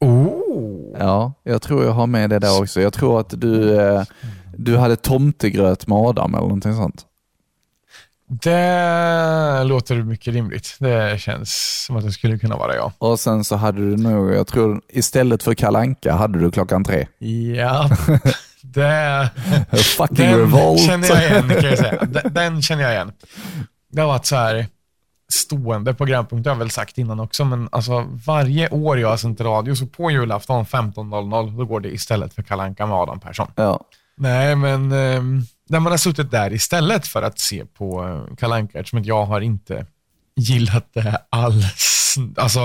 Oh. 0.00 0.96
Ja, 0.98 1.32
jag 1.42 1.62
tror 1.62 1.84
jag 1.84 1.92
har 1.92 2.06
med 2.06 2.30
det 2.30 2.38
där 2.38 2.60
också. 2.60 2.80
Jag 2.80 2.92
tror 2.92 3.20
att 3.20 3.40
du, 3.40 3.80
eh, 3.80 4.02
du 4.56 4.76
hade 4.76 4.96
tomtegröt 4.96 5.86
med 5.86 5.98
Adam 5.98 6.34
eller 6.34 6.42
någonting 6.42 6.74
sånt. 6.74 7.06
Det 8.28 9.64
låter 9.64 10.02
mycket 10.02 10.34
rimligt. 10.34 10.76
Det 10.80 11.20
känns 11.20 11.82
som 11.86 11.96
att 11.96 12.04
det 12.04 12.12
skulle 12.12 12.38
kunna 12.38 12.56
vara 12.56 12.74
jag. 12.74 12.92
Och 12.98 13.20
sen 13.20 13.44
så 13.44 13.56
hade 13.56 13.78
du 13.90 13.96
nog, 13.96 14.34
jag 14.34 14.46
tror 14.46 14.80
istället 14.88 15.42
för 15.42 15.54
kalanka 15.54 16.14
hade 16.14 16.38
du 16.38 16.50
klockan 16.50 16.84
tre. 16.84 17.06
Ja, 17.56 17.90
det, 18.62 19.30
Fucking 19.96 20.16
den 20.16 20.38
revolt. 20.38 20.80
känner 20.80 21.08
jag 21.08 21.22
igen 21.22 21.48
kan 21.48 21.64
jag 21.70 21.78
säga. 21.78 22.04
Den, 22.04 22.34
den 22.34 22.62
känner 22.62 22.82
jag 22.82 22.92
igen. 22.92 23.12
Det 23.88 24.00
har 24.00 24.08
varit 24.08 24.26
så 24.26 24.36
här 24.36 24.66
stående 25.32 25.94
programpunkt, 25.94 26.44
det 26.44 26.50
har 26.50 26.54
jag 26.54 26.58
väl 26.58 26.70
sagt 26.70 26.98
innan 26.98 27.20
också, 27.20 27.44
men 27.44 27.68
alltså 27.72 28.06
varje 28.26 28.68
år 28.70 28.98
jag 28.98 29.08
har 29.08 29.16
sänt 29.16 29.40
radio 29.40 29.74
så 29.74 29.86
på 29.86 30.10
julafton 30.10 30.64
15.00 30.64 31.58
då 31.58 31.64
går 31.64 31.80
det 31.80 31.88
istället 31.94 32.34
för 32.34 32.42
Kalanka 32.42 32.86
med 32.86 32.96
Adam 32.96 33.20
Persson. 33.20 33.48
Ja, 33.56 33.80
Nej, 34.16 34.56
men 34.56 34.92
eh, 34.92 35.22
när 35.68 35.80
man 35.80 35.92
har 35.92 35.96
suttit 35.96 36.30
där 36.30 36.52
istället 36.52 37.06
för 37.06 37.22
att 37.22 37.38
se 37.38 37.64
på 37.64 38.04
eh, 38.04 38.36
Kalle 38.36 38.54
Anka, 38.54 38.78
eftersom 38.78 39.04
jag 39.04 39.26
har 39.26 39.40
inte 39.40 39.86
gillat 40.36 40.88
det 40.92 41.22
alls. 41.30 42.14
Alltså, 42.36 42.60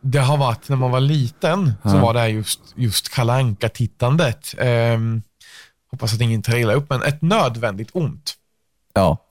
det 0.00 0.18
har 0.18 0.36
varit, 0.36 0.68
när 0.68 0.76
man 0.76 0.90
var 0.90 1.00
liten, 1.00 1.72
så 1.82 1.98
var 1.98 2.14
det 2.14 2.20
här 2.20 2.28
just, 2.28 2.60
just 2.74 3.08
Kalle 3.08 3.32
Anka-tittandet. 3.32 4.54
Eh, 4.58 4.98
hoppas 5.90 6.14
att 6.14 6.20
ingen 6.20 6.42
tar 6.42 6.56
illa 6.56 6.72
upp, 6.72 6.90
men 6.90 7.02
ett 7.02 7.22
nödvändigt 7.22 7.90
ont. 7.92 8.34
ja. 8.94 9.24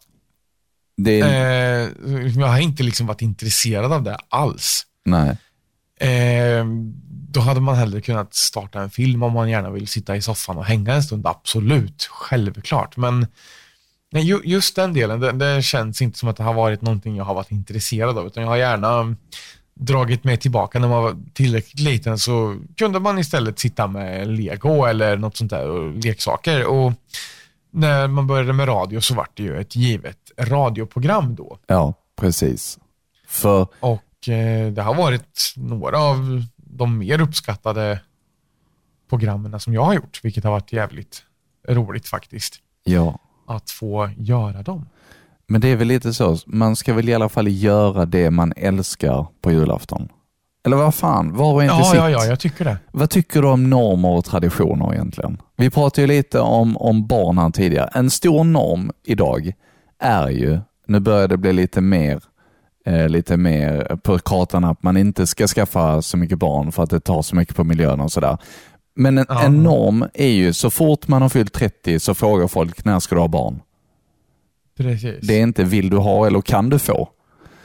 Det 0.97 1.19
Eh, 1.19 1.89
jag 2.37 2.47
har 2.47 2.59
inte 2.59 2.83
liksom 2.83 3.07
varit 3.07 3.21
intresserad 3.21 3.93
av 3.93 4.03
det 4.03 4.17
alls. 4.29 4.85
nej. 5.05 5.37
Eh, 5.99 6.65
då 7.29 7.39
hade 7.39 7.59
man 7.59 7.75
hellre 7.75 8.01
kunnat 8.01 8.35
starta 8.35 8.81
en 8.81 8.89
film 8.89 9.23
om 9.23 9.33
man 9.33 9.49
gärna 9.49 9.69
vill 9.69 9.87
sitta 9.87 10.15
i 10.15 10.21
soffan 10.21 10.57
och 10.57 10.65
hänga 10.65 10.93
en 10.93 11.03
stund. 11.03 11.27
Absolut, 11.27 12.09
självklart. 12.11 12.97
Men 12.97 13.27
nej, 14.11 14.23
ju, 14.23 14.39
just 14.43 14.75
den 14.75 14.93
delen, 14.93 15.19
det, 15.19 15.31
det 15.31 15.61
känns 15.63 16.01
inte 16.01 16.19
som 16.19 16.29
att 16.29 16.37
det 16.37 16.43
har 16.43 16.53
varit 16.53 16.81
någonting 16.81 17.15
jag 17.15 17.23
har 17.23 17.33
varit 17.33 17.51
intresserad 17.51 18.17
av. 18.17 18.27
Utan 18.27 18.43
jag 18.43 18.49
har 18.49 18.57
gärna 18.57 19.15
dragit 19.73 20.23
mig 20.23 20.37
tillbaka 20.37 20.79
när 20.79 20.87
man 20.87 21.03
var 21.03 21.15
tillräckligt 21.33 21.79
liten 21.79 22.19
så 22.19 22.57
kunde 22.77 22.99
man 22.99 23.19
istället 23.19 23.59
sitta 23.59 23.87
med 23.87 24.27
lego 24.27 24.85
eller 24.85 25.17
något 25.17 25.37
sånt 25.37 25.51
där 25.51 25.69
och 25.69 25.95
leksaker. 25.95 26.65
Och 26.65 26.93
när 27.71 28.07
man 28.07 28.27
började 28.27 28.53
med 28.53 28.67
radio 28.67 29.01
så 29.01 29.13
var 29.13 29.27
det 29.33 29.43
ju 29.43 29.57
ett 29.61 29.75
givet 29.75 30.17
radioprogram 30.39 31.35
då. 31.35 31.57
Ja, 31.67 31.93
precis. 32.15 32.79
För, 33.27 33.67
Och 33.79 34.29
eh, 34.29 34.71
det 34.71 34.81
har 34.81 34.95
varit 34.95 35.53
några 35.55 35.99
av 35.99 36.43
de 36.55 36.97
mer 36.97 37.21
uppskattade 37.21 37.99
programmen 39.09 39.59
som 39.59 39.73
jag 39.73 39.83
har 39.83 39.93
gjort, 39.93 40.19
vilket 40.23 40.43
har 40.43 40.51
varit 40.51 40.73
jävligt 40.73 41.23
roligt 41.67 42.07
faktiskt. 42.07 42.55
Ja. 42.83 43.19
Att 43.47 43.69
få 43.69 44.09
göra 44.17 44.63
dem. 44.63 44.85
Men 45.47 45.61
det 45.61 45.67
är 45.67 45.75
väl 45.75 45.87
lite 45.87 46.13
så, 46.13 46.37
man 46.45 46.75
ska 46.75 46.93
väl 46.93 47.09
i 47.09 47.13
alla 47.13 47.29
fall 47.29 47.47
göra 47.47 48.05
det 48.05 48.31
man 48.31 48.53
älskar 48.55 49.27
på 49.41 49.51
julafton. 49.51 50.09
Eller 50.65 50.77
vad 50.77 50.95
fan, 50.95 51.33
var 51.33 51.53
och 51.53 51.63
en 51.63 51.69
till 51.69 51.77
Ja, 51.79 51.85
sitt. 51.85 51.95
ja, 51.99 52.09
ja, 52.09 52.25
jag 52.25 52.39
tycker 52.39 52.65
det. 52.65 52.77
Vad 52.91 53.09
tycker 53.09 53.41
du 53.41 53.47
om 53.47 53.69
normer 53.69 54.09
och 54.09 54.25
traditioner 54.25 54.93
egentligen? 54.93 55.41
Vi 55.57 55.69
pratade 55.69 56.01
ju 56.01 56.07
lite 56.07 56.39
om, 56.39 56.77
om 56.77 57.07
barn 57.07 57.37
här 57.37 57.49
tidigare. 57.49 57.89
En 57.93 58.09
stor 58.09 58.43
norm 58.43 58.91
idag 59.03 59.51
är 59.99 60.29
ju, 60.29 60.59
nu 60.87 60.99
börjar 60.99 61.27
det 61.27 61.37
bli 61.37 61.53
lite 61.53 61.81
mer, 61.81 62.23
eh, 62.85 63.09
lite 63.09 63.37
mer 63.37 63.97
på 64.03 64.19
kartan 64.19 64.63
att 64.63 64.83
man 64.83 64.97
inte 64.97 65.27
ska 65.27 65.47
skaffa 65.47 66.01
så 66.01 66.17
mycket 66.17 66.39
barn 66.39 66.71
för 66.71 66.83
att 66.83 66.89
det 66.89 66.99
tar 66.99 67.21
så 67.21 67.35
mycket 67.35 67.55
på 67.55 67.63
miljön 67.63 67.99
och 67.99 68.11
sådär. 68.11 68.37
Men 68.95 69.17
en, 69.17 69.25
Ja. 69.29 69.43
en 69.43 69.63
norm 69.63 70.05
är 70.13 70.27
ju, 70.31 70.53
så 70.53 70.69
fort 70.69 71.07
man 71.07 71.21
har 71.21 71.29
fyllt 71.29 71.53
30 71.53 71.99
så 71.99 72.13
frågar 72.13 72.47
folk, 72.47 72.85
när 72.85 72.99
ska 72.99 73.15
du 73.15 73.21
ha 73.21 73.27
barn? 73.27 73.61
Precis. 74.77 75.27
Det 75.27 75.33
är 75.33 75.43
inte 75.43 75.63
vill 75.63 75.89
du 75.89 75.97
ha 75.97 76.27
eller 76.27 76.41
kan 76.41 76.69
du 76.69 76.79
få. 76.79 77.09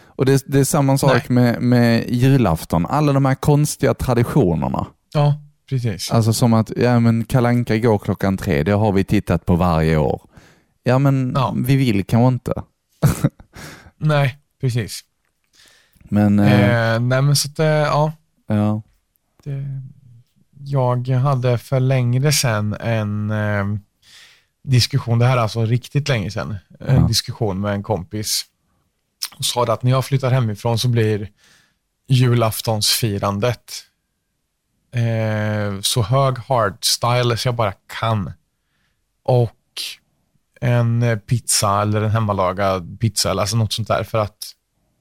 Och 0.06 0.24
Det, 0.26 0.42
det 0.46 0.60
är 0.60 0.64
samma 0.64 0.98
sak 0.98 1.28
med, 1.28 1.62
med 1.62 2.04
julafton. 2.10 2.86
Alla 2.86 3.12
de 3.12 3.24
här 3.24 3.34
konstiga 3.34 3.94
traditionerna. 3.94 4.86
Ja, 5.14 5.34
precis. 5.68 6.10
Alltså 6.10 6.32
som 6.32 6.52
att, 6.52 6.72
ja 6.76 7.00
men 7.00 7.24
Kalanka 7.24 7.76
går 7.78 7.98
klockan 7.98 8.36
tre, 8.36 8.62
det 8.62 8.72
har 8.72 8.92
vi 8.92 9.04
tittat 9.04 9.46
på 9.46 9.56
varje 9.56 9.96
år. 9.96 10.22
Ja 10.82 10.98
men 10.98 11.32
Ja. 11.34 11.54
vi 11.56 11.76
vill 11.76 12.04
kanske 12.04 12.28
inte. 12.28 12.62
Nej, 13.98 14.38
precis. 14.60 15.00
Men, 16.04 16.38
eh, 16.38 16.92
Eh, 16.94 17.00
nej, 17.00 17.22
men 17.22 17.36
så 17.36 17.48
att, 17.48 17.58
eh, 17.58 17.66
ja. 17.66 18.12
ja. 18.46 18.82
Det, 19.44 19.64
jag 20.64 21.08
hade 21.08 21.58
för 21.58 21.80
längre 21.80 22.32
sedan 22.32 22.74
en 22.80 23.30
eh, 23.30 23.64
diskussion, 24.64 25.18
det 25.18 25.26
här 25.26 25.36
är 25.36 25.40
alltså 25.40 25.64
riktigt 25.64 26.08
länge 26.08 26.30
sedan, 26.30 26.56
en 26.80 26.94
Ja. 26.96 27.06
diskussion 27.08 27.60
med 27.60 27.72
en 27.74 27.82
kompis. 27.82 28.44
Och 29.38 29.44
sa 29.44 29.64
att 29.72 29.82
när 29.82 29.90
jag 29.90 30.04
flyttar 30.04 30.30
hemifrån 30.30 30.78
så 30.78 30.88
blir 30.88 31.30
julaftonsfirandet 32.08 33.72
eh, 34.94 35.80
så 35.80 36.02
hög 36.02 36.38
hardstyle 36.38 37.36
så 37.36 37.48
jag 37.48 37.54
bara 37.54 37.72
kan. 37.72 38.32
Och 39.22 39.56
en 40.62 41.02
eh, 41.02 41.18
pizza 41.18 41.82
eller 41.82 42.02
en 42.02 42.10
hemmalagad 42.10 43.00
pizza 43.00 43.30
eller 43.30 43.40
alltså 43.40 43.56
något 43.56 43.72
sånt 43.72 43.88
där 43.88 44.04
för 44.04 44.18
att 44.18 44.36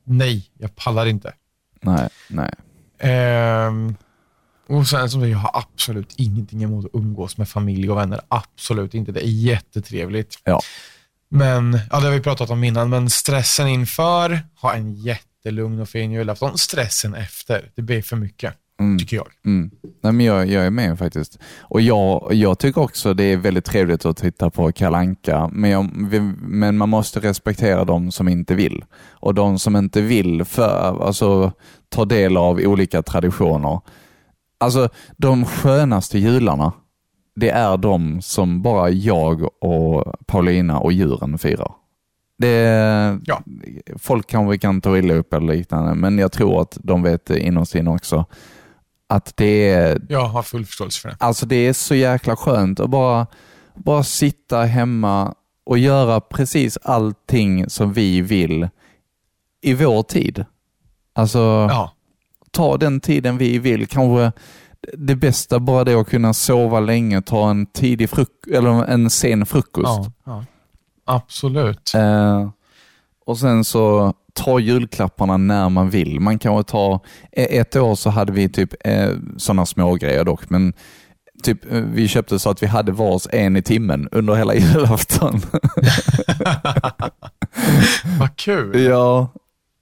nej, 0.04 0.50
jag 0.58 0.76
pallar 0.76 1.06
inte. 1.06 1.34
Nej, 1.82 2.10
nej. 2.28 2.54
Ehm, 3.00 3.96
och 4.68 4.88
sen 4.88 5.10
som 5.10 5.30
jag 5.30 5.38
har 5.38 5.52
absolut 5.54 6.14
ingenting 6.18 6.64
emot 6.64 6.86
att 6.86 6.92
umgås 6.94 7.38
med 7.38 7.50
familj 7.50 7.90
och 7.90 7.98
vänner. 7.98 8.22
Absolut 8.28 8.94
inte. 8.94 9.12
Det 9.12 9.26
är 9.26 9.30
jättetrevligt. 9.30 10.40
Ja. 10.44 10.62
Men, 11.30 11.80
ja 11.92 12.00
det 12.00 12.06
har 12.06 12.12
vi 12.12 12.22
pratat 12.22 12.50
om 12.50 12.64
innan, 12.64 12.90
men 12.90 13.10
stressen 13.10 13.68
inför, 13.68 14.40
ha 14.62 14.74
en 14.74 14.96
jättelugn 14.96 15.80
och 15.80 15.90
fin 15.90 16.12
julafton. 16.12 16.58
Stressen 16.58 17.16
efter, 17.16 17.72
det 17.76 17.82
blir 17.82 18.02
för 18.02 18.16
mycket, 18.16 18.54
Mm. 18.82 19.00
tycker 19.00 19.16
jag. 19.16 19.28
Mm. 19.46 19.72
Nej, 20.04 20.14
men 20.14 20.26
jag, 20.26 20.48
jag 20.48 20.66
är 20.66 20.70
med 20.70 21.00
faktiskt. 21.00 21.40
Och 21.62 21.82
jag, 21.82 22.34
jag 22.34 22.60
tycker 22.60 22.82
också 22.82 23.14
det 23.14 23.24
är 23.24 23.38
väldigt 23.38 23.66
trevligt 23.66 24.06
att 24.06 24.18
titta 24.18 24.50
på 24.50 24.72
Kalanka, 24.72 25.50
men, 25.54 25.70
jag, 25.70 25.90
men 26.42 26.78
man 26.78 26.90
måste 26.90 27.20
respektera 27.20 27.86
de 27.86 28.12
som 28.12 28.28
inte 28.28 28.56
vill. 28.56 28.84
Och 29.10 29.34
de 29.34 29.60
som 29.60 29.76
inte 29.76 30.02
vill 30.02 30.46
för, 30.46 31.04
alltså, 31.06 31.52
ta 31.90 32.06
del 32.06 32.38
av 32.38 32.60
olika 32.60 33.02
traditioner. 33.02 33.80
Alltså 34.58 34.90
de 35.18 35.46
skönaste 35.46 36.20
jularna, 36.20 36.74
det 37.36 37.50
är 37.50 37.78
de 37.78 38.22
som 38.22 38.62
bara 38.62 38.90
jag 38.90 39.64
och 39.64 40.14
Paulina 40.28 40.80
och 40.80 40.94
djuren 40.94 41.38
firar. 41.38 41.72
Det, 42.38 43.20
Ja. 43.24 43.42
Folk 43.98 44.28
kanske 44.28 44.58
kan 44.58 44.82
ta 44.82 44.98
illa 44.98 45.14
upp 45.14 45.34
eller 45.34 45.54
liknande, 45.56 45.96
men 45.96 46.18
jag 46.18 46.32
tror 46.32 46.62
att 46.62 46.78
de 46.84 47.04
vet 47.04 47.26
det 47.26 47.40
innerst 47.40 47.76
inne 47.76 47.90
också. 47.90 48.26
Att 49.12 49.34
det 49.38 49.70
är, 49.70 50.02
Jag 50.10 50.26
har 50.26 50.44
full 50.44 50.66
förståelse 50.66 51.02
för 51.02 51.10
det. 51.10 51.16
alltså 51.20 51.46
det 51.46 51.56
är 51.56 51.74
så 51.74 51.96
jäkla 51.96 52.36
skönt 52.36 52.80
att 52.80 52.90
bara, 52.90 53.28
bara 53.76 54.04
sitta 54.04 54.62
hemma 54.64 55.36
och 55.66 55.78
göra 55.78 56.20
precis 56.22 56.78
allting 56.84 57.70
som 57.70 57.94
vi 57.94 58.22
vill 58.22 58.70
i 59.62 59.74
vår 59.74 60.04
tid. 60.04 60.46
Alltså, 61.14 61.40
Ja, 61.70 61.92
ta 62.52 62.78
den 62.78 63.00
tiden 63.00 63.38
vi 63.38 63.60
vill. 63.60 63.88
Kanske 63.88 64.32
det 64.98 65.16
bästa 65.16 65.60
bara 65.60 65.84
det 65.84 65.94
att 65.96 66.10
kunna 66.10 66.34
sova 66.34 66.80
länge, 66.80 67.22
ta 67.22 67.50
en 67.50 67.66
tidig 67.66 68.10
fruk 68.10 68.48
eller 68.54 68.70
en 68.86 69.10
sen 69.10 69.46
frukost. 69.46 69.86
ja, 69.88 70.12
ja. 70.26 70.46
absolut. 71.06 71.92
Eh, 71.96 72.50
och 73.26 73.38
sen 73.38 73.64
så 73.64 74.14
ta 74.34 74.60
julklapparna 74.60 75.38
när 75.38 75.70
man 75.70 75.90
vill. 75.90 76.20
Man 76.20 76.40
kan 76.40 76.64
ta, 76.64 77.00
e- 77.32 77.60
ett 77.60 77.76
år 77.76 77.96
så 77.96 78.10
hade 78.10 78.32
vi 78.32 78.50
typ 78.50 78.74
eh, 78.80 79.10
sådana 79.38 79.66
små 79.66 79.94
grejer 79.96 80.24
dock, 80.24 80.50
men 80.50 80.74
typ 81.44 81.72
eh, 81.72 81.82
vi 81.82 82.08
köpte 82.08 82.40
så 82.40 82.50
att 82.50 82.64
vi 82.64 82.68
hade 82.68 82.92
vars 82.92 83.28
en 83.32 83.58
i 83.58 83.62
timmen 83.62 84.10
under 84.12 84.36
hela 84.36 84.56
julafton. 84.56 85.42
Vad 88.20 88.36
kul. 88.36 88.82
ja. 88.82 89.28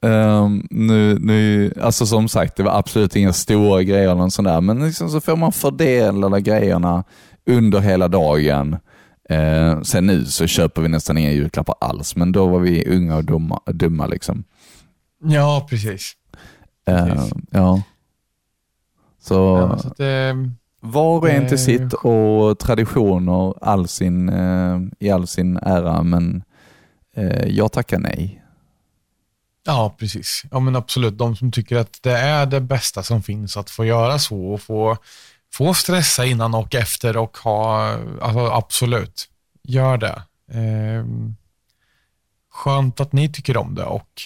ehm, 0.06 0.68
nu, 0.70 1.20
nu, 1.20 1.74
alltså 1.82 2.06
som 2.06 2.28
sagt, 2.30 2.56
det 2.56 2.64
var 2.64 2.80
absolut 2.80 3.16
inga 3.16 3.34
stora 3.34 3.84
grejer 3.84 4.04
eller 4.04 4.16
någon 4.16 4.32
sån 4.32 4.46
där, 4.46 4.62
men 4.62 4.86
liksom 4.86 5.10
så 5.10 5.22
får 5.22 5.36
man 5.36 5.52
fördela 5.52 6.40
grejerna 6.40 7.04
under 7.50 7.80
hela 7.80 8.08
dagen. 8.08 8.78
Eh, 9.30 9.82
sen 9.82 10.06
nu 10.06 10.26
så 10.26 10.48
köper 10.48 10.82
vi 10.82 10.88
nästan 10.88 11.18
inga 11.18 11.32
julklappar 11.32 11.76
alls, 11.82 12.16
men 12.16 12.32
då 12.32 12.48
var 12.48 12.60
vi 12.60 12.86
unga 12.88 13.16
och 13.16 13.26
dumma. 13.26 13.62
dumma 13.66 14.08
liksom. 14.08 14.44
Ja, 15.24 15.68
precis. 15.70 16.14
Eh, 16.88 17.06
Precis. 17.06 17.34
ja. 17.52 17.82
Så 19.22 19.34
Ja, 19.70 19.78
så 19.80 19.88
att, 19.88 20.00
eh, 20.00 20.34
var 20.82 21.18
och 21.18 21.30
en 21.30 21.48
till 21.48 21.58
sitt 21.64 21.94
och 21.94 22.60
traditioner 22.60 23.54
all 23.66 23.88
sin, 23.88 24.30
eh, 24.30 24.80
i 25.00 25.10
all 25.10 25.28
sin 25.28 25.58
ära, 25.58 26.04
men 26.04 26.44
eh, 27.16 27.48
jag 27.48 27.72
tackar 27.72 28.00
nej. 28.00 28.44
Ja, 29.66 29.96
precis. 30.00 30.44
Ja, 30.52 30.60
men 30.60 30.76
absolut. 30.76 31.18
De 31.18 31.36
som 31.36 31.52
tycker 31.52 31.78
att 31.78 32.00
det 32.04 32.18
är 32.18 32.46
det 32.46 32.62
bästa 32.62 33.04
som 33.04 33.24
finns 33.24 33.58
att 33.58 33.70
få 33.70 33.86
göra 33.86 34.20
så 34.20 34.54
och 34.54 34.62
få, 34.62 34.98
få 35.54 35.74
stressa 35.74 36.26
innan 36.26 36.56
och 36.56 36.76
efter 36.76 37.18
och 37.18 37.38
ha, 37.38 37.98
alltså 38.22 38.40
absolut, 38.40 39.30
gör 39.64 39.98
det. 39.98 40.24
Ehm, 40.52 41.36
skönt 42.52 43.00
att 43.00 43.14
ni 43.14 43.32
tycker 43.32 43.58
om 43.58 43.76
det 43.76 43.86
och 43.86 44.22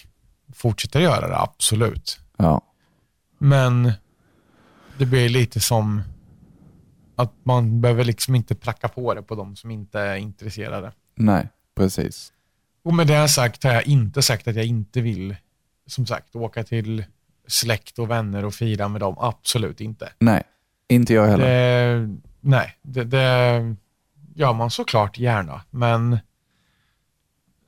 fortsätter 0.54 1.00
göra 1.00 1.28
det, 1.28 1.40
absolut. 1.40 2.20
Ja. 2.38 2.62
Men 3.38 3.92
det 4.98 5.06
blir 5.06 5.30
lite 5.30 5.60
som 5.60 6.02
att 7.16 7.34
man 7.44 7.82
behöver 7.82 8.04
liksom 8.04 8.36
inte 8.36 8.56
pracka 8.56 8.88
på 8.88 9.14
det 9.14 9.22
på 9.22 9.36
de 9.36 9.56
som 9.56 9.72
inte 9.72 10.00
är 10.00 10.16
intresserade. 10.16 10.92
Nej, 11.16 11.50
precis. 11.76 12.34
Och 12.84 12.94
med 12.94 13.08
det 13.08 13.30
sagt 13.30 13.64
har 13.64 13.74
jag 13.74 13.88
inte 13.88 14.22
sagt 14.22 14.48
att 14.48 14.56
jag 14.56 14.66
inte 14.66 15.02
vill, 15.02 15.36
som 15.88 16.06
sagt, 16.06 16.36
åka 16.36 16.64
till 16.64 17.06
släkt 17.48 18.00
och 18.00 18.10
vänner 18.10 18.46
och 18.46 18.54
fira 18.54 18.88
med 18.88 19.02
dem. 19.02 19.16
Absolut 19.20 19.82
inte. 19.82 20.12
Nej, 20.20 20.44
inte 20.88 21.14
jag 21.14 21.26
heller. 21.28 21.46
Det, 22.00 22.18
nej, 22.42 22.78
det, 22.82 23.04
det 23.04 23.76
gör 24.36 24.54
man 24.54 24.70
såklart 24.70 25.18
gärna, 25.18 25.62
men 25.70 26.18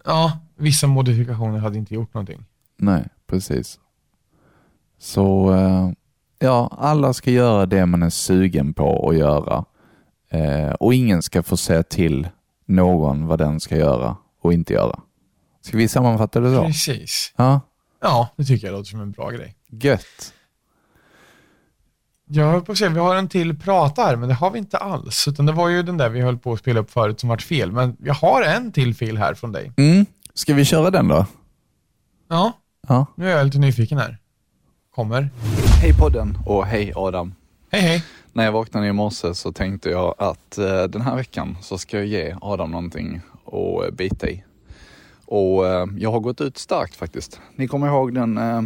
ja, 0.06 0.40
vissa 0.56 0.88
modifikationer 0.88 1.60
hade 1.60 1.78
inte 1.78 1.94
gjort 1.94 2.14
någonting. 2.14 2.46
Nej, 2.78 3.04
precis. 3.28 3.80
Så 5.00 5.54
eh, 5.54 5.90
ja, 6.40 6.78
alla 6.80 7.14
ska 7.14 7.32
göra 7.32 7.66
det 7.66 7.86
man 7.86 8.04
är 8.04 8.10
sugen 8.10 8.74
på 8.74 9.10
att 9.10 9.18
göra. 9.18 9.66
Eh, 10.30 10.70
och 10.70 10.94
ingen 10.94 11.22
ska 11.22 11.44
få 11.44 11.58
säga 11.58 11.84
till 11.84 12.28
någon 12.66 13.28
vad 13.28 13.40
den 13.40 13.60
ska 13.60 13.78
göra 13.78 14.16
och 14.42 14.54
inte 14.54 14.74
göra. 14.74 15.00
Ska 15.62 15.78
vi 15.78 15.88
sammanfatta 15.88 16.40
det 16.40 16.56
så? 16.56 16.64
Precis. 16.64 17.34
Ja, 17.38 17.62
Ja, 18.02 18.30
det 18.36 18.44
tycker 18.44 18.68
jag 18.68 18.74
låter 18.74 18.90
som 18.90 19.00
en 19.02 19.12
bra 19.12 19.30
grej. 19.30 19.56
gött. 19.70 20.34
Jag 22.28 22.46
höll 22.52 22.62
på 22.62 22.72
att 22.72 22.78
säga, 22.78 22.90
vi 22.90 23.00
har 23.00 23.16
en 23.16 23.30
till 23.30 23.60
prata 23.60 24.02
här, 24.04 24.16
men 24.16 24.30
det 24.30 24.36
har 24.36 24.52
vi 24.52 24.60
inte 24.60 24.78
alls. 24.78 25.28
Utan 25.28 25.46
det 25.46 25.52
var 25.52 25.70
ju 25.70 25.84
den 25.84 25.98
där 25.98 26.10
vi 26.10 26.22
höll 26.22 26.38
på 26.38 26.54
att 26.54 26.60
spela 26.60 26.80
upp 26.80 26.92
förut 26.92 27.20
som 27.20 27.30
vart 27.30 27.42
fel. 27.42 27.72
Men 27.72 27.98
jag 28.04 28.14
har 28.14 28.42
en 28.42 28.72
till 28.72 28.96
fil 28.96 29.18
här 29.18 29.34
från 29.34 29.52
dig. 29.52 29.72
Mm. 29.78 30.06
Ska 30.34 30.54
vi 30.54 30.66
köra 30.66 30.92
den 30.92 31.08
då? 31.08 31.26
Ja, 32.30 32.52
Ja. 32.88 33.06
nu 33.16 33.30
är 33.32 33.38
jag 33.38 33.46
lite 33.46 33.58
nyfiken 33.60 33.98
här. 33.98 34.18
Kommer. 34.96 35.30
Hej 35.82 35.94
podden 35.94 36.38
och 36.46 36.66
hej 36.66 36.94
Adam. 36.96 37.36
Hej, 37.72 37.82
hej. 37.82 38.04
När 38.34 38.44
jag 38.46 38.52
vaknade 38.52 38.88
i 38.88 38.92
morse 38.92 39.34
så 39.36 39.52
tänkte 39.52 39.90
jag 39.90 40.16
att 40.18 40.58
eh, 40.58 40.84
den 40.84 41.02
här 41.02 41.16
veckan 41.16 41.58
så 41.62 41.78
ska 41.78 41.98
jag 41.98 42.06
ge 42.06 42.36
Adam 42.42 42.72
någonting 42.72 43.22
att 43.46 43.86
eh, 43.88 43.92
bita 43.94 44.30
i. 44.30 44.44
Och 45.26 45.68
eh, 45.68 45.88
jag 45.98 46.12
har 46.12 46.20
gått 46.20 46.42
ut 46.42 46.58
starkt 46.58 46.96
faktiskt. 46.96 47.40
Ni 47.56 47.68
kommer 47.68 47.88
ihåg 47.88 48.14
den 48.14 48.38
eh, 48.38 48.62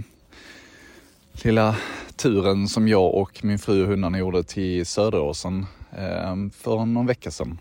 lilla 1.45 1.75
turen 2.15 2.67
som 2.67 2.87
jag 2.87 3.13
och 3.13 3.39
min 3.43 3.59
fru 3.59 3.81
och 3.81 3.87
hundarna 3.87 4.19
gjorde 4.19 4.43
till 4.43 4.85
Söderåsen 4.85 5.65
eh, 5.91 6.35
för 6.53 6.85
någon 6.85 7.05
vecka 7.05 7.31
sedan. 7.31 7.59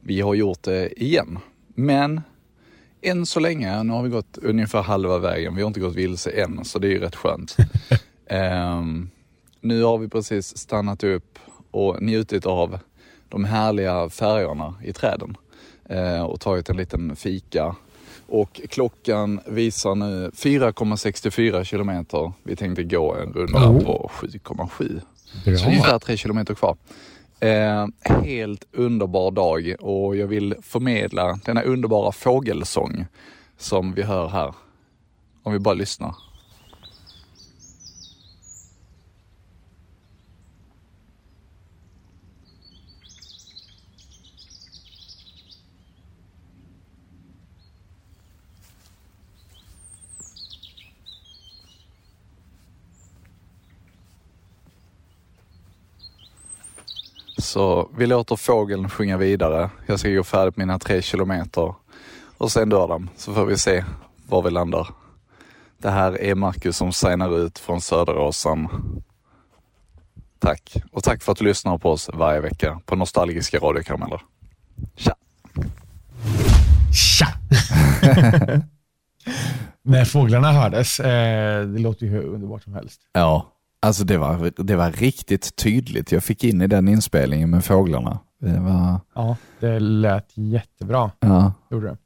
Vi 0.00 0.20
har 0.20 0.34
gjort 0.34 0.62
det 0.62 1.02
igen. 1.02 1.38
Men 1.74 2.20
än 3.02 3.26
så 3.26 3.40
länge, 3.40 3.82
nu 3.82 3.92
har 3.92 4.02
vi 4.02 4.08
gått 4.08 4.38
ungefär 4.38 4.82
halva 4.82 5.18
vägen. 5.18 5.54
Vi 5.54 5.62
har 5.62 5.66
inte 5.66 5.80
gått 5.80 5.94
vilse 5.94 6.30
än, 6.30 6.64
så 6.64 6.78
det 6.78 6.88
är 6.88 6.90
ju 6.90 7.00
rätt 7.00 7.16
skönt. 7.16 7.56
Ehm, 8.30 9.10
nu 9.60 9.82
har 9.82 9.98
vi 9.98 10.08
precis 10.08 10.58
stannat 10.58 11.04
upp 11.04 11.38
och 11.70 12.02
njutit 12.02 12.46
av 12.46 12.78
de 13.28 13.44
härliga 13.44 14.10
färgerna 14.10 14.74
i 14.84 14.92
träden 14.92 15.36
eh, 15.88 16.22
och 16.22 16.40
tagit 16.40 16.68
en 16.68 16.76
liten 16.76 17.16
fika. 17.16 17.76
Och 18.28 18.60
klockan 18.70 19.40
visar 19.46 19.94
nu 19.94 20.30
4,64 20.34 21.64
kilometer. 21.64 22.32
Vi 22.42 22.56
tänkte 22.56 22.82
gå 22.84 23.14
en 23.14 23.32
runda 23.32 23.68
Oh. 23.70 23.84
på 23.84 24.10
7,7. 24.14 25.00
Så 25.58 25.66
ungefär 25.66 25.98
3 25.98 26.16
kilometer 26.16 26.54
kvar. 26.54 26.76
Eh, 27.40 27.86
helt 28.22 28.64
underbar 28.72 29.30
dag 29.30 29.74
och 29.80 30.16
jag 30.16 30.26
vill 30.26 30.54
förmedla 30.62 31.38
denna 31.44 31.62
underbara 31.62 32.12
fågelsång 32.12 33.06
som 33.58 33.92
vi 33.94 34.02
hör 34.02 34.28
här. 34.28 34.54
Om 35.42 35.52
vi 35.52 35.58
bara 35.58 35.74
lyssnar. 35.74 36.14
Så 57.56 57.88
vi 57.96 58.06
låter 58.06 58.36
fågeln 58.36 58.88
sjunga 58.88 59.16
vidare. 59.16 59.70
Jag 59.86 60.00
ska 60.00 60.10
gå 60.10 60.24
färdigt 60.24 60.56
mina 60.56 60.78
tre 60.78 61.02
kilometer 61.02 61.74
och 62.38 62.52
sen 62.52 62.68
dör 62.68 62.88
de. 62.88 63.08
Så 63.16 63.34
får 63.34 63.46
vi 63.46 63.58
se 63.58 63.84
var 64.28 64.42
vi 64.42 64.50
landar. 64.50 64.88
Det 65.78 65.90
här 65.90 66.20
är 66.20 66.34
Marcus 66.34 66.76
som 66.76 66.92
signar 66.92 67.38
ut 67.38 67.58
från 67.58 67.80
Söderåsen. 67.80 68.68
Tack. 70.38 70.76
Och 70.92 71.04
tack 71.04 71.22
för 71.22 71.32
att 71.32 71.38
du 71.38 71.44
lyssnar 71.44 71.78
på 71.78 71.90
oss 71.90 72.10
varje 72.14 72.40
vecka 72.40 72.80
på 72.86 72.96
Nostalgiska 72.96 73.58
radiokarameller. 73.58 74.20
Tja! 74.96 75.14
Tja! 76.92 77.26
När 79.82 80.04
fåglarna 80.04 80.52
hördes, 80.52 81.00
eh, 81.00 81.66
det 81.66 81.78
låter 81.78 82.06
ju 82.06 82.12
hur 82.12 82.22
underbart 82.22 82.62
som 82.62 82.74
helst. 82.74 83.00
Ja, 83.12 83.55
alltså 83.86 84.04
det 84.04 84.18
var, 84.18 84.52
det 84.64 84.76
var 84.76 84.90
riktigt 84.90 85.56
tydligt. 85.56 86.12
Jag 86.12 86.24
fick 86.24 86.44
in 86.44 86.62
i 86.62 86.66
den 86.66 86.88
inspelningen 86.88 87.50
med 87.50 87.64
fåglarna. 87.64 88.18
Det 88.38 88.60
var, 88.60 89.00
Ja, 89.14 89.36
det 89.60 89.80
lät 89.80 90.30
jättebra, 90.34 91.10
ja. 91.20 91.52
gjorde 91.70 91.86
det. 91.86 91.96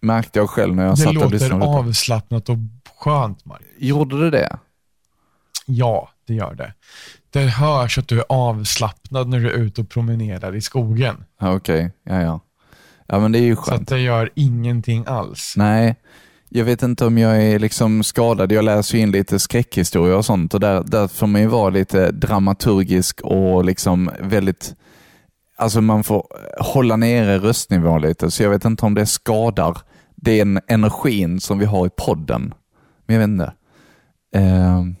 Märkte 0.00 0.38
jag 0.38 0.50
själv 0.50 0.74
när 0.74 0.84
jag 0.84 0.92
Det 0.92 0.96
satt 0.96 1.06
och 1.08 1.14
låter 1.14 1.28
lyssnade. 1.30 1.54
lite. 1.54 1.66
avslappnat 1.66 2.48
och 2.48 2.56
skönt, 2.98 3.44
Marcus. 3.44 3.66
Gjorde 3.78 4.20
det 4.20 4.30
det? 4.30 4.58
Ja, 5.66 6.08
det 6.26 6.34
gör 6.34 6.54
det. 6.54 6.74
Det 7.30 7.40
hörs 7.40 7.98
att 7.98 8.08
du 8.08 8.18
är 8.18 8.24
avslappnad 8.28 9.28
när 9.28 9.38
du 9.40 9.50
är 9.50 9.54
ute 9.54 9.80
och 9.80 9.88
promenerar 9.88 10.54
i 10.56 10.60
skogen. 10.60 11.24
Okej, 11.40 11.92
ja 12.04 12.20
ja. 12.22 12.40
Ja 13.06 13.18
men 13.20 13.32
det 13.32 13.38
är 13.38 13.42
ju 13.42 13.56
Så 13.56 13.62
skönt. 13.62 13.82
att 13.82 13.88
det 13.88 14.00
gör 14.00 14.30
ingenting 14.34 15.04
alls. 15.06 15.54
Nej, 15.56 15.96
jag 16.54 16.64
vet 16.64 16.82
inte 16.82 17.06
om 17.06 17.18
jag 17.18 17.42
är 17.42 17.58
liksom 17.58 18.02
skadad. 18.02 18.52
Jag 18.52 18.64
läser 18.64 18.98
in 18.98 19.10
lite 19.10 19.38
skräckhistorier 19.38 20.16
och 20.16 20.24
sånt 20.24 20.54
och 20.54 20.60
där, 20.60 20.82
där 20.86 21.08
får 21.08 21.26
man 21.26 21.40
ju 21.40 21.46
vara 21.46 21.70
lite 21.70 22.10
dramaturgisk 22.10 23.20
och 23.20 23.64
liksom 23.64 24.10
väldigt, 24.20 24.74
alltså 25.56 25.80
man 25.80 26.04
får 26.04 26.26
hålla 26.60 26.96
nere 26.96 27.38
röstnivån 27.38 28.02
lite. 28.02 28.30
Så 28.30 28.42
jag 28.42 28.50
vet 28.50 28.64
inte 28.64 28.86
om 28.86 28.94
det 28.94 29.06
skadar 29.06 29.78
den 30.16 30.60
energin 30.68 31.40
som 31.40 31.58
vi 31.58 31.64
har 31.64 31.86
i 31.86 31.90
podden. 31.96 32.54
Men 33.06 33.14
jag 33.14 33.20
vet 33.20 33.28
inte. 33.32 33.52
Ehm, 34.34 34.96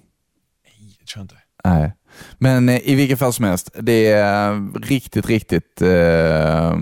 Jag 1.00 1.06
tror 1.06 1.22
inte. 1.22 1.34
Nej, 1.64 1.92
men 2.38 2.68
eh, 2.68 2.80
i 2.84 2.94
vilket 2.94 3.18
fall 3.18 3.32
som 3.32 3.44
helst, 3.44 3.70
det 3.80 4.06
är 4.06 4.72
riktigt, 4.86 5.26
riktigt 5.26 5.82
eh, 5.82 6.76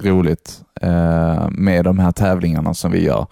roligt 0.00 0.62
eh, 0.80 1.48
med 1.50 1.84
de 1.84 1.98
här 1.98 2.12
tävlingarna 2.12 2.74
som 2.74 2.92
vi 2.92 3.04
gör. 3.04 3.26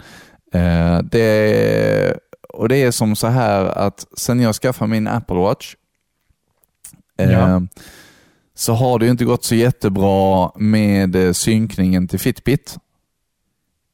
Eh, 0.52 0.98
det, 0.98 2.18
och 2.48 2.68
det 2.68 2.76
är 2.76 2.90
som 2.90 3.16
så 3.16 3.26
här 3.26 3.64
att 3.64 4.06
sen 4.16 4.40
jag 4.40 4.54
skaffade 4.54 4.90
min 4.90 5.08
Apple 5.08 5.36
Watch 5.36 5.74
eh, 7.18 7.32
Ja. 7.32 7.62
så 8.54 8.72
har 8.72 8.98
det 8.98 9.08
inte 9.08 9.24
gått 9.24 9.44
så 9.44 9.54
jättebra 9.54 10.50
med 10.56 11.16
eh, 11.16 11.32
synkningen 11.32 12.08
till 12.08 12.18
Fitbit. 12.20 12.76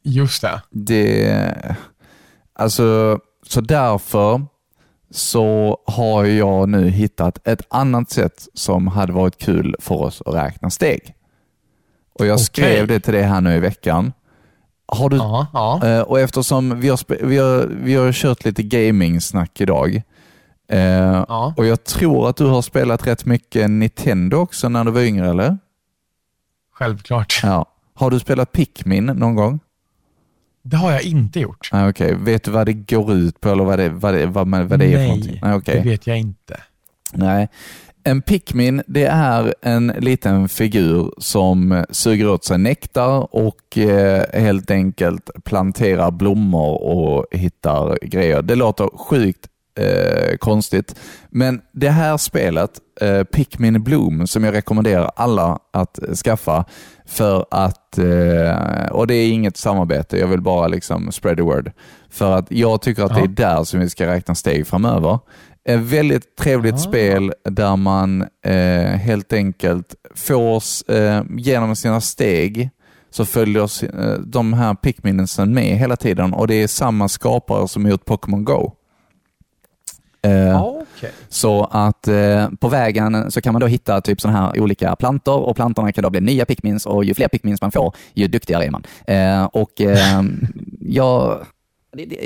Just 0.02 0.42
det. 0.42 0.62
Det, 0.70 1.76
alltså, 2.52 3.18
så 3.46 3.60
därför 3.60 4.46
så 5.10 5.78
har 5.86 6.24
jag 6.24 6.68
nu 6.68 6.88
hittat 6.88 7.48
ett 7.48 7.62
annat 7.70 8.10
sätt 8.10 8.48
som 8.54 8.86
hade 8.88 9.12
varit 9.12 9.38
kul 9.38 9.76
för 9.78 9.94
oss 9.94 10.22
att 10.26 10.34
räkna 10.34 10.70
steg. 10.70 11.14
Och 12.18 12.26
Jag 12.26 12.34
Okej. 12.34 12.44
skrev 12.44 12.86
det 12.86 13.00
till 13.00 13.12
dig 13.14 13.22
här 13.22 13.40
nu 13.40 13.54
i 13.56 13.60
veckan. 13.60 14.12
Har 14.92 15.08
du, 15.08 15.16
Ja, 15.16 15.46
ja. 15.52 15.86
eh, 15.88 16.00
och 16.00 16.20
eftersom 16.20 16.80
vi 16.80 16.88
har, 16.88 17.24
vi, 17.26 17.38
har, 17.38 17.66
vi 17.82 17.94
har 17.94 18.12
kört 18.12 18.44
lite 18.44 18.62
gaming-snack 18.62 19.60
idag 19.60 20.02
eh, 20.68 20.80
ja. 21.28 21.54
och 21.56 21.66
jag 21.66 21.84
tror 21.84 22.28
att 22.28 22.36
du 22.36 22.44
har 22.46 22.62
spelat 22.62 23.06
rätt 23.06 23.24
mycket 23.24 23.70
Nintendo 23.70 24.36
också 24.36 24.68
när 24.68 24.84
du 24.84 24.90
var 24.90 25.00
yngre, 25.00 25.30
eller? 25.30 25.58
Självklart. 26.72 27.40
Ja. 27.42 27.66
Har 27.94 28.10
du 28.10 28.18
spelat 28.20 28.52
Pikmin 28.52 29.06
någon 29.06 29.34
gång? 29.34 29.60
Det 30.62 30.76
har 30.76 30.92
jag 30.92 31.02
inte 31.02 31.40
gjort. 31.40 31.68
Ah, 31.72 31.88
Okej, 31.88 32.14
vet 32.14 32.44
du 32.44 32.50
vad 32.50 32.66
det 32.66 32.72
går 32.72 33.12
ut 33.12 33.40
på 33.40 33.48
eller 33.48 33.64
vad 33.64 33.78
det, 33.78 33.88
vad 33.88 34.14
det, 34.14 34.26
vad 34.26 34.48
vad 34.48 34.78
det 34.78 34.86
är 34.86 34.90
för 34.90 34.96
Nej, 34.98 35.08
någonting? 35.08 35.38
Nej, 35.42 35.54
okej. 35.54 35.80
det 35.82 35.90
vet 35.90 36.06
jag 36.06 36.18
inte. 36.18 36.60
Nej. 37.12 37.48
En 38.04 38.22
Pikmin, 38.22 38.82
det 38.86 39.04
är 39.04 39.54
en 39.62 39.86
liten 39.86 40.48
figur 40.48 41.12
som 41.18 41.84
suger 41.90 42.28
åt 42.28 42.44
sig 42.44 42.58
nektar 42.58 43.34
och 43.36 43.78
eh, 43.78 44.40
helt 44.42 44.70
enkelt 44.70 45.30
planterar 45.44 46.10
blommor 46.10 46.82
och 46.82 47.26
hittar 47.30 47.98
grejer. 48.02 48.42
Det 48.42 48.54
låter 48.54 48.96
sjukt 48.96 49.46
eh, 49.78 50.36
konstigt, 50.38 50.94
men 51.30 51.60
det 51.72 51.88
här 51.90 52.16
spelet, 52.16 52.70
eh, 53.00 53.22
Pikmin 53.22 53.82
Bloom, 53.82 54.26
som 54.26 54.44
jag 54.44 54.54
rekommenderar 54.54 55.10
alla 55.16 55.58
att 55.72 55.98
skaffa 56.24 56.64
för 57.06 57.46
att, 57.50 57.98
eh, 57.98 58.86
och 58.90 59.06
det 59.06 59.14
är 59.14 59.32
inget 59.32 59.56
samarbete, 59.56 60.18
jag 60.18 60.26
vill 60.26 60.40
bara 60.42 60.68
liksom 60.68 61.12
spread 61.12 61.36
the 61.36 61.42
word. 61.42 61.72
För 62.10 62.32
att 62.38 62.46
jag 62.48 62.82
tycker 62.82 63.02
att 63.02 63.14
det 63.14 63.18
Ja. 63.20 63.24
är 63.24 63.28
där 63.56 63.64
som 63.64 63.80
vi 63.80 63.90
ska 63.90 64.06
räkna 64.06 64.34
steg 64.34 64.66
framöver. 64.66 65.18
Ett 65.74 65.80
väldigt 65.80 66.36
trevligt 66.36 66.74
Ah. 66.74 66.78
spel 66.78 67.32
där 67.44 67.76
man 67.76 68.22
eh, 68.44 68.96
helt 68.96 69.32
enkelt 69.32 69.94
får, 70.14 70.62
eh, 70.92 71.22
genom 71.36 71.76
sina 71.76 72.00
steg, 72.00 72.70
så 73.10 73.24
följer 73.24 73.84
eh, 73.84 74.18
de 74.18 74.52
här 74.52 74.74
Pikminsen 74.74 75.54
med 75.54 75.78
hela 75.78 75.96
tiden 75.96 76.34
och 76.34 76.46
det 76.46 76.54
är 76.54 76.66
samma 76.66 77.08
skapare 77.08 77.68
som 77.68 77.86
gjort 77.86 78.04
Pokémon 78.04 78.44
Go. 78.44 78.72
Eh, 80.22 80.62
Okej. 80.64 81.10
Så 81.28 81.64
att 81.70 82.08
eh, 82.08 82.48
på 82.60 82.68
vägen 82.68 83.30
så 83.30 83.40
kan 83.40 83.52
man 83.52 83.60
då 83.60 83.66
hitta 83.66 84.00
typ 84.00 84.20
sådana 84.20 84.38
här 84.38 84.60
olika 84.60 84.96
plantor 84.96 85.40
och 85.40 85.56
plantorna 85.56 85.92
kan 85.92 86.02
då 86.02 86.10
bli 86.10 86.20
nya 86.20 86.44
Pikmins 86.44 86.86
och 86.86 87.04
ju 87.04 87.14
fler 87.14 87.28
Pikmins 87.28 87.60
man 87.60 87.72
får, 87.72 87.94
ju 88.14 88.28
duktigare 88.28 88.64
är 88.64 88.70
man. 88.70 88.82
Eh, 89.06 89.44
och 89.44 89.80
eh, 89.80 90.22
jag, 90.80 91.46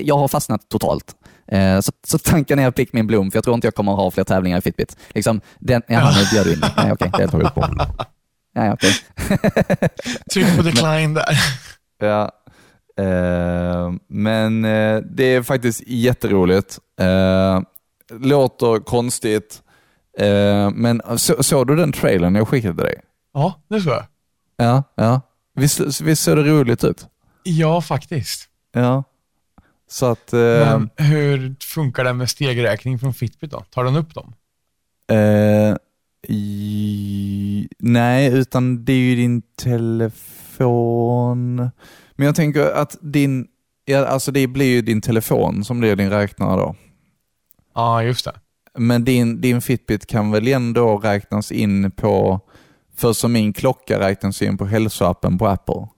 jag 0.02 0.16
har 0.16 0.28
fastnat 0.28 0.68
totalt. 0.68 1.16
Eh, 1.54 1.80
så, 1.80 1.92
så 2.06 2.18
tanken 2.18 2.58
är 2.58 2.70
Pikmin 2.70 3.06
Bloom, 3.06 3.30
för 3.30 3.36
jag 3.36 3.44
tror 3.44 3.54
inte 3.54 3.66
jag 3.66 3.74
kommer 3.74 3.92
att 3.92 3.98
ha 3.98 4.10
fler 4.10 4.24
tävlingar 4.24 4.58
i 4.58 4.60
Fitbit. 4.60 4.96
Liksom, 5.08 5.40
den, 5.58 5.82
jaha, 5.88 6.12
nu 6.18 6.24
bjöd 6.32 6.46
du 6.46 6.52
in 6.52 6.58
mig. 6.58 6.70
Nej, 6.76 6.92
okej, 6.92 7.10
det 7.18 7.28
tar 7.28 7.38
vi 7.38 7.44
på. 7.44 7.68
Nej, 8.54 8.72
okej. 8.72 8.92
Tryck 10.32 10.56
på 10.56 10.62
decline 10.62 11.14
där. 11.14 11.38
Ja. 11.98 12.30
Eh, 13.04 13.92
men 14.08 14.64
eh, 14.64 14.96
det 14.96 15.24
är 15.24 15.42
faktiskt 15.42 15.82
jätteroligt. 15.86 16.78
Eh, 17.00 17.60
låter 18.20 18.84
konstigt. 18.84 19.62
Men 20.72 21.02
så, 21.16 21.42
såg 21.42 21.66
du 21.66 21.76
den 21.76 21.92
trailern 21.92 22.34
jag 22.34 22.48
skickade 22.48 22.74
till 22.74 22.84
dig? 22.84 23.00
Ja, 23.34 23.60
det 23.68 23.80
tror 23.80 23.94
jag. 23.94 24.04
Ja. 24.56 24.82
ja. 24.94 25.20
Visst, 25.54 26.00
visst 26.00 26.22
ser 26.22 26.36
det 26.36 26.42
roligt 26.42 26.84
ut? 26.84 27.06
Ja, 27.42 27.80
faktiskt. 27.80 28.48
Ja. 28.72 29.04
Så 29.94 30.06
att... 30.06 30.32
Eh, 30.32 30.38
Men 30.40 30.90
hur 30.96 31.56
funkar 31.60 32.04
det 32.04 32.12
med 32.12 32.30
stegräkning 32.30 32.98
från 32.98 33.14
Fitbit 33.14 33.50
då? 33.50 33.60
Tar 33.60 33.84
den 33.84 33.96
upp 33.96 34.14
dem? 34.14 34.34
eh, 35.10 35.76
i, 36.28 37.68
nej, 37.78 38.38
utan 38.38 38.84
det 38.84 38.92
är 38.92 38.96
ju 38.96 39.16
din 39.16 39.42
telefon. 39.62 40.76
Men 42.16 42.26
jag 42.26 42.34
tänker 42.34 42.70
att 42.70 42.96
din... 43.00 43.46
Ja, 43.84 44.06
alltså 44.06 44.32
det 44.32 44.46
blir 44.46 44.66
ju 44.66 44.82
din 44.82 45.00
telefon 45.00 45.64
som 45.64 45.80
blir 45.80 45.96
din 45.96 46.10
räknare 46.10 46.56
då. 46.56 46.74
Ja, 47.74 48.02
just 48.02 48.24
det. 48.24 48.32
Men 48.78 49.04
din, 49.04 49.40
din 49.40 49.60
Fitbit 49.60 50.06
kan 50.06 50.30
väl 50.30 50.48
ändå 50.48 50.98
räknas 50.98 51.52
in 51.52 51.90
på, 51.90 52.40
för 52.96 53.12
som 53.12 53.32
min 53.32 53.52
klocka 53.52 54.00
räknas 54.00 54.42
in 54.42 54.58
på 54.58 54.66
hälsoappen 54.66 55.38
på 55.38 55.46
Apple. 55.46 55.88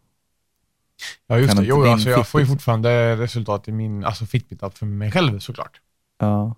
Ja, 1.26 1.38
just 1.38 1.54
Kan 1.54 1.62
det. 1.62 1.68
Jo, 1.68 1.86
alltså 1.86 2.10
jag 2.10 2.28
får 2.28 2.40
ju 2.40 2.46
fortfarande 2.46 3.16
resultat 3.16 3.68
i 3.68 3.72
min 3.72 4.04
alltså 4.04 4.24
Fitbit-app 4.24 4.78
för 4.78 4.86
mig 4.86 5.10
själv 5.12 5.38
såklart. 5.38 5.80
Ja. 6.20 6.54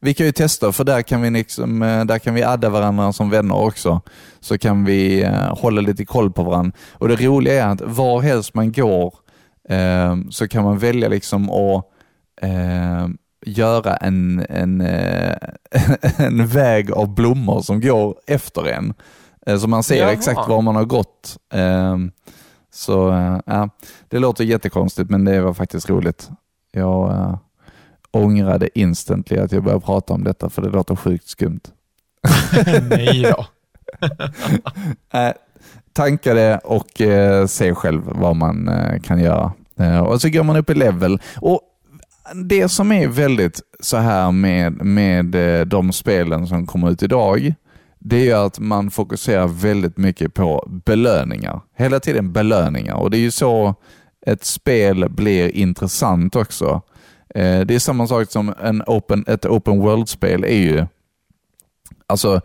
Vi 0.00 0.14
kan 0.14 0.26
ju 0.26 0.32
testa, 0.32 0.72
för 0.72 0.84
där 0.84 1.02
kan 1.02 1.22
vi, 1.22 1.30
liksom, 1.30 1.82
eh, 1.82 2.04
där 2.04 2.18
kan 2.18 2.34
vi 2.34 2.42
adda 2.42 2.68
varandra 2.68 3.12
som 3.12 3.30
vänner 3.30 3.54
också. 3.54 4.00
Så 4.40 4.58
kan 4.58 4.84
vi 4.84 5.22
eh, 5.22 5.58
hålla 5.58 5.80
lite 5.80 6.04
koll 6.04 6.32
på 6.32 6.42
varandra. 6.42 6.72
Och 6.92 7.08
det 7.08 7.16
roliga 7.16 7.64
är 7.64 7.68
att 7.68 7.80
var 7.80 8.20
helst 8.20 8.54
man 8.54 8.72
går 8.72 9.14
eh, 9.68 10.16
så 10.30 10.48
kan 10.48 10.64
man 10.64 10.78
välja 10.78 11.08
liksom 11.08 11.50
att 11.50 11.84
eh, 12.42 13.08
göra 13.46 13.96
en, 13.96 14.46
en, 14.48 14.80
eh, 14.80 15.36
en 16.16 16.46
väg 16.46 16.92
av 16.92 17.14
blommor 17.14 17.62
som 17.62 17.80
går 17.80 18.16
efter 18.26 18.68
en. 18.68 18.94
Eh, 19.46 19.58
så 19.58 19.68
man 19.68 19.82
ser 19.82 20.02
Jaha. 20.02 20.12
exakt 20.12 20.48
var 20.48 20.62
man 20.62 20.76
har 20.76 20.84
gått. 20.84 21.36
Så 22.76 23.08
ja, 23.46 23.68
det 24.08 24.18
låter 24.18 24.44
jättekonstigt 24.44 25.10
men 25.10 25.24
det 25.24 25.40
var 25.40 25.54
faktiskt 25.54 25.90
roligt. 25.90 26.30
Jag 26.72 27.10
eh, 27.10 27.38
ångrade 28.10 28.78
instantly 28.78 29.38
att 29.38 29.52
jag 29.52 29.62
började 29.64 29.84
prata 29.84 30.14
om 30.14 30.24
detta 30.24 30.50
för 30.50 30.62
det 30.62 30.68
låter 30.68 30.96
sjukt 30.96 31.28
skumt. 31.28 31.60
Nej 32.90 33.22
då. 33.22 33.46
Äh, 35.18 35.32
tanka 35.92 36.34
det 36.34 36.60
och 36.64 37.00
eh, 37.00 37.46
se 37.46 37.74
själv 37.74 38.02
vad 38.04 38.36
man 38.36 38.68
eh, 38.68 39.00
kan 39.00 39.20
göra. 39.20 39.52
Och 40.02 40.20
så 40.20 40.28
går 40.28 40.42
man 40.42 40.56
upp 40.56 40.70
i 40.70 40.74
level. 40.74 41.20
Och 41.36 41.60
Det 42.34 42.68
som 42.68 42.92
är 42.92 43.08
väldigt 43.08 43.60
så 43.80 43.96
här 43.96 44.32
med, 44.32 44.84
med 44.84 45.26
de 45.68 45.92
spelen 45.92 46.46
som 46.46 46.66
kommer 46.66 46.90
ut 46.90 47.02
idag, 47.02 47.54
det 48.08 48.16
är 48.16 48.24
ju 48.24 48.32
att 48.32 48.58
man 48.58 48.90
fokuserar 48.90 49.46
väldigt 49.46 49.96
mycket 49.96 50.34
på 50.34 50.68
belöningar. 50.84 51.60
Hela 51.76 52.00
tiden 52.00 52.32
belöningar. 52.32 52.94
Och 52.94 53.10
det 53.10 53.16
är 53.16 53.20
ju 53.20 53.30
så 53.30 53.74
ett 54.26 54.44
spel 54.44 55.08
blir 55.10 55.56
intressant 55.56 56.36
också. 56.36 56.82
Eh, 57.34 57.60
det 57.60 57.74
är 57.74 57.78
samma 57.78 58.06
sak 58.06 58.30
som 58.30 58.54
en 58.60 58.82
open, 58.86 59.24
ett 59.26 59.46
open 59.46 59.80
world-spel 59.80 60.44
är 60.44 60.58
ju, 60.58 60.86
alltså 62.06 62.40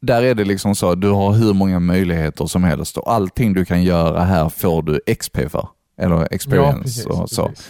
där 0.00 0.22
är 0.22 0.34
det 0.34 0.44
liksom 0.44 0.74
så 0.74 0.90
att 0.90 1.00
du 1.00 1.10
har 1.10 1.32
hur 1.32 1.54
många 1.54 1.80
möjligheter 1.80 2.46
som 2.46 2.64
helst 2.64 2.96
och 2.96 3.12
allting 3.12 3.52
du 3.52 3.64
kan 3.64 3.82
göra 3.82 4.24
här 4.24 4.48
får 4.48 4.82
du 4.82 5.00
XP 5.14 5.38
för. 5.48 5.68
Eller 5.98 6.34
experience 6.34 6.82
precis, 6.82 7.06
och 7.06 7.30
så. 7.30 7.48
precis. 7.48 7.68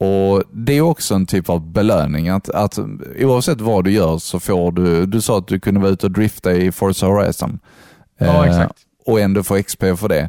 Och 0.00 0.42
Det 0.52 0.72
är 0.72 0.80
också 0.80 1.14
en 1.14 1.26
typ 1.26 1.48
av 1.48 1.72
belöning. 1.72 2.28
Att, 2.28 2.48
att 2.48 2.78
oavsett 3.20 3.60
vad 3.60 3.84
du 3.84 3.90
gör 3.90 4.18
så 4.18 4.40
får 4.40 4.72
du, 4.72 5.06
du 5.06 5.20
sa 5.20 5.38
att 5.38 5.48
du 5.48 5.60
kunde 5.60 5.80
vara 5.80 5.90
ute 5.90 6.06
och 6.06 6.12
drifta 6.12 6.52
i 6.52 6.72
Forza 6.72 7.06
Horizon. 7.06 7.58
Ja, 8.18 8.44
Eh, 8.44 8.50
exakt. 8.50 8.78
och 9.06 9.20
ändå 9.20 9.42
få 9.42 9.62
XP 9.62 9.80
för 9.96 10.08
det. 10.08 10.28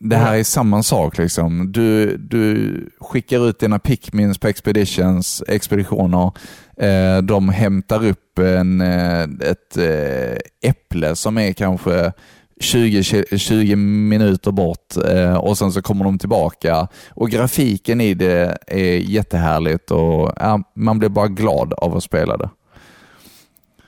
Det 0.00 0.16
här 0.16 0.36
är 0.36 0.44
samma 0.44 0.82
sak. 0.82 1.18
liksom. 1.18 1.72
Du, 1.72 2.16
du 2.16 2.90
skickar 3.00 3.48
ut 3.48 3.58
dina 3.58 3.78
pickmins 3.78 4.38
på 4.38 4.48
expeditions, 4.48 5.42
expeditioner. 5.48 6.30
Eh, 6.76 7.22
de 7.22 7.48
hämtar 7.48 8.06
upp 8.06 8.38
en, 8.38 8.80
eh, 8.80 9.22
ett 9.22 9.76
eh, 9.76 10.70
äpple 10.70 11.16
som 11.16 11.38
är 11.38 11.52
kanske 11.52 12.12
20, 12.60 13.00
ki- 13.02 13.36
20 13.38 13.76
minuter 13.76 14.50
bort 14.50 14.96
eh, 15.08 15.34
och 15.36 15.58
sen 15.58 15.72
så 15.72 15.82
kommer 15.82 16.04
de 16.04 16.18
tillbaka. 16.18 16.88
Och 17.10 17.30
Grafiken 17.30 18.00
i 18.00 18.14
det 18.14 18.58
är 18.66 18.96
jättehärligt 18.98 19.90
och 19.90 20.32
man 20.74 20.98
blir 20.98 21.08
bara 21.08 21.28
glad 21.28 21.72
av 21.72 21.96
att 21.96 22.04
spela 22.04 22.36
det. 22.36 22.50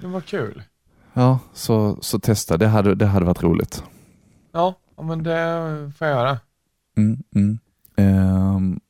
Det 0.01 0.07
var 0.07 0.21
kul. 0.21 0.63
Ja, 1.15 1.39
så, 1.55 1.99
så 2.01 2.19
testa. 2.19 2.57
Det 2.57 2.67
hade, 2.67 2.95
det 2.95 3.07
hade 3.07 3.27
varit 3.27 3.43
roligt. 3.43 3.83
Ja, 4.53 4.75
men 5.03 5.23
det 5.23 5.93
får 5.99 6.07
jag 6.09 6.17
göra. 6.17 6.39
Mm, 6.97 7.19
mm. 7.35 7.59
Ehm, 7.97 8.81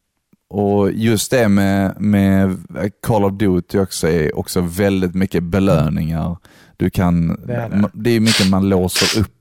och 0.51 0.93
just 0.93 1.31
det 1.31 1.49
med, 1.49 2.01
med 2.01 2.57
Call 3.03 3.25
of 3.25 3.33
Duty 3.33 3.79
också 3.79 4.09
är 4.09 4.39
också 4.39 4.61
väldigt 4.61 5.15
mycket 5.15 5.43
belöningar. 5.43 6.37
Du 6.77 6.91
kan, 6.91 7.29
Det 7.47 7.55
är 7.55 7.69
det. 7.69 7.91
det 7.93 8.11
är 8.11 8.21
mycket 8.21 8.51
man 8.51 8.69
låser 8.69 9.21
upp. 9.21 9.33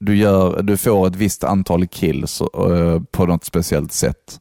Du, 0.00 0.16
gör, 0.16 0.62
du 0.62 0.76
får 0.76 1.06
ett 1.06 1.16
visst 1.16 1.44
antal 1.44 1.86
kills 1.86 2.40
eh, 2.40 3.00
på 3.10 3.26
något 3.26 3.44
speciellt 3.44 3.92
sätt. 3.92 4.40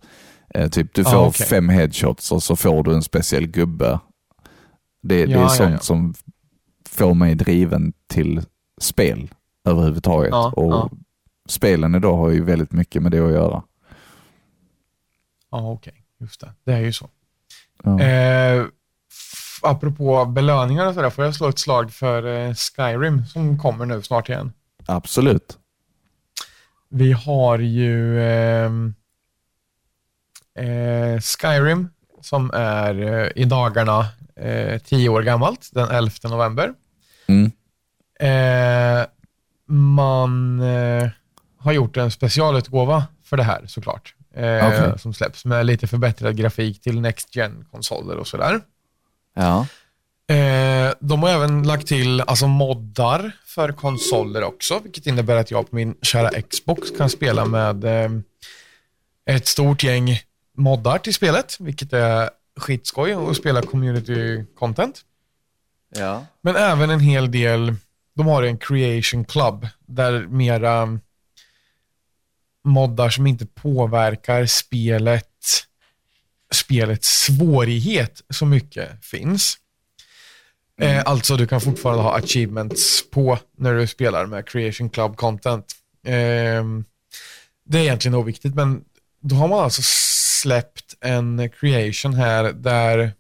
Eh, 0.53 0.69
typ 0.69 0.93
du 0.93 1.01
Ah, 1.01 1.11
får 1.11 1.27
okej. 1.27 1.45
fem 1.47 1.69
headshots 1.69 2.31
och 2.31 2.43
så 2.43 2.55
får 2.55 2.83
du 2.83 2.93
en 2.93 3.03
speciell 3.03 3.47
gubbe. 3.47 3.99
Det, 5.03 5.25
det 5.25 5.31
Ja, 5.31 5.37
är 5.37 5.41
ja, 5.41 5.49
sånt 5.49 5.71
ja. 5.71 5.79
som 5.79 6.13
får 6.89 7.13
mig 7.13 7.35
driven 7.35 7.93
till 8.07 8.41
spel 8.81 9.29
överhuvudtaget. 9.65 10.33
Och. 10.33 10.91
Spelen 11.49 11.95
idag 11.95 12.17
har 12.17 12.29
ju 12.29 12.43
väldigt 12.43 12.71
mycket 12.71 13.01
med 13.03 13.11
det 13.11 13.19
att 13.25 13.31
göra. 13.31 13.63
Ja, 15.51 15.71
okej. 15.71 15.93
Just 16.19 16.41
det. 16.41 16.53
Det 16.63 16.73
är 16.73 16.79
ju 16.79 16.93
så. 16.93 17.09
Ja. 17.83 18.01
Eh, 18.01 18.65
apropå 19.61 20.25
belöningar 20.25 20.87
och 20.87 20.93
sådär, 20.93 21.09
får 21.09 21.25
jag 21.25 21.35
slå 21.35 21.47
ett 21.47 21.59
slag 21.59 21.91
för 21.91 22.23
eh, 22.47 22.53
Skyrim 22.53 23.25
som 23.25 23.59
kommer 23.59 23.85
nu 23.85 24.01
snart 24.01 24.29
igen. 24.29 24.53
Absolut. 24.87 25.57
Vi 26.89 27.11
har 27.11 27.59
ju 27.59 28.23
ehm, 28.23 28.93
eh, 30.55 31.19
Skyrim 31.21 31.89
som 32.21 32.51
är 32.53 33.01
eh, 33.01 33.31
i 33.35 33.45
dagarna 33.45 34.05
eh, 34.35 34.81
tio 34.81 35.09
år 35.09 35.21
gammalt, 35.21 35.69
den 35.73 35.89
11 35.89 36.11
november. 36.23 36.73
Mm. 37.27 37.51
Eh, 38.19 39.05
man 39.75 40.59
eh, 40.59 41.09
har 41.59 41.71
gjort 41.71 41.97
en 41.97 42.11
specialutgåva 42.11 43.07
för 43.23 43.37
det 43.37 43.43
här 43.43 43.65
såklart. 43.67 44.15
Eh, 44.33 44.67
Okej. 44.67 44.99
Som 44.99 45.13
släpps 45.13 45.45
med 45.45 45.65
lite 45.65 45.87
förbättrad 45.87 46.37
grafik 46.37 46.81
till 46.81 47.01
Next 47.01 47.35
gen 47.35 47.65
konsoler 47.71 48.17
och 48.17 48.27
sådär. 48.27 48.61
Ja. 49.35 49.67
Eh, 50.29 50.93
de 50.99 51.23
har 51.23 51.29
även 51.29 51.63
lagt 51.63 51.87
till 51.87 52.21
alltså, 52.21 52.47
moddar 52.47 53.31
för 53.45 53.71
konsoler 53.71 54.43
också, 54.43 54.79
vilket 54.79 55.07
innebär 55.07 55.35
att 55.35 55.51
jag 55.51 55.69
på 55.69 55.75
min 55.75 55.95
kära 56.01 56.41
Xbox 56.41 56.91
kan 56.97 57.09
spela 57.09 57.45
med 57.45 57.83
eh, 57.83 58.11
ett 59.25 59.47
stort 59.47 59.83
gäng 59.83 60.19
moddar 60.57 60.97
till 60.97 61.13
spelet, 61.13 61.57
vilket 61.59 61.93
är 61.93 62.29
skitskoj 62.57 63.15
och 63.15 63.35
spela 63.35 63.61
community 63.61 64.45
content. 64.55 65.01
Ja. 65.95 66.25
Men 66.41 66.55
även 66.55 66.89
en 66.89 66.99
hel 66.99 67.31
del, 67.31 67.75
de 68.15 68.27
har 68.27 68.43
en 68.43 68.57
creation 68.57 69.25
club 69.25 69.67
där 69.79 70.27
mera 70.27 70.99
moddar 72.63 73.09
som 73.09 73.27
inte 73.27 73.45
påverkar 73.45 74.45
spelet, 74.45 75.25
spelets 76.53 77.07
svårighet 77.07 78.21
så 78.29 78.45
mycket 78.45 79.05
finns. 79.05 79.57
Eh, 80.81 81.01
alltså 81.05 81.37
du 81.37 81.47
kan 81.47 81.61
fortfarande 81.61 82.03
ha 82.03 82.17
achievements 82.17 83.09
på 83.09 83.39
när 83.57 83.73
du 83.73 83.87
spelar 83.87 84.25
med 84.25 84.47
creation 84.49 84.89
club 84.89 85.15
content. 85.15 85.73
Ehm, 86.03 86.85
det 87.65 87.77
är 87.77 87.81
egentligen 87.81 88.15
oviktigt, 88.15 88.55
men 88.55 88.83
då 89.21 89.35
har 89.35 89.47
man 89.47 89.59
alltså 89.59 89.81
släppt 90.41 90.95
en 91.01 91.49
creation 91.49 92.13
här 92.13 92.43
där, 92.53 93.13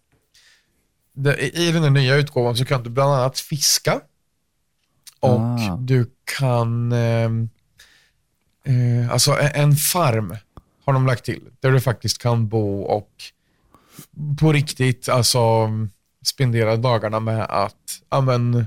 där 1.13 1.39
i 1.57 1.71
den 1.71 1.83
här 1.83 1.89
nya 1.89 2.15
utgåvan 2.15 2.57
så 2.57 2.65
kan 2.65 2.83
du 2.83 2.89
bland 2.89 3.11
annat 3.13 3.39
fiska 3.39 4.01
och 5.19 5.39
Ah. 5.39 5.77
du 5.79 6.11
kan, 6.39 6.91
ehm, 6.91 7.49
eh, 8.63 9.11
alltså 9.11 9.31
en, 9.31 9.51
en 9.55 9.75
farm 9.75 10.35
har 10.85 10.93
de 10.93 11.05
lagt 11.07 11.25
till, 11.25 11.43
där 11.59 11.71
du 11.71 11.81
faktiskt 11.81 12.17
kan 12.17 12.47
bo 12.47 12.81
och 12.81 13.11
på 14.39 14.53
riktigt 14.53 15.09
alltså 15.09 15.69
spendera 16.27 16.75
dagarna 16.75 17.19
med 17.19 17.45
att 17.49 18.01
ja, 18.09 18.21
men, 18.21 18.65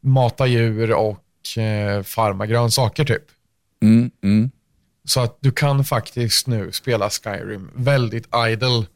mata 0.00 0.46
djur 0.46 0.92
och 0.92 1.58
eh, 1.58 2.02
farma 2.02 2.46
grönsaker 2.46 3.04
typ. 3.04 3.24
Mm, 3.82 4.10
mm. 4.22 4.50
Så 5.04 5.20
att 5.20 5.38
du 5.40 5.52
kan 5.52 5.84
faktiskt 5.84 6.46
nu 6.46 6.72
spela 6.72 7.10
Skyrim 7.10 7.70
väldigt 7.74 8.28
idle. 8.50 8.86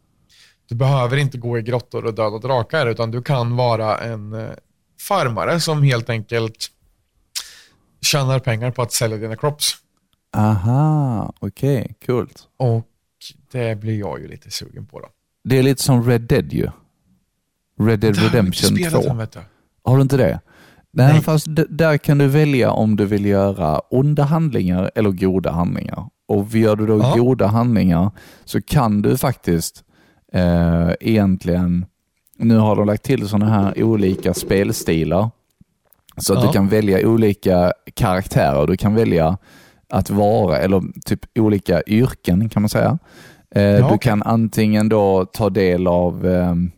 Du 0.69 0.75
behöver 0.75 1.17
inte 1.17 1.39
gå 1.39 1.59
i 1.59 1.62
grottor 1.62 2.05
och 2.05 2.15
döda 2.15 2.39
drakar, 2.39 2.87
utan 2.87 3.11
du 3.11 3.23
kan 3.23 3.57
vara 3.57 3.99
en 3.99 4.33
eh, 4.33 4.51
farmare 5.01 5.61
som 5.61 5.83
helt 5.83 6.11
enkelt 6.11 6.71
tjänar 8.01 8.39
pengar 8.39 8.71
på 8.71 8.83
att 8.83 8.93
sälja 8.93 9.17
dina 9.17 9.37
crops. 9.37 9.77
Aha, 10.37 11.33
okej, 11.39 11.95
coolt. 12.07 12.49
Och 12.57 12.89
det 13.53 13.81
blir 13.81 13.99
jag 13.99 14.21
ju 14.21 14.29
lite 14.29 14.51
sugen 14.51 14.87
på 14.87 15.01
då. 15.01 15.09
Det 15.45 15.59
är 15.59 15.62
lite 15.62 15.83
som 15.83 16.09
Red 16.09 16.21
Dead 16.21 16.53
ju. 16.53 16.69
Red 17.81 18.01
Dead 18.01 18.16
Redemption 18.16 18.77
spelat 18.77 19.05
2. 19.05 19.11
än, 19.11 19.16
vet 19.18 19.33
du. 19.33 19.39
Har 19.85 19.97
du 19.97 20.03
inte 20.03 20.16
det? 20.16 20.41
Nej, 20.93 21.12
Nej. 21.12 21.22
fast 21.22 21.47
där 21.68 21.99
kan 21.99 22.18
du 22.18 22.27
välja 22.27 22.70
om 22.70 22.97
du 22.97 23.07
vill 23.07 23.25
göra 23.25 23.79
onda 23.79 24.22
handlingar 24.22 24.91
eller 24.95 25.11
goda 25.11 25.51
handlingar. 25.51 26.05
Och 26.29 26.55
gör 26.55 26.77
du 26.77 26.87
då 26.87 26.99
Ja. 26.99 27.14
goda 27.16 27.47
handlingar 27.47 28.11
så 28.45 28.62
kan 28.62 29.03
du 29.03 29.16
faktiskt 29.16 29.85
eh, 30.33 30.91
egentligen, 31.01 31.87
nu 32.39 32.57
har 32.59 32.77
de 32.77 32.87
lagt 32.87 33.03
till 33.03 33.29
sådana 33.29 33.51
här 33.53 33.83
olika 33.83 34.35
spelstilar. 34.35 35.31
Så 36.16 36.33
att 36.33 36.41
Ja. 36.41 36.47
du 36.47 36.53
kan 36.53 36.68
välja 36.68 37.09
olika 37.09 37.72
karaktärer. 37.95 38.66
Du 38.66 38.77
kan 38.77 38.95
välja 38.95 39.39
att 39.89 40.11
vara, 40.11 40.59
eller 40.59 40.83
typ 41.05 41.20
olika 41.39 41.83
yrken 41.87 42.49
kan 42.49 42.62
man 42.62 42.68
säga. 42.68 42.99
Eh, 43.55 43.62
du 43.77 43.83
okej. 43.83 43.99
kan 43.99 44.22
antingen 44.22 44.89
då 44.89 45.25
ta 45.25 45.51
del 45.51 45.87
av 45.87 46.27
ehm, 46.27 46.70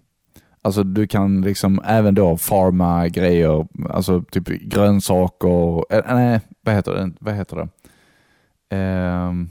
Alltså 0.66 0.82
du 0.82 1.06
kan 1.06 1.40
liksom 1.40 1.80
även 1.84 2.14
då 2.14 2.36
farma 2.36 3.08
grejer, 3.08 3.66
alltså 3.90 4.22
typ 4.30 4.48
grönsaker, 4.48 5.94
äh, 5.94 6.14
nej 6.14 6.40
vad 6.60 6.74
heter 6.74 6.92
det? 6.94 7.10
Vad 7.20 7.34
heter 7.34 7.56
det? 7.56 7.68
Ehm, 8.76 9.48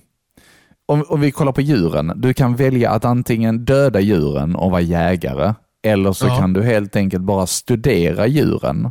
om, 0.86 1.04
om 1.10 1.22
vi 1.22 1.32
kollar 1.32 1.52
på 1.52 1.62
djuren, 1.62 2.12
du 2.16 2.34
kan 2.34 2.56
välja 2.56 2.92
att 2.92 3.06
antingen 3.06 3.66
döda 3.66 4.00
djuren 4.00 4.56
och 4.56 4.72
vara 4.72 4.82
jägare, 4.82 5.54
eller 5.84 6.12
så 6.14 6.28
Ja. 6.28 6.38
kan 6.38 6.54
du 6.54 6.64
helt 6.64 6.96
enkelt 6.96 7.24
bara 7.24 7.46
studera 7.48 8.28
djuren 8.28 8.86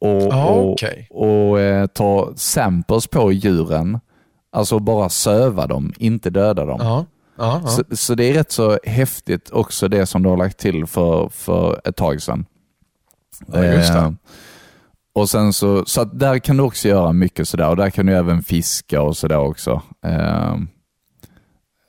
och, 0.00 0.22
Ja, 0.22 0.46
och, 0.48 0.72
okej. 0.72 1.06
och 1.10 1.60
eh, 1.60 1.86
ta 1.86 2.32
samples 2.36 3.06
på 3.06 3.32
djuren, 3.32 4.00
alltså 4.52 4.78
bara 4.78 5.08
söva 5.08 5.66
dem, 5.66 5.92
inte 5.98 6.30
döda 6.30 6.64
dem. 6.64 6.78
Ja, 6.82 7.04
ja, 7.36 7.60
ja. 7.64 7.68
Så, 7.68 7.96
så 7.96 8.14
det 8.14 8.24
är 8.24 8.34
rätt 8.34 8.52
så 8.52 8.78
häftigt 8.84 9.50
också 9.50 9.88
det 9.88 10.06
som 10.06 10.22
du 10.22 10.28
har 10.28 10.36
lagt 10.36 10.58
till 10.58 10.86
för, 10.86 11.28
för 11.28 11.80
ett 11.84 11.96
tag 11.96 12.22
sedan. 12.22 12.46
Ja, 13.46 13.64
just 13.64 13.92
det. 13.92 13.98
Eh, 13.98 14.12
och 15.14 15.30
sen 15.30 15.52
så, 15.52 15.84
så 15.84 16.04
där 16.04 16.38
kan 16.38 16.56
du 16.56 16.62
också 16.62 16.88
göra 16.88 17.12
mycket 17.12 17.48
sådär 17.48 17.68
och 17.68 17.76
där 17.76 17.90
kan 17.90 18.06
du 18.06 18.14
även 18.14 18.42
fiska 18.42 19.02
och 19.02 19.16
sådär 19.16 19.38
också. 19.38 19.82
Eh, 20.02 20.54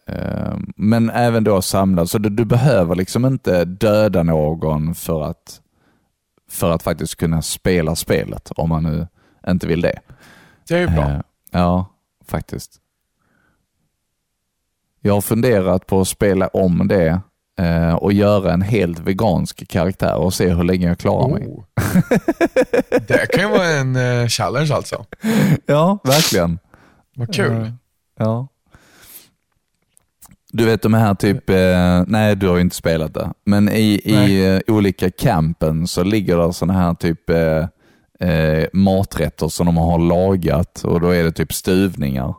eh, 0.08 0.58
men 0.76 1.10
även 1.10 1.44
då 1.44 1.62
samla, 1.62 2.06
så 2.06 2.18
du, 2.18 2.30
du 2.30 2.46
behöver 2.46 2.96
liksom 2.96 3.26
inte 3.26 3.66
döda 3.66 4.24
någon 4.24 4.96
för 4.96 5.22
att, 5.22 5.62
för 6.50 6.72
att 6.72 6.84
faktiskt 6.84 7.16
kunna 7.16 7.42
spela 7.42 7.96
spelet 7.96 8.52
om 8.56 8.70
man 8.70 8.84
nu 8.84 9.08
inte 9.48 9.68
vill 9.68 9.82
det. 9.82 10.00
det 10.68 10.76
är 10.76 10.80
ju 10.80 10.88
bra. 10.88 11.10
Eh, 11.10 11.22
ja, 11.52 11.86
faktiskt. 12.28 12.82
Jag 15.06 15.14
har 15.14 15.22
funderat 15.22 15.88
på 15.88 16.02
att 16.02 16.08
spela 16.08 16.48
om 16.48 16.88
det 16.88 17.22
eh, 17.60 17.94
och 17.96 18.14
göra 18.14 18.54
en 18.54 18.62
helt 18.62 19.00
vegansk 19.00 19.68
karaktär 19.68 20.16
och 20.16 20.34
se 20.34 20.50
hur 20.54 20.64
länge 20.64 20.88
jag 20.88 20.98
klarar 20.98 21.28
mig. 21.28 21.48
Oh. 21.48 21.64
det 23.08 23.32
kan 23.34 23.44
ju 23.44 23.58
vara 23.58 23.68
en 23.68 23.96
eh, 23.96 24.28
challenge 24.28 24.74
alltså. 24.74 25.06
Ja, 25.66 26.00
verkligen. 26.04 26.60
Vad 27.16 27.34
kul. 27.36 27.62
Eh, 27.62 27.70
Ja. 28.20 28.48
Du 30.52 30.66
vet 30.66 30.82
de 30.82 30.94
här 30.94 31.16
typ, 31.16 31.50
eh, 31.50 32.04
nej 32.08 32.36
du 32.36 32.48
har 32.48 32.56
ju 32.56 32.62
inte 32.62 32.76
spelat 32.76 33.14
det, 33.14 33.34
men 33.46 33.70
i, 33.70 34.02
i 34.04 34.54
eh, 34.56 34.76
olika 34.76 35.12
campen 35.12 35.88
så 35.88 36.04
ligger 36.04 36.38
det 36.38 36.54
sådana 36.54 36.80
här 36.80 36.94
typ 36.94 37.30
eh, 37.30 38.30
eh, 38.30 38.68
maträtter 38.74 39.48
som 39.48 39.66
de 39.66 39.78
har 39.78 40.00
lagat 40.00 40.82
och 40.84 41.02
då 41.02 41.10
är 41.10 41.24
det 41.24 41.32
typ 41.32 41.54
stuvningar. 41.54 42.36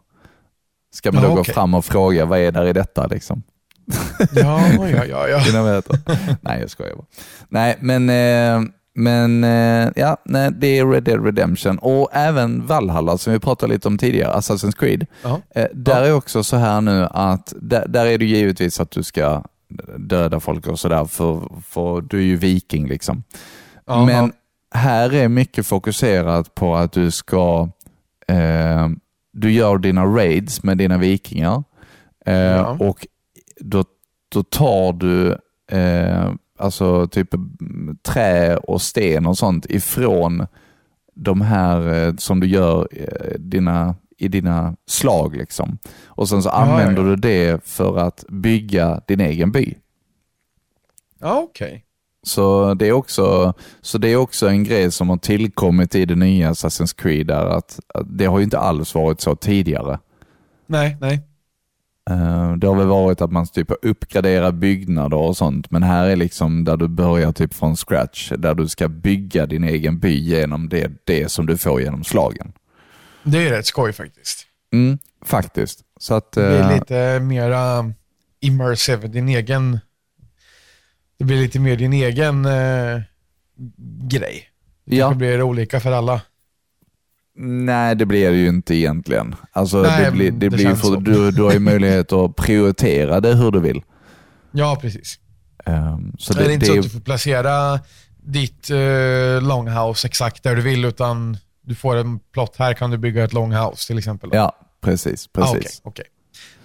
Ska 0.96 1.12
man 1.12 1.22
då 1.22 1.28
Ja, 1.28 1.34
gå 1.34 1.44
fram 1.44 1.74
och 1.74 1.84
fråga 1.84 2.24
vad 2.24 2.38
är 2.38 2.52
där 2.52 2.66
i 2.66 2.72
detta 2.72 3.06
liksom? 3.06 3.42
Ja, 4.32 4.60
ja, 4.78 5.04
ja. 5.04 5.28
ja. 5.28 5.82
Nej, 6.40 6.60
jag 6.60 6.70
skojar 6.70 6.96
bara. 6.96 7.06
Nej, 7.48 7.76
men, 7.80 8.10
eh, 8.10 8.70
men 8.94 9.44
eh, 9.44 9.88
ja, 9.96 10.16
nej, 10.24 10.50
det 10.52 10.78
är 10.78 10.86
Red 10.86 11.02
Dead 11.02 11.24
Redemption 11.24 11.78
och 11.78 12.08
även 12.12 12.66
Valhalla 12.66 13.18
som 13.18 13.32
vi 13.32 13.38
pratade 13.38 13.72
lite 13.72 13.88
om 13.88 13.98
tidigare, 13.98 14.34
Assassin's 14.34 14.76
Creed. 14.78 15.06
Ja. 15.22 15.40
Eh, 15.54 15.66
där 15.74 16.02
är 16.02 16.12
också 16.12 16.44
så 16.44 16.56
här 16.56 16.80
nu 16.80 17.06
att 17.10 17.52
där, 17.56 17.88
där 17.88 18.06
är 18.06 18.18
det 18.18 18.24
givetvis 18.24 18.80
att 18.80 18.90
du 18.90 19.02
ska 19.02 19.42
döda 19.98 20.40
folk 20.40 20.66
och 20.66 20.78
sådär, 20.78 21.04
för, 21.04 21.48
för 21.68 22.00
du 22.00 22.18
är 22.18 22.22
ju 22.22 22.36
viking 22.36 22.88
liksom. 22.88 23.22
Ja, 23.86 24.04
Men 24.04 24.32
här 24.74 25.14
är 25.14 25.28
mycket 25.28 25.66
fokuserat 25.66 26.54
på 26.54 26.76
att 26.76 26.92
du 26.92 27.10
ska, 27.10 27.68
eh, 28.28 28.88
du 29.36 29.52
gör 29.52 29.78
dina 29.78 30.04
raids 30.04 30.62
med 30.62 30.78
dina 30.78 30.98
vikingar 30.98 31.64
eh, 32.26 32.34
Ja. 32.34 32.76
och 32.80 33.06
då, 33.60 33.84
då 34.28 34.42
tar 34.42 34.92
du 34.92 35.38
eh, 35.76 36.32
alltså 36.58 37.08
typ 37.08 37.28
trä 38.02 38.56
och 38.56 38.82
sten 38.82 39.26
och 39.26 39.38
sånt 39.38 39.66
ifrån 39.70 40.46
de 41.14 41.40
här 41.40 42.06
eh, 42.06 42.14
som 42.16 42.40
du 42.40 42.46
gör 42.46 42.88
eh, 42.90 43.38
dina, 43.38 43.94
i 44.18 44.28
dina 44.28 44.76
slag. 44.86 45.36
Liksom. 45.36 45.78
Och 46.06 46.28
sen 46.28 46.42
så 46.42 46.50
använder 46.50 47.02
ja. 47.02 47.08
du 47.08 47.16
det 47.16 47.64
för 47.64 47.98
att 47.98 48.24
bygga 48.28 49.00
din 49.06 49.20
egen 49.20 49.52
by. 49.52 49.74
ja 51.18 51.40
okej. 51.50 51.85
Så 52.26 52.74
det, 52.74 52.88
är 52.88 52.92
också, 52.92 53.54
så 53.80 53.98
det 53.98 54.08
är 54.08 54.16
också 54.16 54.48
en 54.48 54.64
grej 54.64 54.92
som 54.92 55.08
har 55.08 55.16
tillkommit 55.16 55.94
i 55.94 56.04
det 56.04 56.14
nya 56.14 56.50
Assassin's 56.50 56.94
Creed. 57.02 57.26
Där 57.26 57.46
att, 57.46 57.80
att 57.94 58.18
det 58.18 58.26
har 58.26 58.38
ju 58.38 58.44
inte 58.44 58.58
alls 58.58 58.94
varit 58.94 59.20
så 59.20 59.36
tidigare. 59.36 59.98
Nej, 60.66 60.96
nej. 61.00 61.20
Eh, 62.10 62.52
Det 62.56 62.66
har 62.66 62.74
väl 62.76 62.86
varit 62.86 63.20
att 63.20 63.32
man 63.32 63.46
typ 63.46 63.72
uppgraderar 63.82 64.52
byggnader 64.52 65.16
och 65.16 65.36
sånt, 65.36 65.70
men 65.70 65.82
här 65.82 66.06
är 66.06 66.16
liksom 66.16 66.64
där 66.64 66.76
du 66.76 66.88
börjar 66.88 67.32
typ 67.32 67.54
från 67.54 67.76
scratch, 67.76 68.32
där 68.38 68.54
du 68.54 68.68
ska 68.68 68.88
bygga 68.88 69.46
din 69.46 69.64
egen 69.64 69.98
by 69.98 70.18
genom 70.18 70.68
det, 70.68 70.92
det 71.04 71.28
som 71.28 71.46
du 71.46 71.56
får 71.58 71.80
genom 71.80 72.04
slagen. 72.04 72.52
Det 73.22 73.46
är 73.46 73.50
rätt 73.50 73.66
skoj 73.66 73.92
faktiskt. 73.92 74.46
Mm, 74.72 74.98
faktiskt. 75.24 75.80
Så 76.00 76.14
att, 76.14 76.32
Det 76.32 76.40
blir 76.48 76.60
eh, 76.60 76.74
lite 76.74 77.20
mera 77.20 77.92
immersive, 78.40 79.08
din 79.08 79.28
egen... 79.28 79.78
Det 81.18 81.24
blir 81.24 81.36
lite 81.36 81.58
mer 81.58 81.76
din 81.76 81.92
egen 81.92 82.44
eh, 82.44 83.00
grej. 84.08 84.48
Det 84.84 84.96
ja, 84.96 85.14
blir 85.14 85.42
olika 85.42 85.80
för 85.80 85.92
alla. 85.92 86.20
nej 87.38 87.96
det 87.96 88.06
blir 88.06 88.30
det 88.30 88.36
ju 88.36 88.48
inte 88.48 88.74
egentligen. 88.74 89.34
Alltså, 89.52 89.82
Nej, 89.82 90.04
det 90.04 90.10
blir, 90.10 90.30
det 90.30 90.38
det 90.38 90.50
blir 90.50 90.74
för, 90.74 91.00
du, 91.00 91.30
du 91.30 91.42
har 91.42 91.52
ju 91.52 91.58
möjlighet 91.58 92.12
att 92.12 92.36
prioritera 92.36 93.20
det 93.20 93.34
hur 93.34 93.50
du 93.50 93.60
vill. 93.60 93.82
Ja, 94.52 94.78
precis. 94.80 95.18
Um, 95.66 96.12
så 96.18 96.32
det, 96.32 96.44
är 96.44 96.48
det, 96.48 96.54
inte 96.54 96.66
det, 96.66 96.72
så 96.72 96.78
att 96.78 96.84
du 96.84 96.90
får 96.90 97.00
placera 97.00 97.80
ditt 98.16 98.70
eh, 98.70 99.42
longhouse 99.42 100.06
exakt 100.06 100.42
där 100.42 100.56
du 100.56 100.62
vill, 100.62 100.84
utan 100.84 101.36
du 101.62 101.74
får 101.74 101.96
en 101.96 102.18
plott. 102.18 102.56
Här 102.58 102.74
kan 102.74 102.90
du 102.90 102.98
bygga 102.98 103.24
ett 103.24 103.32
longhouse 103.32 103.86
till 103.86 103.98
exempel. 103.98 104.30
Ja, 104.32 104.58
precis. 104.80 105.28
Ah, 105.32 105.40
precis. 105.40 105.80
okej, 105.84 106.04
okej. 106.04 106.04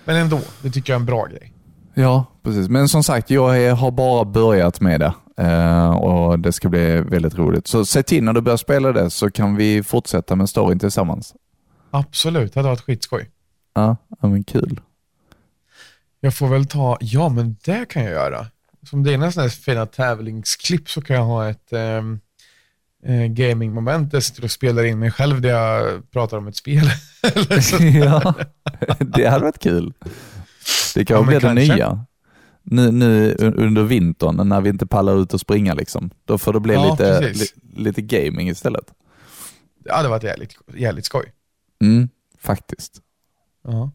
Men 0.06 0.16
ändå, 0.16 0.40
det 0.62 0.70
tycker 0.70 0.94
jag 0.94 0.98
är 0.98 1.00
en 1.00 1.06
bra 1.06 1.26
grej. 1.26 1.51
Ja, 1.94 2.26
precis. 2.44 2.70
Men 2.70 2.90
som 2.90 3.04
sagt, 3.04 3.30
jag 3.30 3.76
har 3.76 3.92
bara 3.92 4.26
börjat 4.26 4.82
med 4.82 5.00
det 5.00 5.14
eh, 5.38 5.90
och 5.90 6.40
det 6.40 6.52
ska 6.52 6.70
bli 6.70 7.02
väldigt 7.02 7.36
roligt. 7.36 7.68
Så 7.68 7.86
se 7.86 8.04
till 8.04 8.24
när 8.24 8.34
du 8.34 8.42
börjar 8.42 8.58
spela 8.58 8.92
det 8.92 9.10
så 9.10 9.32
kan 9.32 9.56
vi 9.56 9.84
fortsätta 9.84 10.36
med 10.36 10.50
storyn 10.50 10.80
tillsammans. 10.80 11.34
Absolut, 11.92 12.54
det 12.54 12.60
hade 12.60 12.70
varit 12.70 12.82
skitskoj. 12.82 13.30
Ja, 13.74 13.98
men 14.22 14.44
kul. 14.44 14.80
Jag 16.20 16.36
får 16.36 16.48
väl 16.48 16.66
ta, 16.66 16.98
ja 17.02 17.30
men 17.30 17.58
det 17.66 17.86
kan 17.90 18.04
jag 18.04 18.12
göra. 18.12 18.46
Som 18.90 19.06
en 19.08 19.32
sån 19.32 19.42
här 19.42 19.50
fina 19.50 19.86
tävlingsklipp 19.86 20.90
så 20.90 21.02
kan 21.02 21.16
jag 21.16 21.24
ha 21.24 21.50
ett, 21.50 21.74
ehm, 21.74 22.20
eh, 23.06 23.26
gaming-moment 23.26 24.12
där 24.12 24.16
jag 24.16 24.24
sitter 24.24 24.44
och 24.44 24.52
spelar 24.52 24.84
in 24.84 25.00
mig 25.00 25.12
själv 25.12 25.42
där 25.42 25.50
jag 25.50 26.12
pratar 26.12 26.38
om 26.38 26.48
ett 26.48 26.56
spel. 26.56 26.86
Ja, 27.94 28.34
det 29.00 29.26
hade 29.26 29.44
varit 29.44 29.60
kul. 29.60 29.94
Det 30.96 31.06
kan 31.06 31.18
Ja, 31.18 31.24
bli 31.24 31.40
det 31.40 31.54
nya. 31.54 32.06
Nu, 32.64 32.92
nu 32.92 33.36
un- 33.40 33.54
under 33.56 33.84
vintern 33.84 34.50
när 34.50 34.62
vi 34.62 34.70
inte 34.70 34.86
pallar 34.86 35.22
ut 35.22 35.34
och 35.34 35.40
springa 35.40 35.74
liksom. 35.74 36.10
Då 36.26 36.38
får 36.38 36.54
det 36.54 36.60
bli 36.60 36.74
Ja, 36.74 36.92
lite, 36.92 37.20
li, 37.34 37.46
lite 37.84 38.02
gaming 38.02 38.50
istället. 38.50 38.86
Det 39.84 39.92
hade 39.94 40.10
varit 40.10 40.24
jävligt, 40.24 40.54
jävligt 40.76 41.06
skoj. 41.06 41.26
Mm, 41.84 42.10
faktiskt. 42.40 42.98
Ja. 43.68 43.92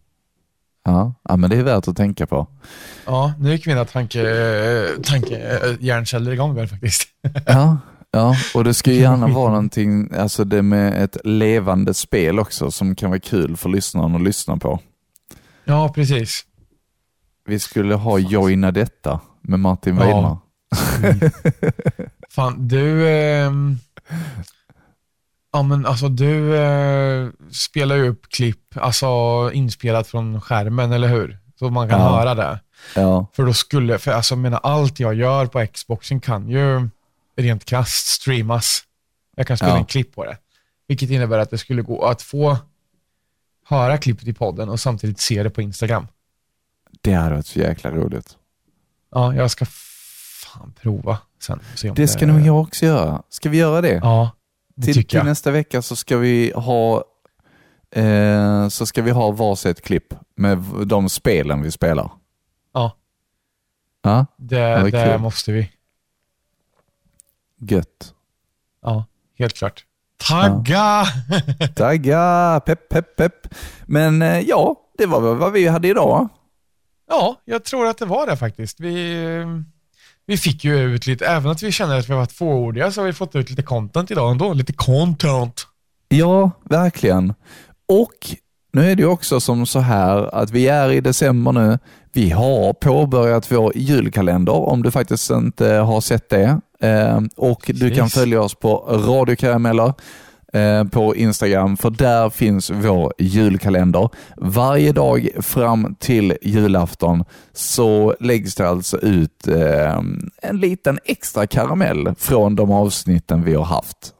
Ja, 0.84 1.14
ja, 1.28 1.36
men 1.36 1.51
det 1.51 1.57
är 1.57 1.62
värt 1.62 1.88
att 1.88 1.97
tänka 1.97 2.26
på. 2.26 2.47
Ja, 3.07 3.32
nu 3.38 3.51
gick 3.53 3.66
mina 3.66 3.84
tanke, 3.84 4.88
tanke, 5.03 5.36
hjärnceller 5.80 6.32
igång 6.32 6.55
där 6.55 6.66
faktiskt. 6.66 7.09
Ja, 7.47 7.78
ja, 8.11 8.36
och 8.55 8.64
det 8.64 8.74
ska 8.74 8.92
ju 8.92 9.01
gärna 9.01 9.26
vara 9.28 9.49
någonting, 9.51 10.11
alltså 10.14 10.44
det 10.44 10.62
med 10.62 11.05
ett 11.05 11.16
levande 11.24 11.94
spel 11.94 12.38
också 12.38 12.70
som 12.70 12.94
kan 12.94 13.11
vara 13.11 13.20
kul 13.20 13.57
för 13.57 13.68
lyssnaren 13.68 14.14
att 14.14 14.22
lyssna 14.22 14.57
på. 14.57 14.80
Ja, 15.64 15.92
precis. 15.94 16.44
Vi 17.47 17.59
skulle 17.59 17.94
ha 17.94 18.18
Joina 18.18 18.70
detta 18.70 19.20
med 19.42 19.61
Martin 19.61 19.97
Ja. 19.97 20.03
Weidmar. 20.05 20.36
Fan, 22.30 22.68
du... 22.68 23.09
ehm, 23.11 23.76
ja, 25.53 25.62
men 25.62 25.86
alltså 25.86 26.09
du 26.09 26.57
eh, 26.57 27.28
spelar 27.51 27.97
ju 27.97 28.09
upp 28.09 28.28
klipp, 28.28 28.76
alltså 28.76 29.07
inspelat 29.53 30.07
från 30.09 30.40
skärmen, 30.40 30.92
eller 30.92 31.09
hur? 31.09 31.38
Så 31.59 31.70
man 31.70 31.88
kan 31.88 32.01
Ja. 32.01 32.09
höra 32.09 32.34
det. 32.34 32.61
Ja, 32.94 33.26
För 33.32 33.42
då 33.47 33.53
skulle, 33.53 33.99
för 33.99 34.11
alltså 34.12 34.36
menar, 34.36 34.61
allt 34.62 35.01
jag 35.01 35.14
gör 35.14 35.47
på 35.47 35.66
Xboxen 35.66 36.20
kan 36.20 36.49
ju 36.49 36.88
rent 37.36 37.64
krasst 37.64 38.07
streamas. 38.07 38.82
Jag 39.36 39.47
kan 39.47 39.57
spela 39.57 39.72
Ja. 39.72 39.78
en 39.78 39.84
klipp 39.84 40.14
på 40.14 40.24
det. 40.24 40.36
Vilket 40.88 41.11
innebär 41.11 41.38
att 41.38 41.51
det 41.51 41.59
skulle 41.59 41.82
gå 41.82 42.05
att 42.05 42.22
få 42.22 42.59
höra 43.66 43.99
klippet 43.99 44.28
i 44.28 44.32
podden 44.32 44.68
och 44.68 44.80
samtidigt 44.80 45.20
se 45.20 45.42
det 45.42 45.51
på 45.51 45.62
Instagram. 45.62 46.07
Det 47.01 47.12
hade 47.12 47.34
varit 47.34 47.47
så 47.47 47.59
jäkla 47.59 47.90
roligt. 47.90 48.36
Ja, 49.11 49.34
jag 49.34 49.51
ska 49.51 49.64
fan 49.66 50.72
prova 50.82 51.18
sen. 51.42 51.61
Se 51.74 51.90
Det 51.90 52.09
ska 52.09 52.26
nog 52.26 52.40
jag 52.40 52.61
också 52.61 52.86
göra. 52.86 53.22
Ska 53.28 53.49
vi 53.49 53.59
göra 53.59 53.80
det? 53.80 53.94
Ja, 54.03 54.30
det 54.74 54.82
till, 54.84 54.94
tycker 54.94 55.09
till 55.09 55.16
jag. 55.16 55.26
nästa 55.26 55.51
vecka 55.51 55.82
så 55.82 55.97
ska 55.97 56.16
vi 56.16 56.53
ha 56.57 57.05
eh, 57.90 58.68
så 58.68 58.86
ska 58.86 59.03
vi 59.03 59.11
ha 59.11 59.30
varsitt 59.30 59.80
klipp 59.82 60.14
med 60.36 60.59
de 60.86 61.09
spelen 61.09 61.62
vi 61.62 61.70
spelar. 61.70 62.11
Ja. 62.74 62.97
Ja, 64.03 64.26
Det, 64.36 64.76
vad 64.82 64.92
det 64.92 65.05
kul. 65.11 65.18
måste 65.20 65.53
vi. 65.53 65.70
gött. 67.61 68.14
Ja, 68.82 69.05
helt 69.38 69.55
klart. 69.57 69.84
Tagga! 70.28 71.05
Tagga! 71.76 72.61
Pepp, 72.66 72.88
pepp, 72.88 73.16
pepp. 73.16 73.55
Men 73.86 74.22
eh, 74.22 74.38
ja, 74.40 74.76
det 74.99 75.07
var 75.07 75.34
vad 75.34 75.53
vi 75.53 75.68
hade 75.68 75.88
idag. 75.88 76.28
Ja, 77.09 77.41
jag 77.45 77.65
tror 77.65 77.87
att 77.87 77.99
det 77.99 78.05
var 78.05 78.27
det 78.27 78.37
faktiskt. 78.37 78.81
Vi, 78.81 79.45
vi 80.27 80.37
fick 80.37 80.65
ju 80.65 80.79
ut 80.79 81.07
lite, 81.07 81.27
även 81.27 81.51
att 81.51 81.63
vi 81.63 81.73
känner 81.73 81.99
att 81.99 82.09
vi 82.09 82.13
har 82.13 82.21
varit 82.21 82.33
fåordiga 82.33 82.91
så 82.91 83.01
har 83.01 83.07
vi 83.07 83.13
fått 83.13 83.37
ut 83.37 83.51
lite 83.51 83.63
content 83.63 84.11
idag 84.11 84.31
ändå. 84.31 84.53
Lite 84.53 84.73
content. 84.73 85.67
Ja, 86.09 86.51
verkligen. 86.65 87.35
Och 87.89 88.37
nu 88.73 88.91
är 88.91 88.97
det 88.97 89.03
ju 89.03 89.09
också 89.09 89.41
som 89.41 89.67
så 89.67 89.79
här 89.79 90.35
att 90.35 90.51
vi 90.51 90.69
är 90.69 90.91
i 90.93 91.01
december 91.01 91.53
nu. 91.53 91.79
Vi 92.13 92.31
har 92.31 92.73
påbörjat 92.73 93.53
vår 93.53 93.73
julkalender 93.77 94.53
om 94.53 94.83
du 94.83 94.91
faktiskt 94.91 95.31
inte 95.31 95.67
har 95.69 96.01
sett 96.01 96.29
det. 96.29 96.61
Eh, 96.81 97.21
och 97.37 97.63
du 97.75 97.91
kan 97.91 97.99
Precis. 97.99 98.15
följa 98.15 98.43
oss 98.43 98.55
på 98.55 98.77
radiokarameller 99.09 99.87
eh, 99.87 99.93
på 100.91 101.17
Instagram 101.17 101.77
för 101.77 101.91
där 101.91 102.31
finns 102.31 102.71
vår 102.71 103.13
julkalender. 103.19 104.09
Varje 104.37 104.93
dag 104.93 105.29
fram 105.41 105.95
till 105.99 106.37
julafton 106.43 107.25
så 107.53 108.15
läggs 108.21 108.55
det 108.55 108.69
alltså 108.69 108.99
ut 108.99 109.49
eh, 109.49 109.99
en 110.43 110.61
liten 110.61 110.99
extra 111.05 111.47
karamell 111.47 112.15
från 112.19 112.57
de 112.57 112.71
avsnitten 112.71 113.45
vi 113.45 113.55
har 113.55 113.65
haft. 113.65 114.13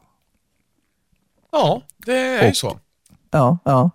Ja, 1.51 1.81
det 2.05 2.17
är 2.17 2.47
ju 2.47 2.53
så. 2.53 2.79
Ja, 3.31 3.57
ja. 3.65 3.91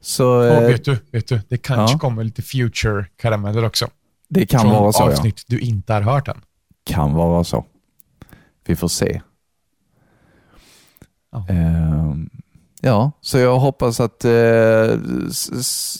Så 0.00 0.38
Och 0.38 0.44
eh, 0.44 0.66
vet 0.66 0.84
du, 0.84 0.98
vet 1.10 1.28
du, 1.28 1.40
det 1.48 1.58
kanske 1.58 1.94
ja. 1.94 1.98
kommer 1.98 2.24
lite 2.24 2.42
future 2.42 3.06
karameller 3.16 3.64
också. 3.64 3.88
det 4.28 4.46
kan 4.46 4.60
från 4.60 4.72
vara 4.72 4.92
så. 4.92 5.02
Ja. 5.02 5.06
avsnitt 5.06 5.42
du 5.46 5.58
inte 5.58 5.92
har 5.92 6.00
hört 6.00 6.28
än. 6.28 6.40
Kan 6.84 7.14
vara 7.14 7.44
så. 7.44 7.64
Vi 8.66 8.76
får 8.76 8.88
se. 8.88 9.20
Ja. 11.36 11.54
Ehm, 11.54 12.30
ja, 12.80 13.12
så 13.20 13.38
jag 13.38 13.58
hoppas 13.58 14.00
att, 14.00 14.24
eh, 14.24 14.30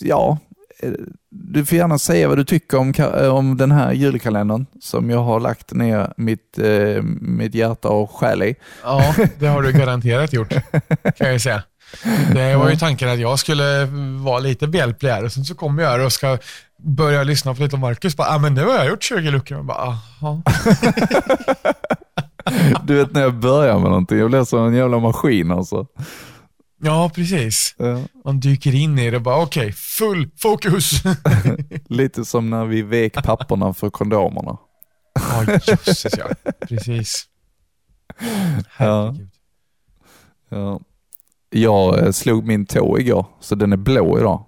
ja, 0.01 0.39
eh, 0.83 0.91
du 1.31 1.65
får 1.65 1.79
gärna 1.79 1.99
säga 1.99 2.29
vad 2.29 2.39
du 2.39 2.45
tycker 2.45 2.79
om, 2.79 2.95
eh, 2.99 3.35
om 3.35 3.57
den 3.57 3.71
här 3.71 3.93
julkalendern 3.93 4.67
som 4.81 5.11
jag 5.11 5.23
har 5.23 5.41
lagt 5.41 5.73
ner 5.73 6.13
mitt, 6.17 6.59
eh, 6.59 7.03
mitt 7.21 7.55
hjärta 7.55 7.89
och 7.89 8.11
själ 8.11 8.43
i. 8.43 8.55
Ja, 8.83 9.15
det 9.39 9.47
har 9.47 9.63
du 9.63 9.73
garanterat 9.73 10.33
gjort, 10.33 10.55
kan 11.17 11.31
jag 11.31 11.41
säga. 11.41 11.63
Det 12.35 12.57
var 12.57 12.71
ju 12.71 12.77
tanken 12.77 13.09
att 13.09 13.19
jag 13.19 13.39
skulle 13.39 13.85
vara 14.25 14.39
lite 14.39 14.67
behjälplig 14.67 15.11
här 15.11 15.25
och 15.25 15.33
sen 15.33 15.45
så 15.45 15.55
kommer 15.55 15.83
jag 15.83 15.91
här 15.91 16.05
och 16.05 16.13
ska 16.13 16.39
börja 16.79 17.23
lyssna 17.23 17.55
på 17.55 17.63
lite 17.63 17.77
Marcus. 17.77 18.17
Bara, 18.17 18.29
ah, 18.29 18.39
men 18.39 18.55
nu 18.55 18.65
har 18.65 18.75
jag 18.75 18.87
gjort 18.87 19.03
20 19.03 19.31
luckor. 19.31 19.57
Jag 19.57 19.67
bara, 19.67 19.79
aha. 19.79 20.43
Du 22.85 22.95
vet 22.95 23.13
när 23.13 23.21
jag 23.21 23.35
börjar 23.35 23.75
med 23.79 23.91
någonting, 23.91 24.19
jag 24.19 24.31
blir 24.31 24.45
som 24.45 24.67
en 24.67 24.75
jävla 24.75 24.99
maskin 24.99 25.51
alltså. 25.51 25.87
Ja, 26.83 27.11
precis. 27.15 27.75
Ja. 27.79 28.01
Man 28.25 28.41
dyker 28.41 28.75
in 28.75 28.99
i 28.99 29.11
det 29.11 29.17
och 29.17 29.23
bara, 29.23 29.43
okej, 29.43 29.73
full 29.73 30.31
fokus. 30.39 30.91
Lite 31.89 32.25
som 32.25 32.51
när 32.51 32.65
vi 32.65 32.83
vek 32.83 33.13
papperna 33.25 33.75
för 33.75 33.91
kondomerna. 33.91 34.57
Ja, 35.15 35.45
jösses 35.67 36.07
ja. 36.19 36.53
Precis. 36.69 37.25
Herregud. 38.77 39.31
Ja. 40.49 40.81
Jag 41.51 41.99
eh, 42.05 42.11
slog 42.11 42.47
min 42.47 42.67
tå 42.67 42.99
igår, 42.99 43.27
så 43.41 43.55
den 43.55 43.73
är 43.73 43.77
blå 43.77 44.19
idag. 44.19 44.45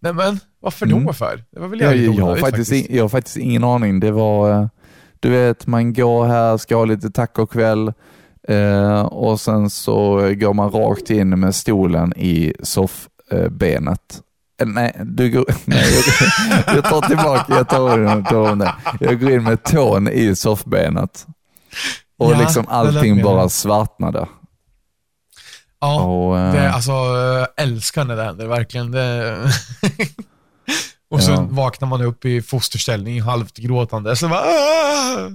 Nej 0.00 0.12
men, 0.12 0.40
varför 0.60 0.86
då 0.86 0.96
Mm. 0.96 1.14
för? 1.14 1.44
Det 1.50 1.60
var 1.60 1.68
väl 1.68 1.80
Jag, 1.80 1.96
jävligt 1.96 2.18
jag, 2.18 2.24
har 2.26 2.36
faktiskt. 2.36 2.72
in, 2.72 2.86
jag 2.90 3.04
har 3.04 3.08
faktiskt 3.08 3.36
ingen 3.36 3.64
aning. 3.64 4.00
Det 4.00 4.10
var, 4.10 4.50
eh, 4.62 4.68
du 5.20 5.30
vet, 5.30 5.66
man 5.66 5.92
går 5.92 6.26
här, 6.26 6.56
ska 6.56 6.76
ha 6.76 6.84
lite 6.84 7.10
tacokväll 7.10 7.92
eh, 8.48 9.00
och 9.00 9.40
sen 9.40 9.70
så 9.70 10.16
går 10.34 10.54
man 10.54 10.70
rakt 10.70 11.10
in 11.10 11.40
med 11.40 11.54
stolen 11.54 12.12
i 12.16 12.52
soffbenet. 12.62 14.20
Eh, 14.60 14.66
nej, 14.66 15.00
du 15.04 15.30
går, 15.30 15.44
nej 15.64 15.84
jag, 16.66 16.76
jag 16.76 16.84
tar 16.84 17.00
tillbaka, 17.00 17.54
jag 17.54 17.68
tar, 17.68 18.22
tar 18.22 18.50
om 18.52 18.58
det. 18.58 18.74
Jag 19.00 19.20
går 19.20 19.30
in 19.30 19.44
med 19.44 19.62
tån 19.62 20.08
i 20.08 20.36
soffbenet. 20.36 21.26
Och 22.18 22.32
Ja, 22.32 22.38
liksom 22.38 22.64
allting 22.68 23.22
bara 23.22 23.48
svartnade. 23.48 24.26
Ja, 25.80 26.02
Och, 26.02 26.38
eh, 26.38 26.52
det, 26.52 26.72
alltså 26.72 26.92
älskar 27.56 28.04
när 28.04 28.16
det 28.16 28.24
händer, 28.24 28.46
verkligen. 28.46 28.90
Det... 28.90 29.36
och 31.10 31.22
så 31.22 31.30
Ja. 31.30 31.46
vaknar 31.50 31.88
man 31.88 32.02
upp 32.02 32.24
i 32.24 32.42
fosterställning, 32.42 33.20
halvt 33.22 33.56
gråtande. 33.56 34.16
Så 34.16 34.28
bara, 34.28 34.40
"Ah!" 34.40 35.30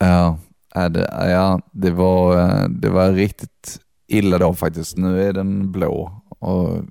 Ja, 0.00 0.38
ja, 0.74 0.88
det, 0.88 1.00
ja 1.30 1.60
det, 1.72 1.90
var, 1.90 2.68
det 2.68 2.90
var 2.90 3.12
riktigt 3.12 3.78
illa 4.08 4.38
då 4.38 4.54
faktiskt. 4.54 4.96
Nu 4.96 5.22
är 5.28 5.32
den 5.32 5.72
blå. 5.72 6.22
Och 6.38 6.84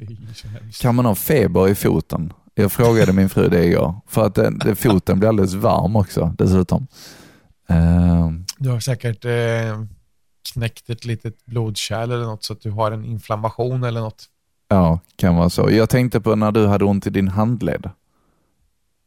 kan 0.80 0.94
man 0.94 1.04
ha 1.04 1.14
feber 1.14 1.68
i 1.68 1.74
foten? 1.74 2.32
Jag 2.54 2.72
frågade 2.72 3.12
min 3.12 3.28
fru 3.28 3.48
det 3.48 3.64
igår. 3.64 3.94
För 4.06 4.26
att 4.26 4.34
den, 4.34 4.58
den, 4.58 4.76
foten 4.76 5.18
blir 5.18 5.28
alldeles 5.28 5.54
varm 5.54 5.96
också 5.96 6.34
dessutom. 6.38 6.86
Eh, 7.68 8.28
Du 8.58 8.70
har 8.70 8.80
säkert 8.80 9.24
eh, 9.24 9.84
knäckt 10.52 10.90
ett 10.90 11.04
litet 11.04 11.46
blodkärl 11.46 12.10
eller 12.12 12.24
något 12.24 12.44
så 12.44 12.52
att 12.52 12.60
du 12.60 12.70
har 12.70 12.92
en 12.92 13.04
inflammation 13.04 13.84
eller 13.84 14.00
något. 14.00 14.24
Ja, 14.70 15.00
kan 15.16 15.36
vara 15.36 15.50
så. 15.50 15.70
Jag 15.70 15.88
tänkte 15.90 16.20
på 16.20 16.34
när 16.36 16.52
du 16.52 16.66
hade 16.66 16.84
ont 16.84 17.06
i 17.06 17.10
din 17.10 17.28
handled. 17.28 17.90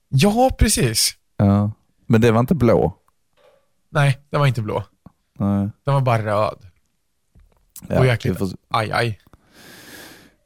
Ja, 0.09 0.49
precis. 0.59 1.11
Ja, 1.38 1.72
men 2.05 2.22
det 2.22 2.32
var 2.32 2.39
inte 2.39 2.55
blå. 2.55 2.97
Nej, 3.89 4.20
den 4.30 4.39
var 4.39 4.47
inte 4.47 4.61
blå. 4.61 4.84
Nej. 5.39 5.70
Den 5.86 5.93
var 5.93 6.01
bara 6.01 6.26
röd. 6.26 6.57
Ja, 7.88 7.99
Och 7.99 8.05
jäkligt. 8.05 8.34
vi, 8.36 8.38
får, 8.39 8.49
Aj, 8.70 8.91
aj. 8.91 9.20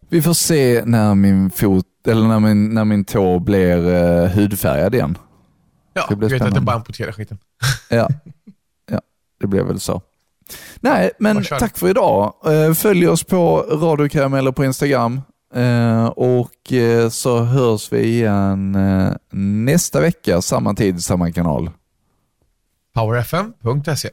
vi 0.09 0.21
får 0.21 0.33
se 0.33 0.83
när 0.85 1.15
min 1.15 1.49
fot, 1.49 1.85
eller 2.07 2.27
när 2.27 2.39
min, 2.39 2.69
när 2.73 2.85
min 2.85 3.05
tå 3.05 3.39
blir 3.39 3.87
eh, 3.93 4.29
hudfärgad 4.29 4.95
igen. 4.95 5.17
Ja, 5.93 6.05
Det 6.09 6.15
blir 6.15 6.29
vet 6.29 6.41
att 6.41 6.47
spännande. 6.47 6.65
bara 6.65 6.75
amputerar 6.75 7.11
skiten. 7.11 7.37
Ja, 7.89 8.09
ja 8.91 9.01
det 9.39 9.47
blev 9.47 9.65
väl 9.65 9.79
så. 9.79 10.01
Nej, 10.79 11.11
men 11.19 11.43
tack 11.43 11.77
för 11.77 11.89
idag. 11.89 12.33
Eh, 12.45 12.73
Följ 12.73 13.07
oss 13.07 13.23
på 13.23 13.61
radiokarameller 13.61 14.51
på 14.51 14.65
Instagram 14.65 15.21
Eh, 15.55 16.05
och 16.05 16.73
eh, 16.73 17.09
så 17.09 17.39
hörs 17.39 17.91
vi 17.91 17.99
igen 18.01 18.77
nästa 19.65 19.99
vecka, 20.01 20.41
samma 20.41 20.73
tid, 20.73 21.03
samma 21.03 21.31
kanal. 21.31 21.69
Powerfm.se 22.95 24.09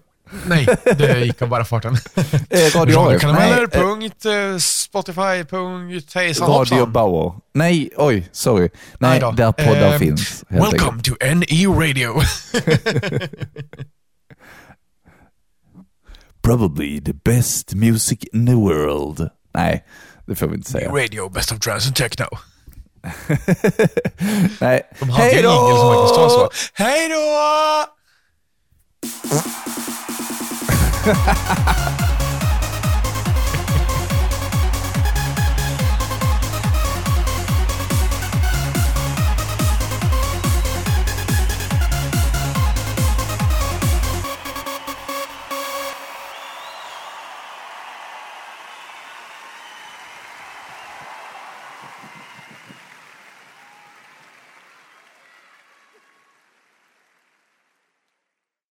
Nej, 0.47 0.66
det 0.99 1.20
gick 1.24 1.43
av 1.43 1.49
bara 1.49 1.64
farten. 1.64 1.95
Radio 2.14 2.18
AF. 2.18 2.45
Nej, 2.55 2.70
Radiokanaler, 2.74 3.62
eh, 3.62 3.80
punkt, 3.80 4.24
eh, 4.24 4.59
Spotify, 4.59 5.45
punkt, 5.51 6.14
hejsan 6.14 6.49
Radio. 6.49 6.87
Bauer. 6.87 7.32
Nej, 7.55 7.91
oj, 7.97 8.28
sorry. 8.32 8.68
Nej, 8.99 9.20
Nej 9.20 9.32
där 9.37 9.53
poddar 9.53 9.93
Eh, 9.93 9.99
finns. 9.99 10.45
Welcome 10.49 10.91
enkelt. 10.93 11.05
to 11.05 11.14
NE 11.35 11.66
Radio. 11.89 12.12
Probably 16.45 17.01
the 17.01 17.12
best 17.24 17.74
music 17.74 18.24
in 18.32 18.47
the 18.47 18.55
world. 18.55 19.30
Nej, 19.55 19.84
det 20.26 20.34
får 20.34 20.47
vi 20.47 20.55
inte 20.57 20.70
säga. 20.70 20.90
Radio, 20.90 21.28
best 21.28 21.53
of 21.53 21.59
trance 21.61 21.86
and 21.88 21.97
techno. 21.97 22.26
Nej. 24.61 24.82
De 25.01 25.11
hade 25.11 25.22
Hej 25.24 25.36
en 25.38 25.45
då! 25.45 25.51
jingel 25.51 25.76
som 25.76 25.95
faktiskt 25.95 26.16
var 26.16 26.28
så. 26.28 26.51
Hej 26.74 27.09
då! 27.09 27.24